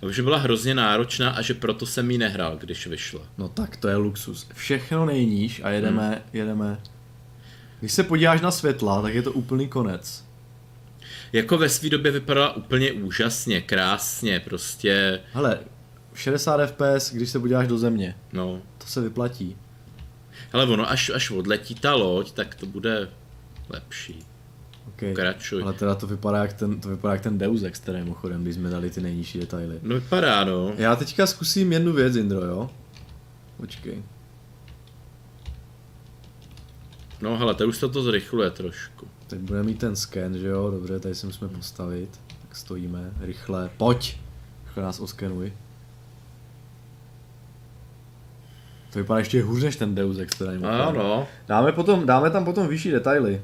[0.02, 3.20] A že byla hrozně náročná a že proto jsem ji nehrál, když vyšla.
[3.38, 4.46] No tak to je luxus.
[4.54, 6.20] Všechno nejníž a jedeme, hmm.
[6.32, 6.80] jedeme.
[7.80, 10.24] Když se podíváš na světla, tak je to úplný konec.
[11.32, 15.58] Jako ve své době vypadala úplně úžasně, krásně, prostě, Hele,
[16.14, 18.62] 60 fps, když se podíváš do země, no.
[18.78, 19.56] to se vyplatí.
[20.52, 23.08] Hele, ono, až, až odletí ta loď, tak to bude
[23.68, 24.26] lepší.
[24.88, 25.08] Okay.
[25.08, 25.62] Pokračuj.
[25.62, 28.54] Ale teda to vypadá jak ten, to vypadá jak ten Deus Ex, který mimochodem, když
[28.54, 29.78] jsme dali ty nejnižší detaily.
[29.82, 30.72] No vypadá, no.
[30.76, 32.70] Já teďka zkusím jednu věc, Indro, jo?
[33.56, 34.02] Počkej.
[37.20, 39.08] No hele, to už se to zrychluje trošku.
[39.26, 40.70] Teď budeme mít ten scan, že jo?
[40.70, 42.20] Dobře, tady si musíme postavit.
[42.42, 43.70] Tak stojíme, rychle.
[43.76, 44.18] Pojď!
[44.66, 45.52] Rychle nás oskenuj.
[48.92, 51.00] To vypadá ještě hůř než ten Deus Ex, mimochodem.
[51.00, 51.28] Ano.
[51.48, 53.42] Dáme, potom, dáme tam potom vyšší detaily.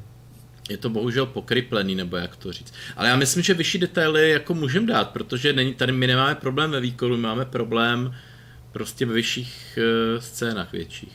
[0.73, 2.75] Je to bohužel pokryplený, nebo jak to říct.
[2.97, 6.71] Ale já myslím, že vyšší detaily jako můžeme dát, protože není, tady my nemáme problém
[6.71, 8.15] ve výkonu, my máme problém
[8.73, 11.13] prostě ve vyšších uh, scénách větších.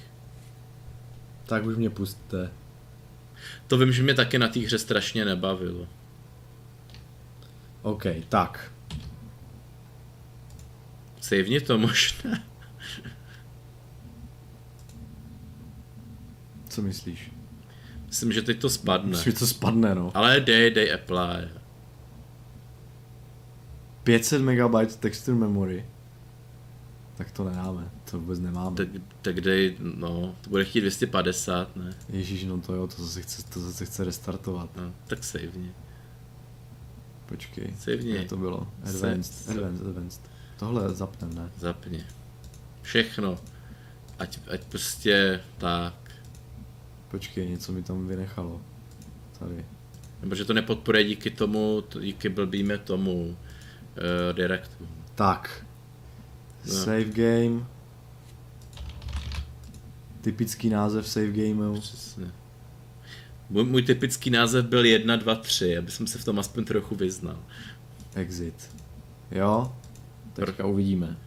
[1.45, 2.51] Tak už mě pustte.
[3.67, 5.87] To vím, že mě taky na té hře strašně nebavilo.
[7.81, 8.71] OK, tak.
[11.21, 12.43] Sejvně to možná.
[16.69, 17.36] Co myslíš?
[18.17, 19.09] Myslím, že teď to spadne.
[19.09, 20.11] Myslím, že to spadne, no.
[20.13, 21.49] Ale dej, dej apply.
[24.03, 25.85] 500 MB texture memory.
[27.17, 28.75] Tak to nedáme, to vůbec nemáme.
[28.75, 28.87] Tak,
[29.21, 31.93] tak dej, no, to bude chtít 250, ne?
[32.09, 34.69] Ježíš, no to jo, to zase chce, to zase chce restartovat.
[34.75, 35.73] No, tak sejvně.
[37.25, 37.73] Počkej,
[38.03, 38.67] jak to bylo?
[38.83, 40.21] Advanced, Se- advanced, advanced.
[40.59, 41.51] Tohle zapnem, ne?
[41.57, 42.05] Zapni.
[42.81, 43.37] Všechno.
[44.19, 46.06] Ať, ať prostě tak.
[47.11, 48.61] Počkej, něco mi tam vynechalo.
[49.39, 49.65] Tady.
[50.21, 53.35] Nebo že to nepodporuje díky tomu, to- díky blbýme tomu uh,
[54.35, 54.87] Directu.
[55.15, 55.65] Tak.
[56.67, 56.73] No.
[56.73, 57.65] Save game.
[60.21, 61.79] Typický název save gameu.
[61.81, 62.31] Přesně.
[63.49, 66.95] Můj, můj typický název byl 1, 2, 3, aby jsem se v tom aspoň trochu
[66.95, 67.39] vyznal.
[68.15, 68.75] Exit.
[69.31, 69.75] Jo?
[70.33, 71.17] Teďka uvidíme.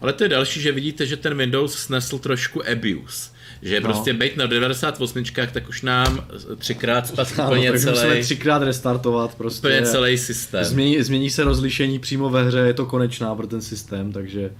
[0.00, 3.30] Ale to je další, že vidíte, že ten Windows snesl trošku abuse.
[3.62, 3.84] Že No.
[3.88, 6.26] prostě být na 98, tak už nám
[6.58, 9.58] třikrát spadl Ano, úplně musíme celý, třikrát restartovat prostě.
[9.58, 10.64] úplně celý systém.
[10.64, 14.50] Změní, změní se rozlišení přímo ve hře, je to konečná pro ten systém, takže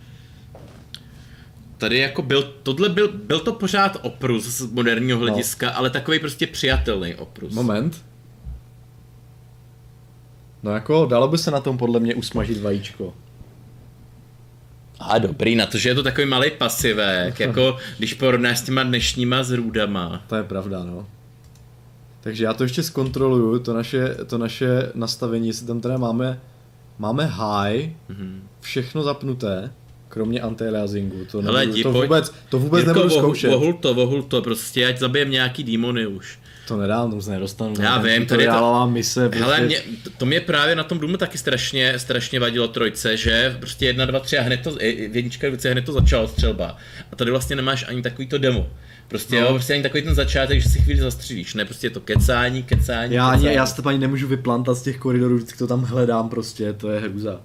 [1.78, 6.46] Tady jako byl, tohle byl, byl to pořád oprus z moderního hlediska, ale takový prostě
[6.46, 7.54] přijatelný oprus.
[7.54, 8.04] moment.
[10.62, 13.14] No jako dalo by se na tom podle mě usmažit vajíčko.
[15.00, 18.82] A dobrý, na to, že je to takový malý pasivek, jako když porovnáš s těma
[18.82, 20.22] dnešníma zrůdama.
[20.26, 21.06] To je pravda, no.
[22.20, 26.40] Takže já to ještě zkontroluju, to naše, to naše nastavení, jestli tam teda máme,
[26.98, 28.42] máme high, Mhm.
[28.60, 29.72] všechno zapnuté,
[30.08, 33.50] kromě anti-aliasingu, to, Hele, nebudu, to vůbec, to vůbec Jirko, nebudu zkoušet.
[33.50, 36.38] Vohul to, vohul to, prostě, ať zabijem nějaký démony už.
[36.68, 37.74] To nedám, tomu se nedostanu.
[37.80, 40.84] Já Ten vím, tady je to- mise, prostě, Hele, mě, to- to mě právě na
[40.84, 44.70] tom Doomu taky strašně, strašně vadilo trojce, že prostě jedna, dva, tři a hned to,
[44.70, 46.76] v jednička, dvojce hned to začalo střelba.
[47.12, 48.66] A tady vlastně nemáš ani takový to demo.
[49.08, 49.46] Prostě No.
[49.46, 52.62] jo, prostě ani takový ten začátek, že si chvíli zastřílíš, ne, prostě je to kecání,
[52.62, 53.56] kecání, já, ani, kecání.
[53.56, 56.90] já se to ani nemůžu vyplantat z těch koridorů, vždycky to tam hledám prostě, to
[56.90, 57.40] je hrůza.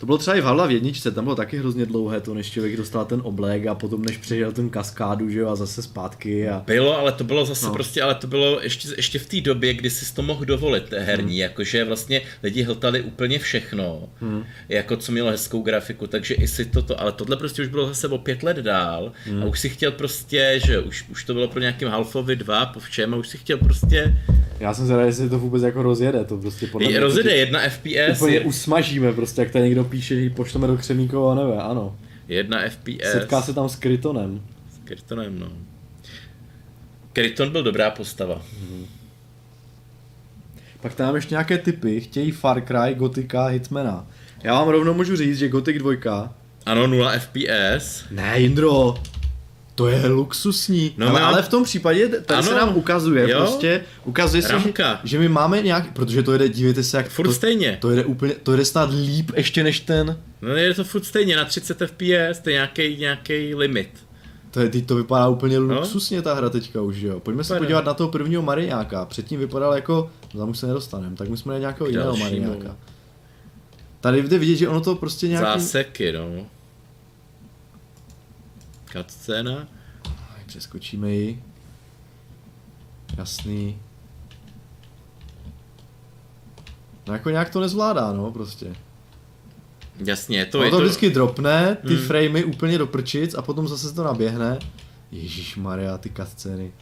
[0.00, 2.50] To bylo třeba i v Havla v jedničce, tam bylo taky hrozně dlouhé to, než
[2.50, 6.48] člověk dostal ten oblek a potom než přežil ten kaskádu, že jo, a zase zpátky
[6.48, 6.62] a...
[6.66, 7.72] Bylo, ale to bylo zase No.
[7.72, 11.32] prostě, ale to bylo ještě, ještě v té době, kdy si to mohl dovolit herní,
[11.32, 11.40] hmm.
[11.40, 14.44] jakože vlastně lidi hltali úplně všechno, hmm.
[14.68, 18.08] jako co mělo hezkou grafiku, takže i si toto, ale tohle prostě už bylo zase
[18.08, 19.42] o pět let dál hmm.
[19.42, 22.80] a už si chtěl prostě, že už, už to bylo pro nějakým Halfovi 2 po
[22.80, 24.14] všem a už si chtěl prostě,
[24.60, 27.00] Já jsem zvědavý, jestli to vůbec jako rozjede, to prostě podle mě...
[27.00, 30.66] rozjede to jedna FPS, Úplně je, usmažíme prostě, jak tady někdo píše, že ji pošleme
[30.66, 31.96] do Křemíkova nebe, ano.
[32.28, 34.40] jedna FPS, Setká se tam s Krytonem.
[34.74, 35.48] s Krytonem, no.
[37.12, 38.42] Kryton byl dobrá postava.
[40.80, 44.06] Pak tam ještě nějaké typy, chtějí Far Cry, Gotika, Hitmana.
[44.42, 46.34] Já vám rovnou můžu říct, že Gothic 2
[46.66, 48.04] Ano, 0 FPS.
[48.10, 48.94] Ne, Jindro,
[49.76, 50.94] to je luxusní.
[50.96, 53.38] No, No, ale, mám- ale v tom případě tady Ano, se nám ukazuje, jo.
[53.38, 54.72] prostě ukazuje se, že,
[55.04, 57.78] že, my máme nějak, protože to jede, dívejte se, jak Furt to, stejně.
[57.80, 61.36] to jede úplně, to jede snad líp ještě než ten, No je to furt stejně,
[61.36, 63.88] na 30 FPS, to je nějaký, nějaký limit.
[64.50, 67.20] to, je, teď to vypadá úplně luxusně ta hra teďka už, jo.
[67.20, 67.58] Pojďme se No.
[67.60, 71.36] Podívat na toho prvního Mariňáka, předtím vypadal jako, no tam už se nedostaneme, tak my
[71.36, 72.16] jsme na nějakého jiného.
[72.16, 72.76] Mariňáka.
[74.00, 75.60] Tady jde vidět, že ono to prostě nějaký...
[75.60, 76.46] Záseky, no.
[78.96, 79.68] Cutscéna.
[80.46, 81.42] Přeskočíme ji.
[83.16, 83.78] Jasný.
[87.06, 88.76] No jako nějak to nezvládá, no prostě.
[90.04, 92.06] Jasně, to To, je to vždycky dropne, ty Hmm.
[92.06, 94.58] framey úplně do prčic a potom zase se to naběhne.
[95.12, 96.72] Ježíš Maria, ty cutscény.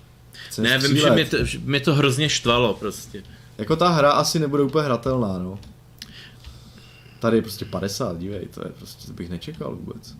[0.48, 3.22] Chceš Ne, vím, že mě to, že mě to hrozně štvalo prostě.
[3.58, 5.58] Jako ta hra asi nebude úplně hratelná, no.
[7.20, 10.14] Tady je prostě 50, dívej, to je prostě, to bych nečekal vůbec.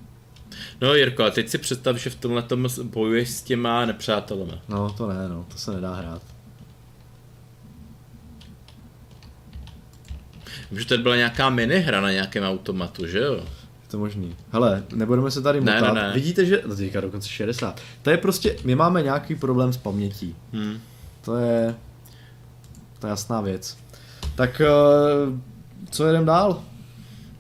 [0.81, 4.55] No Jirko, a teď si představ, že v tomhle tom bojuješ s těma nepřátelema.
[4.69, 6.23] No, to ne, no, to se nedá hrát.
[10.71, 13.35] Vím, že tady byla nějaká minihra na nějakém automatu, že jo?
[13.35, 14.37] Je to možný.
[14.53, 15.93] Hele, nebudeme se tady Ne, motat.
[15.95, 16.13] ne, ne.
[16.15, 16.63] Vidíte, že...
[16.67, 17.81] No teďka dokonce 60.
[18.03, 18.57] To je prostě...
[18.65, 20.37] My máme nějaký problém s pamětí.
[20.53, 20.81] Hm.
[21.25, 21.75] To je...
[22.99, 23.77] To je jasná věc.
[24.35, 24.67] Tak eh,
[25.91, 26.63] co jedem dál?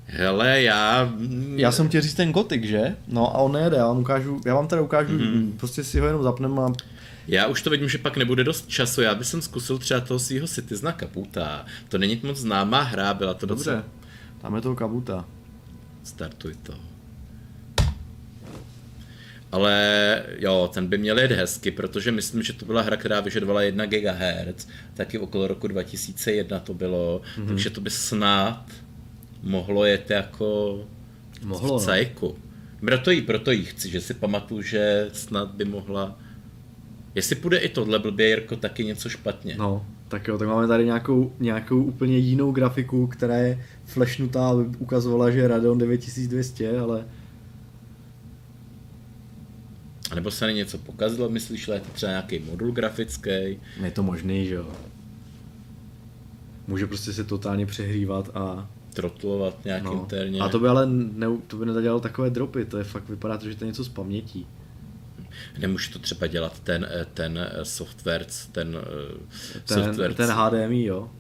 [0.06, 1.12] Hele, já...
[1.56, 2.96] Já jsem chtěl říct ten gotik, že?
[3.08, 5.22] No a on nejede, já vám ukážu, já vám teda ukážu, Mhm.
[5.24, 5.56] mm-hmm.
[5.56, 6.72] prostě si ho jenom zapneme a
[7.28, 10.46] Já už to vidím, že pak nebude dost času, já bych zkusil třeba toho svého
[10.46, 11.64] Citizena Kaputa.
[11.88, 13.76] To není moc známá hra, byla to docela...
[13.76, 13.90] dobře,
[14.42, 15.24] tam je toho kabuta.
[16.04, 16.74] Startuj to.
[19.52, 23.62] Ale jo, ten by měl jet hezky, protože myslím, že to byla hra, která vyžadovala
[23.62, 27.46] 1 GHz, taky okolo roku 2001 to bylo, mm-hmm.
[27.48, 28.64] takže to by snad
[29.44, 30.80] mohlo jet jako
[31.44, 31.86] Mohlo, v no.
[31.86, 32.38] cajku.
[32.80, 36.18] Proto jí, proto jí chci, že si pamatuju, že snad by mohla...
[37.14, 39.54] Jestli půjde i tohle blbě, Jirko, taky něco špatně.
[39.58, 44.64] No, tak jo, tak máme tady nějakou, nějakou úplně jinou grafiku, která je flashnutá, aby
[44.78, 47.04] ukazovala, že je Radeon 9200, ale
[50.10, 53.30] A nebo se na něco pokazilo, myslíš, že je to třeba nějaký modul grafický?
[53.30, 54.72] je to možný, že jo.
[56.66, 59.92] Může prostě se totálně přehřívat a Trotlovat nějak no.
[59.92, 60.40] interně.
[60.40, 63.48] A to by ale ne, to by nedělalo takové dropy, to je fakt, vypadá to,
[63.50, 64.46] že to je něco z pamětí.
[65.58, 70.84] Nemůže to třeba dělat ten, eh, ten eh, software, ten, eh, Ten, software, ten HDMI,
[70.84, 71.10] jo.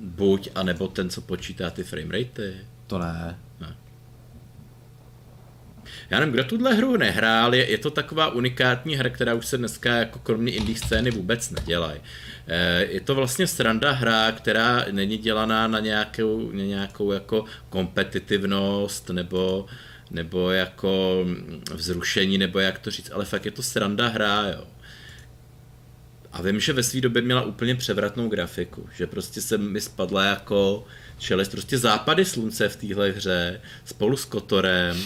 [0.00, 2.54] buď, anebo ten, co počítá ty frameratey.
[2.86, 3.38] To ne.
[6.10, 9.58] Já nevím, kdo tuhle hru nehrál, je, je to taková unikátní hra, která už se
[9.58, 12.00] dneska jako kromě indie scény vůbec nedělají.
[12.46, 19.10] Eh, Je to vlastně sranda hra, která není dělaná na nějakou, na nějakou jako kompetitivnost
[19.10, 19.66] nebo,
[20.10, 21.24] nebo jako
[21.74, 24.64] vzrušení, nebo jak to říct, ale fakt je to sranda hra, jo.
[26.32, 30.24] A vím, že ve své době měla úplně převratnou grafiku, že prostě se mi spadla
[30.24, 30.86] jako
[31.18, 34.96] čelist, prostě západy slunce v téhle hře, spolu s Kotorem,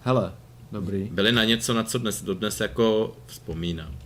[0.00, 0.32] Hele,
[0.72, 1.08] dobrý.
[1.12, 3.96] byly na něco, na co dnes, dodnes jako vzpomínám.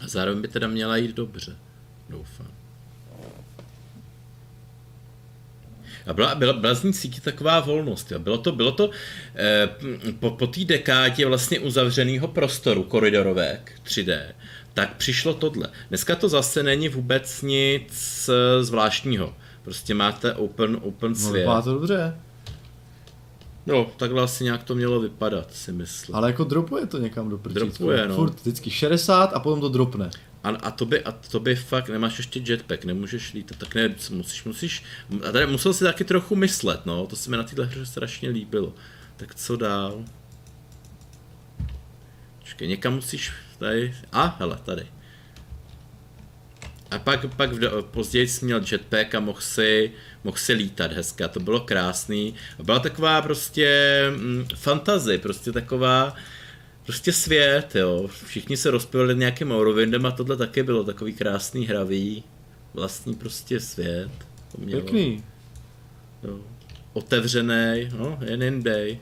[0.00, 1.56] A zároveň by teda měla jít dobře,
[2.08, 2.46] doufám.
[6.06, 8.12] A byla, byla, byla z ní cítit taková volnost.
[8.12, 8.18] Jo.
[8.18, 8.90] Bylo to, bylo to
[9.34, 9.68] eh,
[10.20, 14.22] po, po té dekádě vlastně uzavřeného prostoru koridorovek 3D,
[14.74, 15.68] tak přišlo tohle.
[15.88, 19.34] Dneska to zase není vůbec nic eh, zvláštního.
[19.62, 21.40] Prostě máte open, open No, svět.
[21.42, 22.14] vypadá to dobře.
[23.66, 26.14] No, takhle asi nějak to mělo vypadat, si myslím.
[26.14, 27.66] Ale jako dropuje to někam do prčícku.
[27.66, 28.14] Dropuje, no.
[28.14, 30.10] Furt vždycky 60 a potom to dropne.
[30.44, 33.94] A, a, to by, a to by fakt, nemáš ještě jetpack, nemůžeš lítat, tak ne,
[34.10, 34.84] musíš, musíš,
[35.28, 38.28] a tady musel si taky trochu myslet, no, to se mi na téhle hře strašně
[38.28, 38.72] líbilo.
[39.16, 40.04] Tak co dál?
[42.38, 44.86] Počkej, někam musíš, tady, a hele, tady.
[46.94, 49.92] A pak, pak v, později jsi měl jetpack a mohl si,
[50.24, 52.34] mohl si lítat hezky a to bylo krásný.
[52.58, 56.14] A byla taková prostě mm, fantazie, prostě taková,
[56.86, 58.08] prostě svět, jo.
[58.26, 62.24] Všichni se rozpěvali nějakým Morrowindem a tohle taky bylo takový krásný hravý,
[62.74, 64.10] vlastní prostě svět.
[64.52, 65.24] To mělo, Pěkný.
[66.22, 66.38] Jo.
[66.92, 68.98] Otevřený, no, jen day.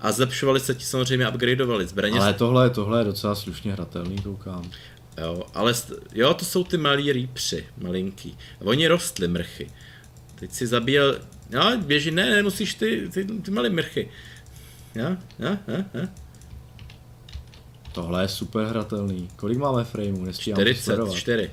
[0.00, 2.20] A zlepšovali se ti samozřejmě, upgradeovali zbraně.
[2.20, 4.70] Ale tohle, tohle je docela slušně hratelný, koukám.
[5.18, 5.74] Jo, ale
[6.14, 8.38] jo, to jsou ty malí rýpři, malinký.
[8.60, 9.70] A oni rostly mrchy.
[10.34, 11.20] Teď si zabíjel,
[11.50, 14.10] no běží, ne, nemusíš ty, ty, ty malé mrchy.
[14.94, 16.08] Jo, jo, jo, jo.
[17.92, 19.28] Tohle je super hratelný.
[19.36, 20.24] Kolik máme frameů?
[20.24, 21.16] Nestíhám to sledovat.
[21.16, 21.50] 44.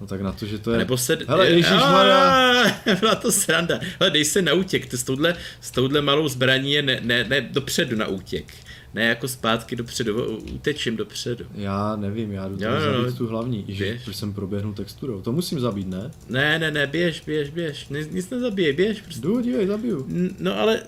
[0.00, 0.78] No tak na to, že to je...
[0.78, 1.18] Nebo se...
[1.28, 2.80] Hele, ježišmarja.
[3.00, 3.80] Byla to sranda.
[4.00, 7.24] Hele, dej se na útěk, ty s touhle, s touhle malou zbraní je ne, ne,
[7.24, 8.54] ne dopředu na útěk.
[8.98, 11.44] Ne jako zpátky dopředu, utečím dopředu.
[11.54, 13.02] Já nevím, já jdu Jo, jo.
[13.02, 13.62] zabít tu hlavní.
[13.62, 14.04] Běž.
[14.04, 15.22] proč jsem proběhnul texturou.
[15.22, 16.10] To musím zabít, ne?
[16.28, 17.88] Ne, ne, ne, běž, běž, běž.
[17.88, 19.00] Nic, nic nezabije, běž.
[19.00, 19.20] Prostě.
[19.20, 20.06] Jdu, dívej, zabiju.
[20.38, 20.82] No ale...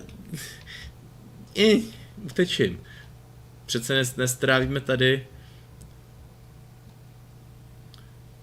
[1.55, 1.83] I,
[2.25, 2.79] utečím.
[3.65, 5.27] Přece nes, nestrávíme tady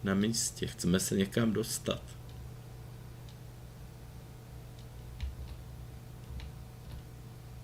[0.04, 0.66] na místě.
[0.66, 2.02] Chceme se někam dostat.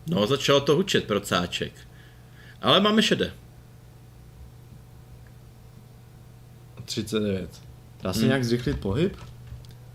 [0.06, 1.72] No, začalo to hučet, procáček.
[2.64, 3.32] Ale máme šedé.
[6.84, 7.62] 39.
[8.02, 8.28] Dá se Hmm.
[8.28, 9.16] nějak zrychlit pohyb?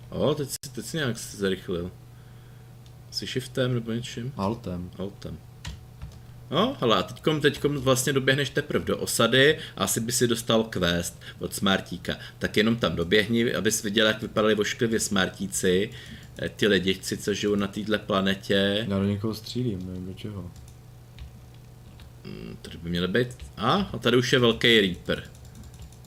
[0.10, 1.92] O, teď, si- teď si nějak zrychlil.
[3.10, 4.32] Asi shiftem nebo něčím?
[4.38, 4.92] Altem.
[5.00, 5.38] Autem.
[6.52, 10.64] No, hele, a teďkom, teďkom vlastně doběhneš teprve do osady a asi by si dostal
[10.64, 12.16] quest od Smartíka.
[12.40, 15.90] Tak jenom tam doběhni, abys viděl, jak vypadali vošklivě Smartíci
[16.42, 18.86] eh, ty lidivci, co žijou na této planetě.
[18.90, 20.52] Já do někoho střílím, nevím do čeho.
[22.30, 23.28] Hmm, Tady by měly být...
[23.58, 25.24] A, a tady už je velký Reaper.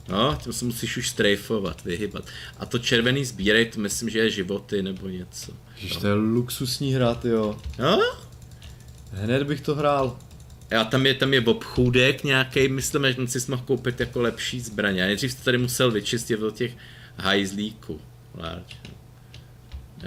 [0.09, 2.25] No, tím se musíš už strejfovat, vyhybat.
[2.59, 5.51] A to červený sbírej, to myslím, že je životy nebo něco.
[5.75, 7.59] Ježiš, to je luxusní hra, jo.
[7.79, 7.99] No,
[9.11, 10.19] Hned bych to hrál.
[10.79, 15.03] a tam je, tam je obchůdek nějaký, myslím, že si mohl koupit jako lepší zbraně.
[15.03, 16.71] A nejdřív to tady musel vyčistit do těch
[17.17, 18.01] hajzlíků.
[18.37, 18.75] Large.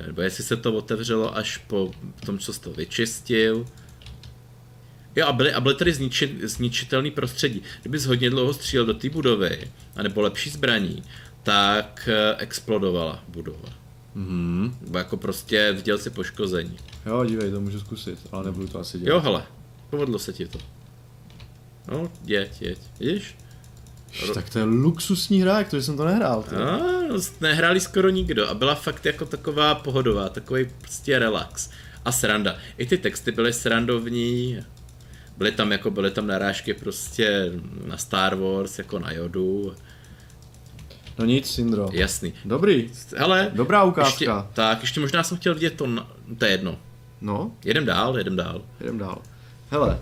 [0.07, 1.91] Nebo jestli se to otevřelo až po
[2.27, 3.67] tom, co jsi to vyčistil.
[5.17, 7.63] Jo, a byly, a byly tady zniči, zničitelný prostředí.
[7.81, 11.03] Kdybys hodně dlouho střílel do té budovy, anebo lepší zbraní,
[11.43, 13.69] tak eh, explodovala budova.
[14.15, 14.77] Mhm.
[14.81, 16.77] Nebo jako prostě viděl si poškození.
[17.07, 19.15] Jo, dívej, to můžu zkusit, ale nebudu to asi dělat.
[19.15, 19.43] Jo, hele,
[19.91, 20.59] povedlo se ti to.
[21.89, 22.79] No, jeď, jeď.
[23.01, 23.37] Vidíš?
[24.13, 26.43] Ježiš, tak to je luxusní hra, jak to, že jsem to nehrál.
[26.43, 26.55] Ty.
[26.55, 26.77] A,
[27.09, 31.71] no, nehráli skoro nikdo a byla fakt jako taková pohodová, takový prostě relax.
[32.05, 32.57] A sranda.
[32.79, 34.61] I ty texty byly srandovní,
[35.39, 37.53] byly tam jako byly tam narážky prostě
[37.87, 39.75] na Star Wars, jako na Jodu.
[41.19, 41.89] No nic, Syndro.
[41.93, 42.33] Jasný.
[42.45, 44.51] Dobrý, Hele, dobrá ještě, ukázka.
[44.55, 46.09] tak, ještě možná jsem chtěl vidět to, na,
[46.39, 46.79] to je jedno.
[47.21, 48.63] No, Jedem dál, jedem dál.
[48.81, 49.19] jdem dál.
[49.71, 49.99] Hele,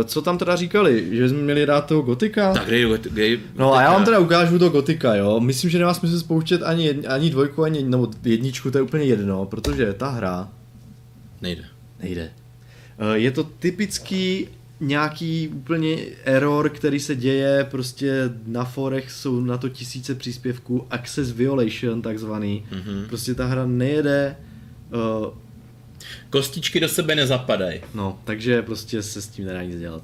[0.00, 2.52] eh, co tam teda říkali, že jsme měli dát toho gotika?
[2.54, 5.40] Tak dej, dej, No a já vám teda ukážu to gotika, jo.
[5.40, 9.04] Myslím, že nemá smysl spouštět ani, jedn, ani dvojku, ani nebo jedničku, to je úplně
[9.04, 10.48] jedno, protože ta hra
[11.40, 11.64] Nejde.
[12.02, 12.30] nejde.
[12.98, 14.48] Eh, Je to typický
[14.80, 21.30] nějaký úplně error, který se děje, prostě na forech jsou na to tisíce příspěvků, access
[21.30, 23.04] violation takzvaný, Mhm.
[23.08, 24.36] prostě ta hra nejede,
[24.92, 25.30] eh,
[26.30, 27.80] Kostičky do sebe nezapadají.
[27.94, 30.02] no, takže prostě se s tím nedá nic dělat.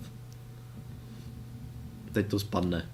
[2.12, 2.88] Teď to spadne.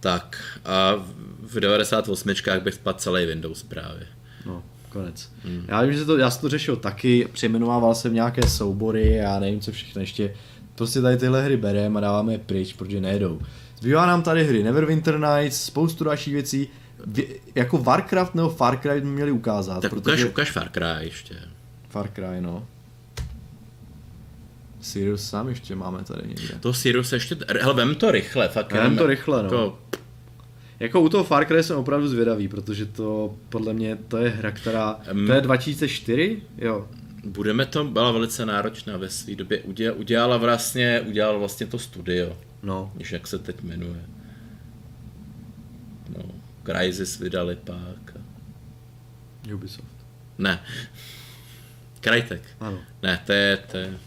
[0.00, 0.92] Tak a
[1.40, 4.06] v 98 bych spadl celý Windows právě.
[4.46, 4.62] No,
[4.96, 5.30] konec.
[5.44, 5.64] Hmm.
[5.68, 9.60] Já vím, že to, já jsem to řešil taky, přejmenovával jsem nějaké soubory, já nevím
[9.60, 10.34] co všechno ještě.
[10.74, 13.40] Prostě tady tyhle hry bereme a dáváme je pryč, protože nejedou.
[13.80, 16.68] Zbývá nám tady hry Neverwinter Nights, spoustu dalších věcí.
[17.06, 17.24] Vě,
[17.54, 20.14] jako Warcraft nebo Far Cry by měli ukázat, Tak protože...
[20.14, 21.34] ukaž, ukaž Far Cry ještě.
[21.88, 22.66] Far Cry, no.
[24.80, 26.54] Sirius sám ještě máme tady někde.
[26.60, 28.72] To Sirius ještě, hele, vem to rychle, fakt.
[28.72, 29.44] Vem to rychle, no.
[29.44, 29.78] Jako,
[30.80, 34.50] Jako u toho Far Cry jsem opravdu zvědavý, protože to podle mě to je hra,
[34.50, 35.00] která...
[35.06, 35.26] Em.
[35.26, 36.42] To je 2004?
[36.58, 36.88] Jo.
[37.24, 39.60] budeme to, byla velice náročná ve své době.
[39.60, 42.92] Udělala, udělala vlastně, udělal vlastně to studio, No.
[42.96, 44.00] víš, jak se teď jmenuje.
[46.16, 46.22] No,
[46.66, 48.16] Crysis vydali pak.
[49.54, 49.88] Ubisoft.
[50.38, 50.62] Ne.
[52.00, 52.42] Crytek.
[52.60, 52.78] Ano.
[53.02, 53.98] Ne, to je, to je...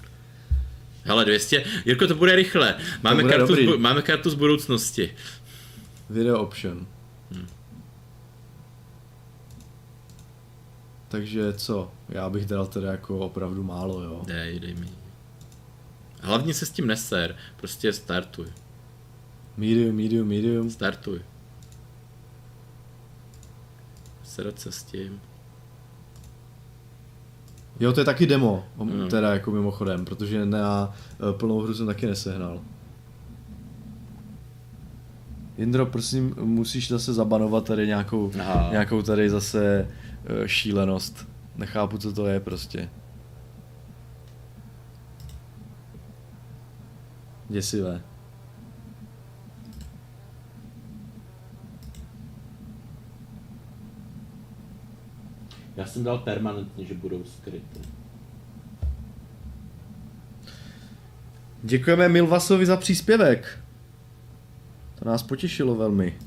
[1.03, 1.63] Hele, 200.
[1.85, 2.75] Jirko, to bude rychle.
[3.03, 3.77] Máme, bude kartu z, dobrý.
[3.77, 5.11] máme kartu z budoucnosti.
[6.09, 6.87] Video option.
[11.07, 11.91] Takže co?
[12.09, 14.21] Já bych dal teda jako opravdu málo, jo.
[14.25, 14.87] Dej, dej mi.
[16.21, 17.35] Hlavně se s tím neser.
[17.57, 18.47] Prostě startuj.
[19.57, 20.69] Medium, medium, medium.
[20.69, 21.21] Startuj.
[24.23, 25.21] Serat se s tím.
[27.79, 29.07] Jo, to je taky demo, No.
[29.07, 32.61] teda jako mimochodem, protože na eh, plnou hru jsem taky nesehnal.
[35.59, 38.67] Jindro, prosím, musíš zase zabanovat tady nějakou, Aha.
[38.71, 39.87] nějakou tady zase
[40.25, 41.27] eh, šílenost.
[41.55, 42.89] Nechápu, co to je prostě.
[47.49, 48.01] Děsivé.
[55.75, 57.79] Já jsem dal permanentně, že budou skryty.
[61.63, 63.59] Děkujeme Milvasovi za příspěvek.
[64.99, 66.17] To nás potěšilo velmi.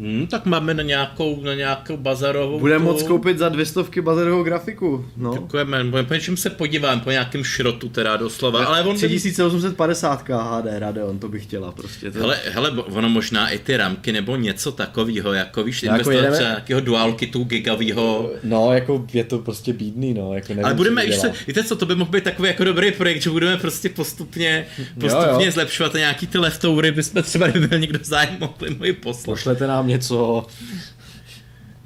[0.00, 2.60] Hmm, tak máme na nějakou, na nějakou bazarovou...
[2.60, 5.04] Budeme moc koupit za dvě stovky bazarovou grafiku.
[5.16, 5.34] No.
[5.34, 8.96] Děkujeme, po něčem se podívám, po nějakém šrotu teda doslova, ale on...
[8.96, 12.10] 3850 HD Radeon, to bych chtěla prostě.
[12.10, 12.18] To...
[12.18, 16.36] Hele, hele, ono možná i ty ramky nebo něco takového, jako víš, Jako investovat jedeme-
[16.36, 18.30] třeba nějakého dual kitu gigavýho.
[18.44, 20.34] No, jako je to prostě bídný, no.
[20.34, 21.34] Jako nevím, Ale budeme, víš dělá.
[21.46, 24.66] víte co, to by mohl být takový jako dobrý projekt, že budeme prostě postupně,
[25.00, 25.52] postupně jo.
[25.52, 29.24] zlepšovat a nějaký ty leftovery bychom třeba, kdyby byl někdo zájem, mohli mu poslat.
[29.24, 30.46] Pošlete nám něco.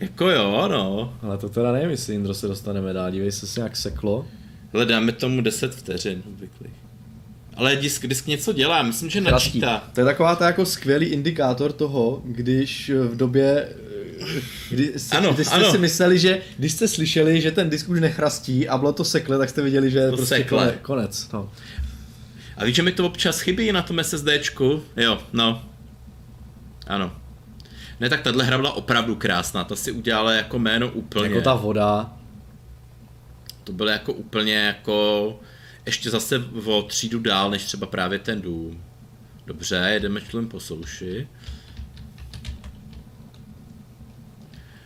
[0.00, 1.14] Jako jo, no.
[1.22, 3.10] Ale to teda nevím, jestli Indro se dostaneme dál.
[3.10, 4.26] Dívej se, se nějak seklo.
[4.74, 6.72] Ale dáme tomu 10 vteřin obvyklých.
[7.56, 9.60] Ale disk, disk něco dělá, myslím, že Chrastí.
[9.60, 9.88] načítá.
[9.94, 13.68] To je taková ta jako skvělý indikátor toho, když v době
[14.70, 15.70] Kdy, jste, Ano, kdy jste ano.
[15.70, 19.38] si mysleli, že když jste slyšeli, že ten disk už nechrastí a bylo to sekle,
[19.38, 20.58] tak jste viděli, že je To prostě sekle.
[20.58, 20.76] konec.
[20.82, 21.50] konec no.
[22.56, 24.82] A víš, že mi to občas chybí na tom SSDčku?
[24.96, 25.62] Jo, no.
[26.86, 27.12] Ano.
[28.00, 31.28] Ne, tak tahle hra byla opravdu krásná, ta si udělala jako jméno úplně.
[31.28, 32.12] Jako ta voda.
[33.64, 35.40] To bylo jako úplně jako
[35.86, 38.84] ještě zase o třídu dál, než třeba právě ten dům.
[39.46, 41.28] Dobře, jedeme člen po souši.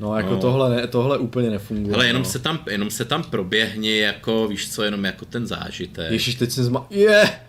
[0.01, 0.40] No jako No.
[0.40, 1.94] Tohle, ne, tohle úplně nefunguje.
[1.94, 2.28] Ale jenom no.
[2.28, 6.12] se tam, jenom se tam proběhni jako, víš co, jenom jako ten zážitek.
[6.12, 6.86] Ježíš, teď jsem zma...
[6.90, 7.02] Je!
[7.02, 7.40] Yeah!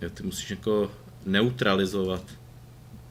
[0.00, 0.90] Jo, Ty musíš jako
[1.26, 2.22] neutralizovat.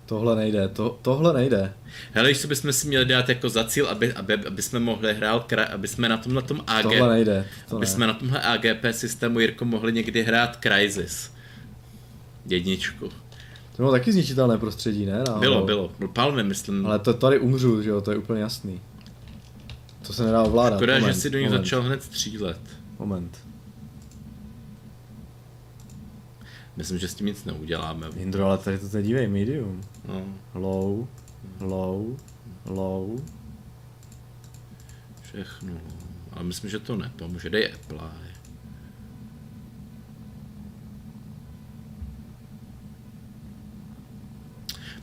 [0.06, 1.74] Tohle nejde, to, tohle nejde.
[2.12, 5.54] Hele, ještě bychom si měli dát jako za cíl, aby, aby, aby jsme mohli hrát,
[5.74, 7.48] aby jsme na tomhle tom AG, Tohle nejde.
[7.70, 7.92] To aby ne.
[7.92, 11.32] jsme na tomhle AGP systému, Jirko, mohli někdy hrát Crysis.
[12.46, 13.10] Jedničku.
[13.76, 15.12] To bylo taky zničitelné prostředí, ne?
[15.28, 15.40] Náhodou.
[15.40, 15.92] Bylo, bylo.
[16.00, 16.86] Byl Palmy, myslím.
[16.86, 18.82] Ale to tady umřu, že jo, to je úplně jasný.
[20.08, 20.78] To se nedá ovládat.
[20.78, 22.60] Škoda, moment, že si do něj moment, začal hned střílet.
[23.00, 23.38] Moment.
[26.78, 28.08] Myslím, že s tím nic neuděláme.
[28.16, 29.82] Indro, ale tady to teď dívej, medium.
[30.08, 31.08] No, Low,
[31.60, 32.18] low,
[32.66, 33.22] low.
[35.22, 35.74] všechno.
[36.32, 37.50] Ale myslím, že to nepomůže.
[37.50, 38.34] Dej apply.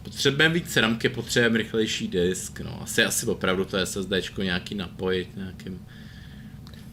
[0.02, 2.82] Potřebujeme víc ramky, potřebujeme rychlejší disk, no.
[2.82, 5.86] Asi, asi opravdu to SSDčko nějaký napojit nějakým...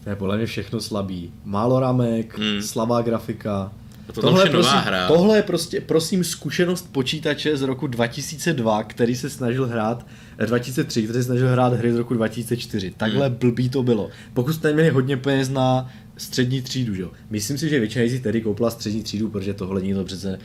[0.04, 1.32] To je podle mě všechno slabý.
[1.44, 2.62] Málo ramek, Hmm.
[2.62, 3.72] slabá grafika.
[4.12, 5.08] To už je nová prosím, hra.
[5.08, 10.06] tohle je prostě, prosím, zkušenost počítače z roku 2002, který se snažil hrát,
[10.38, 12.90] eh, 2003, který se snažil hrát hry z roku 2004.
[12.96, 13.36] Takhle Hmm.
[13.36, 14.10] blbý to bylo.
[14.34, 17.10] Pokud jste měli hodně peněz na střední třídu, že jo.
[17.30, 20.38] Myslím si, že většina lidí tedy koupila střední třídu, protože tohle nikdo přece...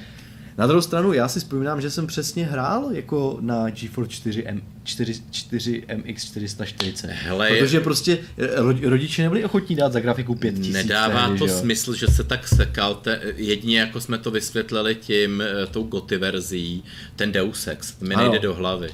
[0.57, 4.61] Na druhou stranu, já si vzpomínám, že jsem přesně hrál jako na GeForce 4, M,
[4.83, 7.07] 4, 4 MX 440.
[7.11, 10.73] Hele, protože prostě eh, ro- rodiče nebyli ochotní dát za grafiku 5000.
[10.73, 14.95] Nedává tehdy, to že smysl, že se tak sekal, te, jedině jako jsme to vysvětlili
[14.95, 16.83] tím, eh, tou goty verzí,
[17.15, 18.23] ten Deus Ex, mi Ano.
[18.23, 18.89] nejde do hlavy.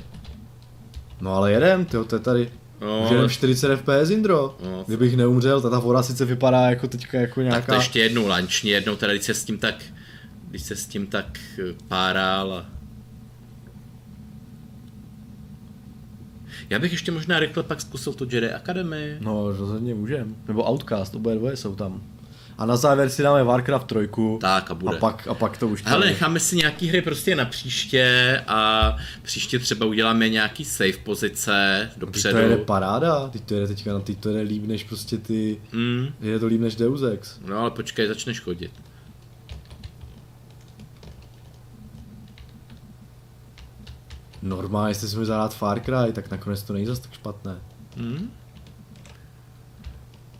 [1.22, 2.52] No ale jedem, tyjo, to je tady.
[2.81, 4.57] No, Už ale- 40 FPS, Indro.
[4.64, 4.84] No.
[4.88, 7.73] Kdybych neumřel, ta, ta voda sice vypadá jako teďka jako Tak nějaká...
[7.73, 9.76] to ještě jednou lančně, jednou teda, když se s tím tak,
[10.49, 12.65] když se s tím tak eh, páral a...
[16.69, 19.17] Já bych ještě možná rychle pak zkusil tu Jedi Academy.
[19.19, 20.35] No, rozhodně můžem.
[20.47, 22.01] Nebo Outcast, oboje dvoje jsou tam.
[22.57, 23.97] A na závěr si dáme Warcraft 3.
[24.41, 24.97] Tak a a bude.
[24.97, 26.05] pak, a pak to už tady.
[26.05, 31.99] necháme si nějaký hry prostě na příště a příště třeba uděláme nějaký save pozice Teď
[31.99, 32.34] dopředu.
[32.38, 36.07] to jede paráda, teď to jede teďka, teď to jede líp než prostě ty, Mm,
[36.21, 37.39] je to líp než Deus Ex.
[37.47, 38.71] no ale počkej, začneš chodit.
[44.41, 47.61] Normálně, jestli jsme zahrát Far Cry, tak nakonec to není zas tak špatné.
[47.95, 48.32] Mm.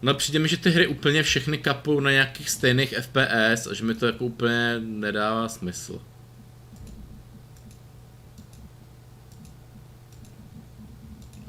[0.02, 3.84] No přijde mi, že ty hry úplně všechny kapou na nějakých stejných FPS a že
[3.84, 6.02] mi to jako úplně nedává smysl.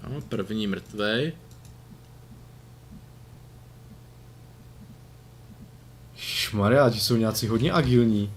[0.09, 1.33] No, první mrtvej.
[6.17, 8.27] Šmaria, ti jsou nějací hodně agilní.
[8.27, 8.33] Hm,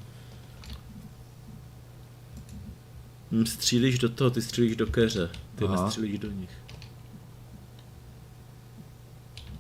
[3.45, 5.29] Střílíš do toho, ty střílíš do keře.
[5.55, 5.83] Ty Aha.
[5.83, 6.49] nestřílíš do nich.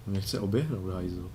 [0.07, 1.31] Mě chce oběhnout, hajzl.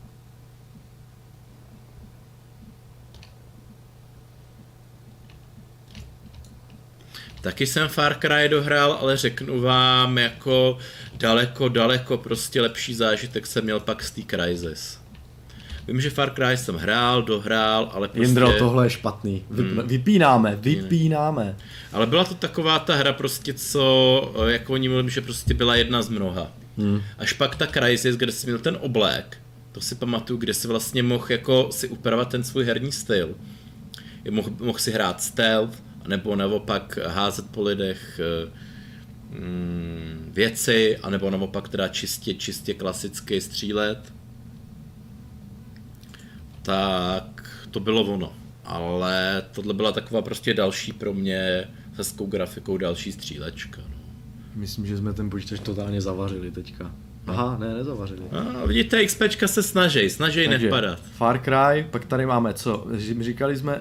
[7.40, 10.78] Taky jsem Far Cry dohrál, ale řeknu vám, jako
[11.14, 15.07] daleko, daleko prostě lepší zážitek jsem měl pak z té Crysis.
[15.88, 18.26] Vím, že Far Cry jsem hrál, dohrál, ale prostě...
[18.26, 19.44] Jindro, tohle je špatný.
[19.52, 19.88] Vyp- Hmm.
[19.88, 21.56] Vypínáme, vypínáme.
[21.92, 25.76] Ale byla to taková ta hra prostě, co, eh, jako oni mluvím, že prostě byla
[25.76, 26.52] jedna z mnoha.
[26.78, 27.00] Hmm.
[27.18, 29.38] Až pak ta Crysis, kde jsi měl ten oblék,
[29.72, 33.34] to si pamatuju, kde si vlastně mohl jako si upravovat ten svůj herní styl.
[34.30, 38.50] Mohl, mohl si hrát stealth, nebo naopak házet po lidech eh,
[39.38, 43.98] mm, věci, anebo naopak teda čistě, čistě klasicky střílet.
[46.68, 48.32] Tak to bylo ono.
[48.64, 53.80] Ale tohle byla taková prostě další pro mě hezkou grafikou další střílečka.
[53.88, 53.96] No.
[54.54, 56.90] Myslím, že jsme ten počítač totálně zavařili teďka.
[57.26, 58.22] Aha, ne, nezavařili.
[58.62, 61.00] A vidíte, XPčka se snaží, snaží nepadat.
[61.00, 62.86] Far Cry, pak tady máme co?
[63.20, 63.80] Říkali jsme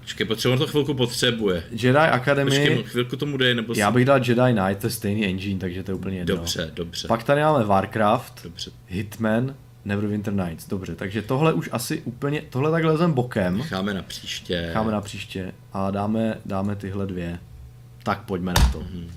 [0.00, 1.62] Počkej, potřebuji to chvilku potřebuje.
[1.70, 2.50] Jedi Academy.
[2.50, 3.74] Počkej, chvilku tomu dej, nebo...
[3.76, 6.36] Já bych dal Jedi Knight, to je stejný engine, takže to je úplně jedno.
[6.36, 7.08] Dobře, dobře.
[7.08, 8.70] Pak tady máme Warcraft, Dobře.
[8.86, 9.54] Hitman,
[9.88, 10.68] Neverwinter Nights.
[10.68, 13.58] Dobře, takže tohle už asi úplně, tohle takhle lezem bokem.
[13.58, 14.62] Necháme na příště.
[14.62, 17.38] Necháme na příště a dáme, dáme tyhle dvě.
[18.02, 18.80] Tak pojďme na to.
[18.80, 19.10] Mhm.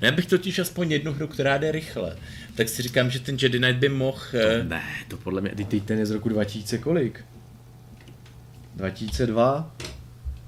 [0.00, 2.16] No, já bych totiž aspoň jednu hru, která jde rychle.
[2.54, 4.18] Tak si říkám, že ten Jedi Knight by mohl...
[4.34, 7.24] eh, Ne, to podle mě, teď ten je z roku 2000 kolik?
[8.76, 9.70] 2002?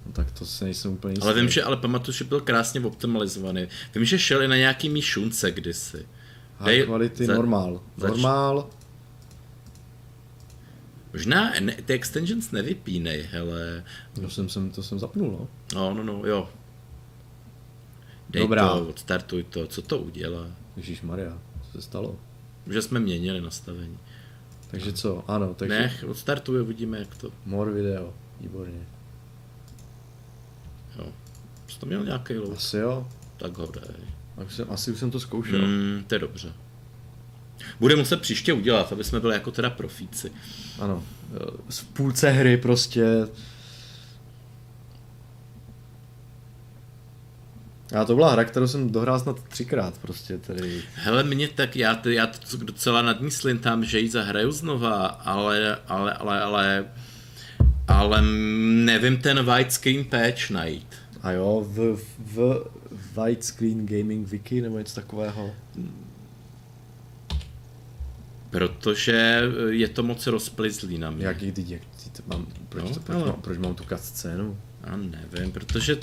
[0.07, 1.25] No tak to se nejsem úplně jistý.
[1.25, 3.67] Ale vím, že ale pamatuju, že byl krásně optimalizovaný.
[3.95, 6.07] Vím, že šel i na nějaký míšunce kdysi.
[6.59, 7.81] High Dej- quality za- normál.
[7.97, 8.71] zač- Normál.
[11.13, 13.85] Možná ne, ty extensions nevypínej, hele.
[14.15, 15.49] To jsem, jsem, to jsem zapnul, no.
[15.75, 16.51] No, no, no, jo.
[18.31, 18.69] Dej Dobrá.
[18.69, 20.47] to, odstartuj to, co to udělá?
[20.77, 22.17] Ježíš Maria, co se stalo?
[22.67, 23.99] Že jsme měnili nastavení.
[24.71, 25.25] Takže co?
[25.31, 27.31] Ano, takže Nech, odstartuj, uvidíme, jak to.
[27.47, 28.15] more video.
[28.41, 28.87] Výborně.
[30.99, 31.07] Jo.
[31.69, 32.57] Jsi to měl nějaký load?
[32.57, 33.09] Asi jo.
[33.37, 34.08] Tak ho dej.
[34.47, 35.61] Už jsem, asi už jsem to zkoušel.
[35.61, 36.53] Hmm, to je dobře.
[37.81, 40.33] Bude muset příště udělat, aby jsme byli jako teda profíci.
[40.79, 41.05] Ano.
[41.69, 43.29] V půlce hry prostě...
[48.01, 50.83] A to byla hra, kterou jsem dohrál snad třikrát prostě, tedy...
[50.95, 55.77] Hele, mě tak, já, já to docela nad ní slintám, že ji zahraju znova, ale,
[55.89, 56.87] ale, ale, ale,
[57.89, 58.23] ale
[58.85, 60.95] nevím ten widescreen patch najít.
[61.23, 62.65] A jo, v, v
[63.25, 65.55] Widescreen Gaming Wiki nebo něco takového.
[68.51, 71.27] Protože je to moc rozplizlý na mě.
[71.27, 71.83] Jaký ty, jak
[72.17, 74.59] to mám, proč, No, to, proč, ale- mám, proč mám tu scénu?
[74.85, 75.97] A nevím, protože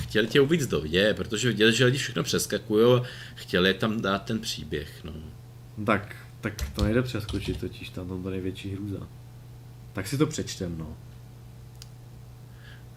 [0.00, 3.02] chtěli tě uvíc do vidě, protože viděli, že lidi všechno přeskakují a
[3.34, 5.12] chtěli tam dát ten příběh, no.
[5.86, 9.08] Tak, tak to nejde přeskočit totiž, tam tam největší hrůza.
[9.92, 10.96] Tak si to přečtem, no.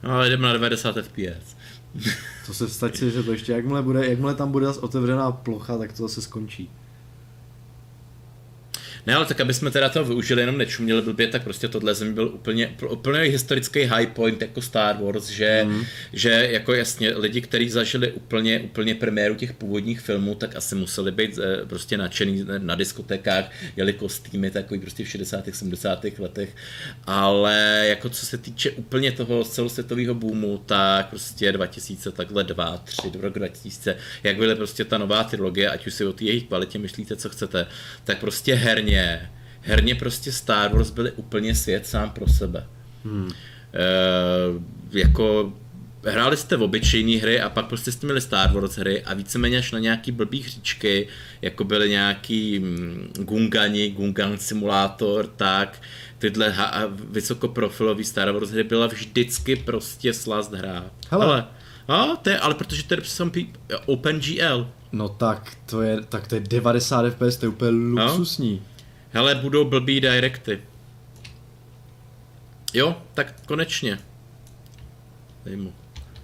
[0.04, 1.56] No ale jdeme na 90 fps.
[2.46, 5.78] To se stať si, že to ještě, jakmile, bude, jakmile tam bude zase otevřená plocha,
[5.78, 6.72] tak to zase skončí.
[9.08, 12.14] Ne, ale tak aby jsme teda to využili, jenom nečuměli blbě, tak prostě tohle zemi
[12.14, 15.84] byl úplně, úplně historický high point jako Star Wars, že, mm.
[16.14, 21.12] že jako jasně lidi, kteří zažili úplně, úplně premiéru těch původních filmů, tak asi museli
[21.12, 25.46] být eh, prostě nadšený na diskotékách, jeli kostýmy takový prostě v 60.
[25.54, 26.06] 70.
[26.20, 26.56] letech,
[27.08, 33.02] ale jako co se týče úplně toho celosvětového boomu, tak prostě 2000, takhle 2, 3,
[33.22, 36.80] rok 2000, jak byly prostě ta nová trilogie, ať už si o té jejich kvalitě
[36.80, 37.68] myslíte, co chcete,
[38.04, 38.93] tak prostě herně,
[39.62, 42.68] herně prostě Star Wars byly úplně svět sám pro sebe.
[43.06, 43.32] Hmm.
[44.94, 45.54] E, jako
[46.06, 49.58] hráli jste v obyčejné hry a pak prostě jste měli Star Wars hry a víceméně
[49.58, 51.08] až na nějaký blbý hříčky,
[51.42, 55.82] jako byly nějaký mm, Gungani, Gungan Simulator, tak
[56.20, 60.86] tyhle ha- vysokoprofilový Star Wars hry byla vždycky prostě slast hra.
[61.10, 61.26] Hele.
[61.26, 61.48] Ale,
[61.88, 63.24] a, to je, ale protože to je přece
[63.86, 64.68] OpenGL.
[64.92, 68.62] No tak, to je, tak to je 90 fps, to je úplně luxusní.
[69.14, 70.62] Hele, budou blbý directy.
[72.74, 74.00] Jo, tak konečně.
[75.46, 75.74] Dej mu.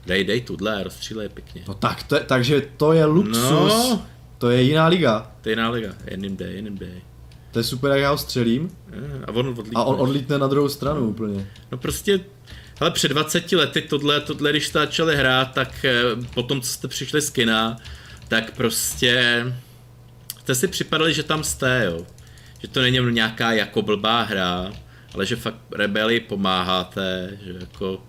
[0.06, 1.64] Dej, dej tuhle, rozstřílej pěkně.
[1.68, 3.40] No tak, to je, takže to je luxus.
[3.49, 4.06] No.
[4.38, 5.32] To je jiná liga.
[5.41, 5.94] To je jiná liga.
[6.06, 7.02] Jedným dej, jedným dej.
[7.52, 9.72] To je super, jak já ho střelím Eh, A on odlítne.
[9.76, 11.48] a on odlítne na druhou stranu úplně.
[11.72, 12.20] No prostě,
[12.80, 16.02] hele, před 20 lety tohle, tohle když jste začali hrát, tak eh,
[16.34, 17.78] potom, co jste přišli z kina,
[18.28, 19.44] tak prostě
[20.40, 22.06] jste si připadali, že tam jste, jo.
[22.60, 24.72] Že to není nějaká jako blbá hra,
[25.14, 28.02] ale že fakt rebeli pomáháte, že jako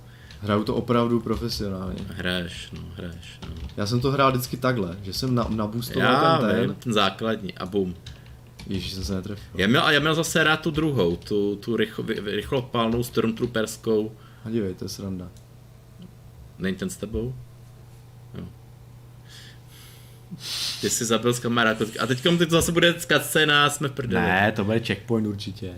[0.43, 2.01] Hraju to opravdu profesionálně.
[2.09, 3.69] hraješ, no, hraješ, no.
[3.77, 6.75] Já jsem to hrál vždycky takhle, že jsem na, naboostoval Já ten vím, ten.
[6.75, 7.95] ten základní a bum.
[8.67, 9.45] Ježíš, jsem se netrefil.
[9.61, 14.13] Já měl, a já měl zase rád tu druhou, tu, tu rychlo, rychlopálnou Stormtrooperskou.
[14.45, 15.29] A dívej, to je sranda.
[16.59, 17.35] Není ten s tebou?
[20.81, 21.85] Ty jsi zabil s kamarádkou.
[22.01, 24.23] A teď to zase bude scéna jsme v prdeli.
[24.27, 25.73] Ne, to bude checkpoint určitě.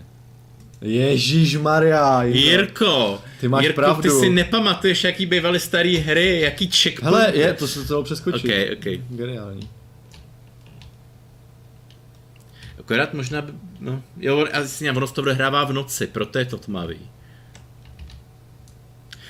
[0.81, 2.23] Ježíš Maria.
[2.23, 4.01] Jirko, Ty máš Jirko, pravdu.
[4.01, 7.15] ty si nepamatuješ, jaký bývaly staré hry, jaký checkpoint.
[7.15, 8.45] Hele, je, to se to dalo přeskočit.
[8.45, 8.85] Ok, ok.
[9.09, 9.69] Geniální.
[12.79, 16.57] Akorát možná, by, no, jo, jasně, ono se to odehrává v noci, proto je to
[16.57, 16.99] tmavý.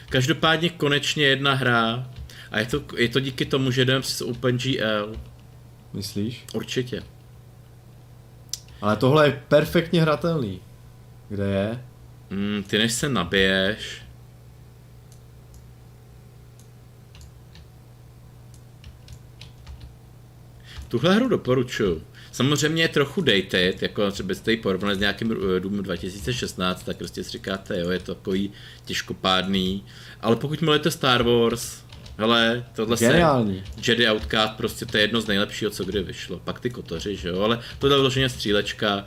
[0.10, 2.10] Každopádně konečně jedna hra
[2.54, 5.16] a je to, je to díky tomu, že jdeme přes OpenGL.
[5.94, 6.46] Myslíš?
[6.54, 7.04] Určitě.
[8.82, 10.62] Ale tohle je perfektně hratelný.
[11.30, 11.84] Kde je?
[12.30, 14.04] Mm, ty než se nabiješ,
[20.94, 22.04] Tuhle hru doporučuju.
[22.32, 26.98] Samozřejmě je trochu dated, jako třeba jste ji porovnali s nějakým uh, Doom 2016, tak
[26.98, 28.52] prostě si říkáte, jo, je to takový
[28.86, 29.86] těžkopádný,
[30.22, 31.83] ale pokud milujete Star Wars,
[32.18, 33.64] hele, tohle se Geniální.
[33.88, 36.40] Jedi Outcast, prostě to je jedno z nejlepšího, co kdy vyšlo.
[36.40, 39.06] Pak ty kotoři, že jo, ale tohle je vyloženě střílečka.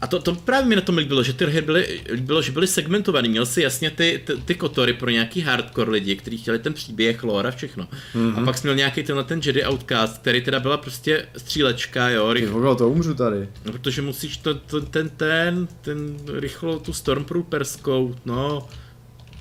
[0.00, 2.66] A to, to právě mi na tom líbilo, že ty hry byly, líbilo, že byly
[2.66, 3.28] segmentovaný.
[3.28, 7.22] Měl si jasně ty, ty, ty kotory pro nějaký hardcore lidi, kteří chtěli ten příběh,
[7.22, 7.88] lore a všechno.
[8.14, 8.42] Mm-hmm.
[8.42, 12.34] A pak jsi měl nějaký tenhle ten Jedi Outcast, který teda byla prostě střílečka, jo,
[12.34, 13.48] Ty vole, to umřu tady.
[13.64, 18.68] No, protože musíš to, to, ten, ten, ten rychlo tu Stormtrooperskou, no,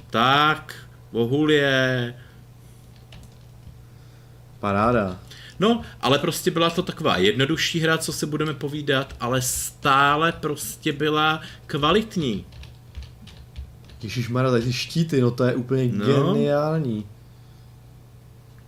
[0.09, 2.13] tak, bohulie.
[4.59, 5.19] Paráda.
[5.59, 10.93] No, ale prostě byla to taková jednodušší hra, co se budeme povídat, ale stále prostě
[10.93, 12.45] byla kvalitní.
[14.03, 16.33] Ježišmarja, tady ty štíty, no to je úplně No.
[16.33, 17.05] geniální.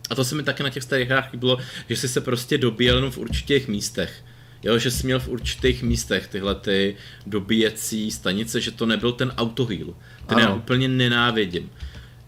[0.10, 1.58] A to se mi taky na těch starých hrách bylo,
[1.90, 4.24] že jsi se prostě dobíjel jenom v určitých místech.
[4.64, 6.96] Jo, že jsi měl v určitých místech tyhle ty
[7.26, 9.94] dobíjecí stanice, že to nebyl ten autoheal.
[10.28, 10.48] Ten Ano.
[10.48, 11.70] já úplně nenávidím.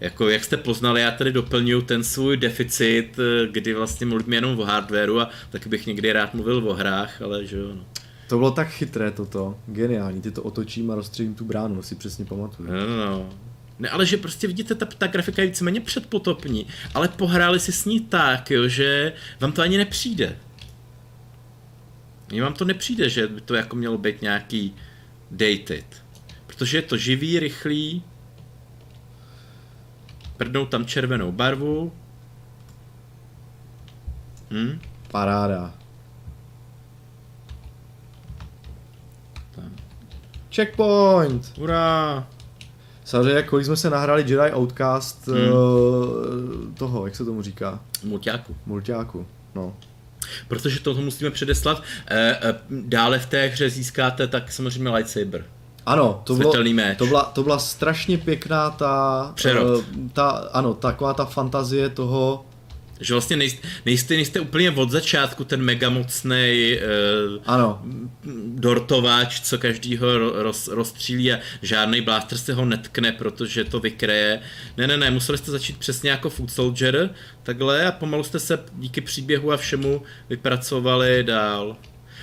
[0.01, 4.59] Jako, jak jste poznali, já tady doplňuju ten svůj deficit, eh, kdy vlastně mluvím jenom
[4.59, 7.85] o hardwareu a taky bych někdy rád mluvil o hrách, ale že jo, no.
[8.27, 12.25] To bylo tak chytré toto, geniální, ty to otočím a rozstřelím tu bránu, si přesně
[12.25, 12.71] pamatuju.
[12.71, 13.29] No, no, no.
[13.79, 17.85] Ne, ale že prostě vidíte, ta, ta grafika je víceméně předpotopní, ale pohráli si s
[17.85, 20.37] ní tak, jo, že vám to ani nepřijde.
[22.31, 24.75] Mně vám to nepřijde, že by to jako mělo být nějaký
[25.31, 25.85] dated.
[26.47, 28.03] Protože je to živý, rychlý,
[30.41, 31.93] prdnou tam červenou barvu.
[34.51, 34.79] Hm?
[35.11, 35.73] Paráda.
[39.55, 39.65] Tak.
[40.55, 41.57] Checkpoint!
[41.57, 42.27] Hurá!
[43.03, 45.37] Samozřejmě, jak kolik jsme se nahráli Jedi Outcast Hmm.
[45.37, 46.73] hmm.
[46.75, 48.55] toho, jak se tomu říká, Mulťáku.
[48.65, 49.27] mulťáku.
[49.55, 49.75] No.
[50.47, 51.83] Protože toho musíme předeslat.
[52.07, 55.45] E, e, dále v té hře získáte tak samozřejmě lightsaber.
[55.85, 56.97] Ano, to, bylo, meč.
[56.97, 59.83] to, byla, to byla strašně pěkná ta, Přerod.
[59.93, 62.45] eh, ta, ano, taková ta fantazie toho,
[62.99, 66.81] Že vlastně nejste, nejste, nejste úplně od začátku ten mega mocnej
[67.35, 67.81] uh, ano,
[68.47, 74.39] dortováč, co každýho ro- roz, rozstřílí a žádný blaster se ho netkne, protože to vykreje.
[74.77, 77.09] Ne, ne, ne, museli jste začít přesně jako Food Soldier,
[77.43, 81.75] takhle a pomalu jste se díky příběhu a všemu vypracovali dál.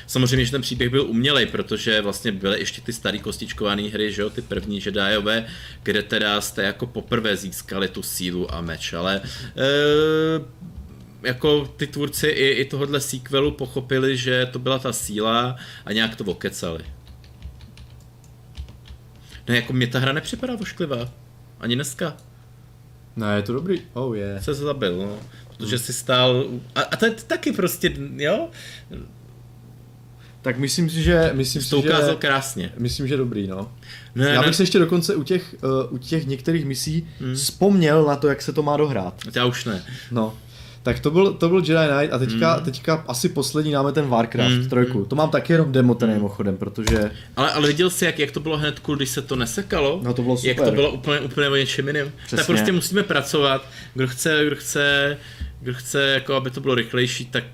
[0.09, 4.23] Samozřejmě, že ten příběh byl umělej, protože vlastně byly ještě ty starý kostičkované hry, že
[4.23, 5.47] jo, ty první Jediové,
[5.83, 9.21] kde teda jste jako poprvé získali tu sílu a meč, ale
[9.57, 9.69] e,
[11.23, 16.17] jako ty tvůrci i, i tohohle sequelu pochopili, že to byla ta síla a nějak
[16.17, 16.85] to okecali.
[19.49, 21.13] No jako mě ta hra nepřipadá vošklivá.
[21.61, 22.17] Ani dneska.
[23.17, 24.43] ne, je to dobrý, oh yeah.
[24.45, 25.19] Se zabil, no.
[25.57, 26.45] Protože si stál...
[26.75, 28.51] A, a to je taky prostě, jo?
[30.49, 32.73] Tak myslím si, že, myslím si, to ukázal že, krásně.
[32.79, 33.73] myslím, že dobrý, no.
[34.15, 37.35] Ne, Já ne, bych se ještě dokonce u těch, uh, u těch některých misí Hmm.
[37.35, 39.15] vzpomněl na to, jak se to má dohrát.
[39.35, 39.83] já už ne.
[40.11, 40.35] No.
[40.83, 42.65] Tak to byl, to byl Jedi Knight a teďka, Hmm.
[42.65, 45.05] teďka asi poslední dáme ten Warcraft Mm, trojku.
[45.05, 48.41] To mám taky jenom demo ten mimochodem, protože Ale, ale viděl jsi, jak, jak to
[48.41, 50.01] bylo hned když se to nesekalo?
[50.03, 50.71] No, to bylo Jak super.
[50.71, 52.13] to bylo úplně, úplně o něčem jiném.
[52.17, 52.37] Přesně.
[52.37, 53.67] Tak prostě musíme pracovat.
[53.95, 55.17] Kdo chce, kdo chce,
[55.61, 57.45] kdo chce jako aby to bylo rychlejší, tak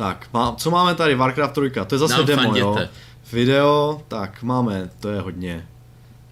[0.00, 1.14] tak, má, co máme tady?
[1.14, 2.74] Warcraft 3, to je zase Nám demo, jo.
[2.74, 2.88] fanděte.
[3.32, 5.66] Video, tak máme, to je hodně.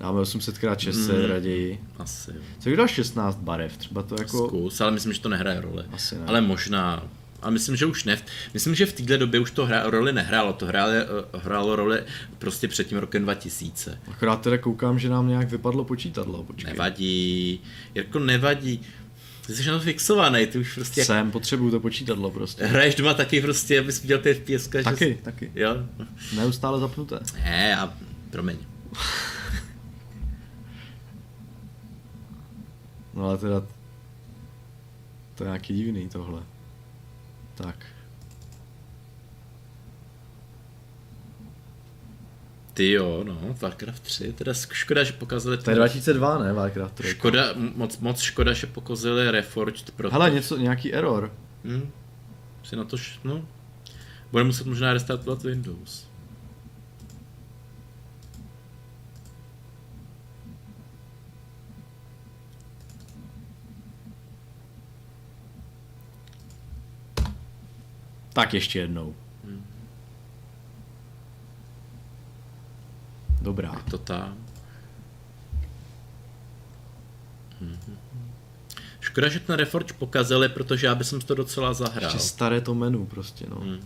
[0.00, 1.30] Dáme 800x600 Mm.
[1.30, 1.80] raději.
[1.98, 2.36] asi jo.
[2.58, 3.76] Co když dáš 16 barev?
[3.76, 4.46] Třeba to jako...
[4.48, 5.84] Zkus, ale myslím, že to nehraje roli.
[5.92, 6.20] Asi ne.
[6.26, 7.02] Ale možná.
[7.42, 8.18] A myslím, že už ne.
[8.54, 10.52] Myslím, že v téhle době už to hra, roli nehrálo.
[10.52, 10.92] To hrálo,
[11.34, 12.02] hrálo roli
[12.38, 13.98] prostě před tím rokem 2000.
[14.10, 16.42] Akorát teda koukám, že nám nějak vypadlo počítadlo.
[16.42, 16.72] Počkej.
[16.72, 17.60] Nevadí.
[17.94, 18.80] Jirko, nevadí.
[19.48, 22.64] Ty jsi na to fixovaný, ty už prostě jak Jsem, potřebuju to počítadlo prostě.
[22.66, 24.70] hraješ doma taky prostě, abys viděl ty FPS.
[24.72, 25.52] Že Taky, jsi- taky.
[25.54, 25.76] Jo.
[26.36, 27.18] Neustále zapnuté.
[27.44, 27.94] Ne, a
[28.30, 28.56] promiň.
[33.14, 33.60] No ale teda...
[35.34, 36.42] To je nějaký divný tohle.
[37.54, 37.86] Tak.
[42.78, 46.52] Ty jo, no, Warcraft 3, teda škoda, že pokazali To je 2002, ne?
[46.52, 47.08] Warcraft 3.
[47.08, 47.44] Škoda,
[47.74, 50.12] moc, moc škoda, že pokazili Reforged, proto...
[50.12, 51.32] Hele, něco, nějaký error.
[51.64, 51.90] Hm,
[52.62, 53.42] si na to, š- no,
[54.32, 56.06] bude muset možná restartovat Windows.
[68.32, 69.14] Tak ještě jednou.
[73.42, 73.72] Dobrá.
[73.84, 74.36] Je to tam.
[77.60, 77.98] Mhm.
[79.00, 82.10] Škoda, že ten Reforge pokazili, protože já bych to docela zahrál.
[82.10, 83.56] Ještě staré to menu prostě, no.
[83.60, 83.80] Hm.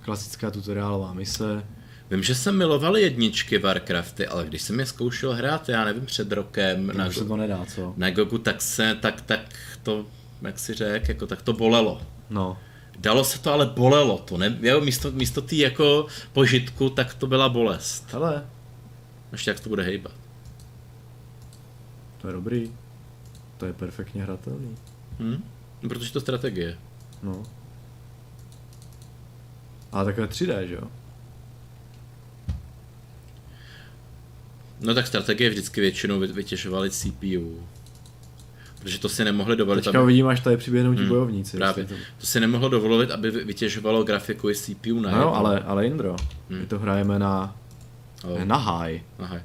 [0.00, 1.64] Klasická tutoriálová mise.
[2.10, 6.32] Vím, že jsem miloval jedničky Warcrafty, ale když jsem je zkoušel hrát, já nevím, před
[6.32, 7.94] rokem na, Na se to nedá, co?
[7.96, 9.40] na Gogu, tak se, tak, tak
[9.82, 10.06] to,
[10.42, 12.02] jak si řek, jako tak to bolelo.
[12.30, 12.58] No.
[12.98, 14.58] Dalo se to, ale bolelo to, ne?
[14.60, 18.06] Jo, místo, místo té jako požitku, tak to byla bolest.
[18.12, 18.46] Hele,
[19.32, 20.12] Ještě jak to bude hejbat.
[22.20, 22.72] to je dobrý.
[23.58, 24.76] To je perfektně hratelný.
[25.18, 25.44] Hm?
[25.82, 26.78] No, protože to je strategie.
[27.22, 27.42] No.
[29.92, 30.82] A takhle 3D, že jo?
[34.80, 37.66] No tak strategie vždycky většinou vy- vytěžovaly CPU.
[38.82, 40.02] Protože to si nemohli dovolit, Teďka aby...
[40.04, 41.56] uvidím, až tady přiběhnou ti Hmm, bojovníci.
[41.56, 41.84] Právě.
[41.84, 41.94] To...
[42.18, 46.16] To si nemohlo dovolit, aby vy- vytěžovalo grafiku i CPU na No ale, ale Indro,
[46.50, 46.58] Hmm.
[46.60, 47.56] my to hrajeme na,
[48.24, 48.44] Oh.
[48.44, 49.00] na high.
[49.18, 49.36] Aha.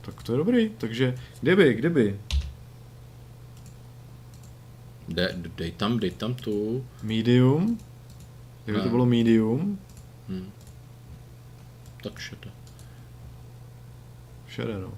[0.00, 2.20] Tak to je dobrý, takže kdyby, kdyby
[5.08, 6.84] De, dej tam, dej tam tu.
[7.02, 7.78] medium,
[8.64, 8.90] kdyby to No.
[8.90, 9.78] bylo medium,
[10.28, 10.50] Hm.
[12.02, 12.48] Tak šete.
[14.48, 14.92] šede no.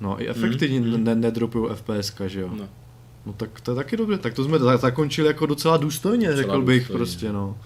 [0.00, 2.50] No i efekty Mhm, mm, ne, nedropují FPS, že jo?
[2.58, 2.68] No.
[3.26, 6.42] No tak to je taky dobře, tak to jsme za- zakončili jako docela důstojně, Docela
[6.42, 6.98] řekl bych důstojně.
[6.98, 7.58] prostě, no.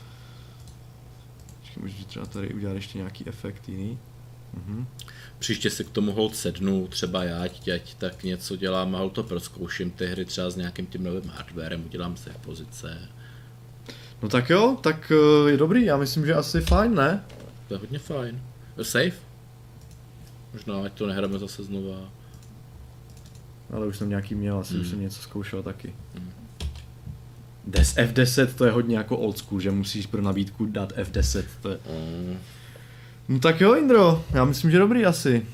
[1.61, 3.98] Počkej, můžu třeba tady udělat ještě nějaký efekt jiný.
[4.55, 4.86] Mhm.
[5.39, 9.90] Příště si k tomu hold sednu, třeba já, ať tak něco dělám, ale to proskouším
[9.90, 12.98] ty hry třeba s nějakým tím novým hardwarem, udělám si pozice.
[14.23, 15.12] No tak jo, tak
[15.47, 17.24] eh, je dobrý, já myslím, že asi fajn, ne?
[17.69, 18.43] To je hodně fajn.
[18.78, 19.12] Je safe?
[20.52, 21.97] Možná, ať to nehráme zase znova.
[23.72, 24.82] Ale už jsem nějaký měl, asi Hmm.
[24.82, 25.92] už jsem něco zkoušel taky.
[27.66, 31.44] Des F10 to je hodně jako old school, že musíš pro nabídku dát F10.
[31.62, 31.78] To je...
[32.28, 32.38] Mm.
[33.28, 35.47] No tak jo, Indro, já myslím, že dobrý asi.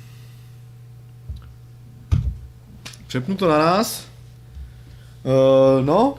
[3.07, 4.07] Přepnu to na nás.
[5.25, 6.15] Uh, no,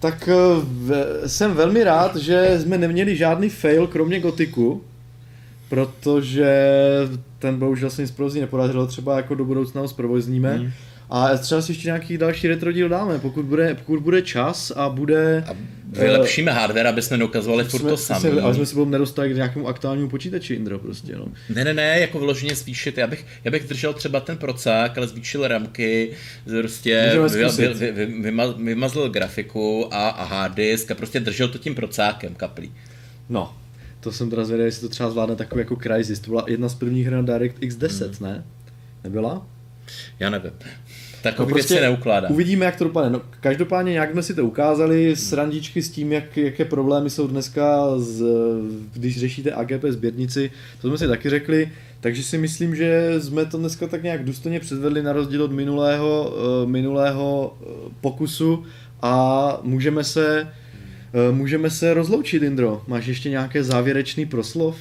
[0.00, 4.82] tak uh, v, jsem velmi rád, že jsme neměli žádný fail kromě gotiku,
[5.68, 6.52] protože
[7.38, 10.56] ten bohužel se nic provozní nepodařilo, třeba jako do budoucna ho zprovozníme.
[10.56, 10.70] Hmm.
[11.10, 14.88] A třeba si ještě nějaký další retro díl dáme, pokud bude, pokud bude čas a
[14.88, 15.44] bude...
[15.48, 15.56] A
[15.92, 18.40] vylepšíme hardware, aby jsme neukazovali furt jsme, to samé.
[18.40, 21.28] ale jsme si potom nedostali k nějakému aktuálnímu počítači, Indro, prostě, no.
[21.48, 22.98] Ne, ne, ne, jako vyloženě zvýšit.
[22.98, 26.10] Já bych, já bych držel třeba ten procák, ale zvýšil ramky,
[26.60, 31.58] prostě vy, vy, vy, vyma, vymazl grafiku a, a hard disk a prostě držel to
[31.58, 32.72] tím procákem kaplí.
[33.28, 33.54] No,
[34.00, 36.20] to jsem teda zvědavý, jestli to třeba zvládne takový jako Crysis.
[36.20, 38.44] To byla jedna z prvních her na DirectX 10, ne?
[39.04, 39.46] Nebyla?
[40.20, 40.52] Já nevím.
[41.22, 42.32] Takové no prostě věci neukládám.
[42.32, 43.10] Uvidíme, jak to dopadne.
[43.10, 47.98] No, každopádně nějak jsme si to ukázali, srandičky s tím, jak, jaké problémy jsou dneska,
[47.98, 48.24] z,
[48.92, 50.50] když řešíte AGP sběrnici,
[50.80, 51.70] to jsme si taky řekli,
[52.00, 56.34] takže si myslím, že jsme to dneska tak nějak důstojně předvedli na rozdíl od minulého,
[56.62, 58.64] uh, minulého uh, pokusu
[59.02, 60.48] a můžeme se,
[61.30, 62.82] uh, můžeme se rozloučit, Indro.
[62.86, 64.76] Máš ještě nějaké závěrečný proslov?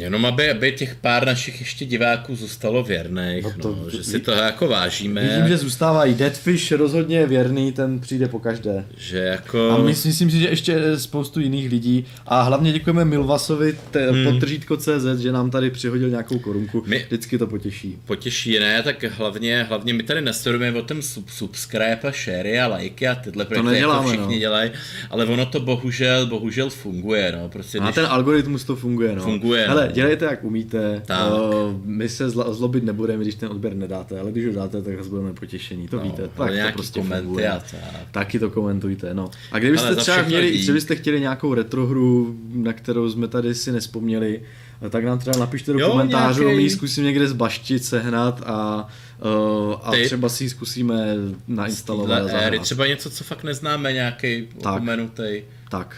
[0.00, 4.04] Jenom aby, aby těch pár našich ještě diváků zůstalo věrných, No no to- no, že
[4.04, 5.22] si to jako vážíme.
[5.22, 8.84] Vidím, že zůstává i Deadfish rozhodně věrný, ten přijde po každé.
[8.96, 9.70] že jako...
[9.70, 12.04] A my, myslím si, že ještě spoustu jiných lidí.
[12.26, 14.24] A hlavně děkujeme Milvasovi, te, hmm.
[14.24, 16.82] podtržítko CZ, že nám tady přihodil nějakou korunku.
[16.86, 17.98] My- Vždycky to potěší.
[18.06, 22.66] potěší, ne, tak hlavně, hlavně my tady nestorujeme o tom sub, subscribe a share a
[22.66, 24.40] lajky a tyhle projekty, neděláme, jako všichni no.
[24.40, 24.70] dělají,
[25.10, 29.22] ale ono to bohužel, bohužel funguje, no, prostě A když, ten algoritmus to funguje, no.
[29.22, 31.02] Funguje, Hele, dělejte jak umíte.
[31.06, 31.32] Tak.
[31.84, 35.08] My se zla, zlobit nebudeme, když ten odběr nedáte, ale když ho dáte, tak zase
[35.10, 35.88] budeme potěšení.
[35.88, 37.48] To no, víte, tak to prostě funguje.
[37.50, 37.80] a tak.
[38.10, 39.30] Taky to komentujte, no.
[39.52, 44.42] A kdybyste Ale třeba měli, kdybyste chtěli nějakou retrohru, na kterou jsme tady si nespomněli,
[44.90, 48.88] tak nám třeba napište do Jo, komentářů, nějaký- my ji zkusím někde zbaštit, sehnat a,
[49.68, 51.14] uh, a Ty- třeba si ji zkusíme
[51.48, 52.30] nainstalovat.
[52.32, 54.72] éry, třeba něco, co fakt neznáme, nějaký Tak.
[54.74, 55.44] opomenutej.
[55.70, 55.96] Tak.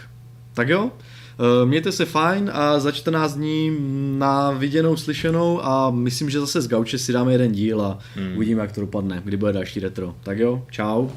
[0.53, 0.91] Tak jo.
[1.39, 3.77] Eh, Mějte se fajn a za 14 dní
[4.17, 8.35] na viděnou, slyšenou a myslím, že zase z Gauče si dáme jeden díl a hmm.
[8.35, 10.15] uvidíme, jak to dopadne, kdy bude další retro.
[10.23, 11.09] Tak jo, čau.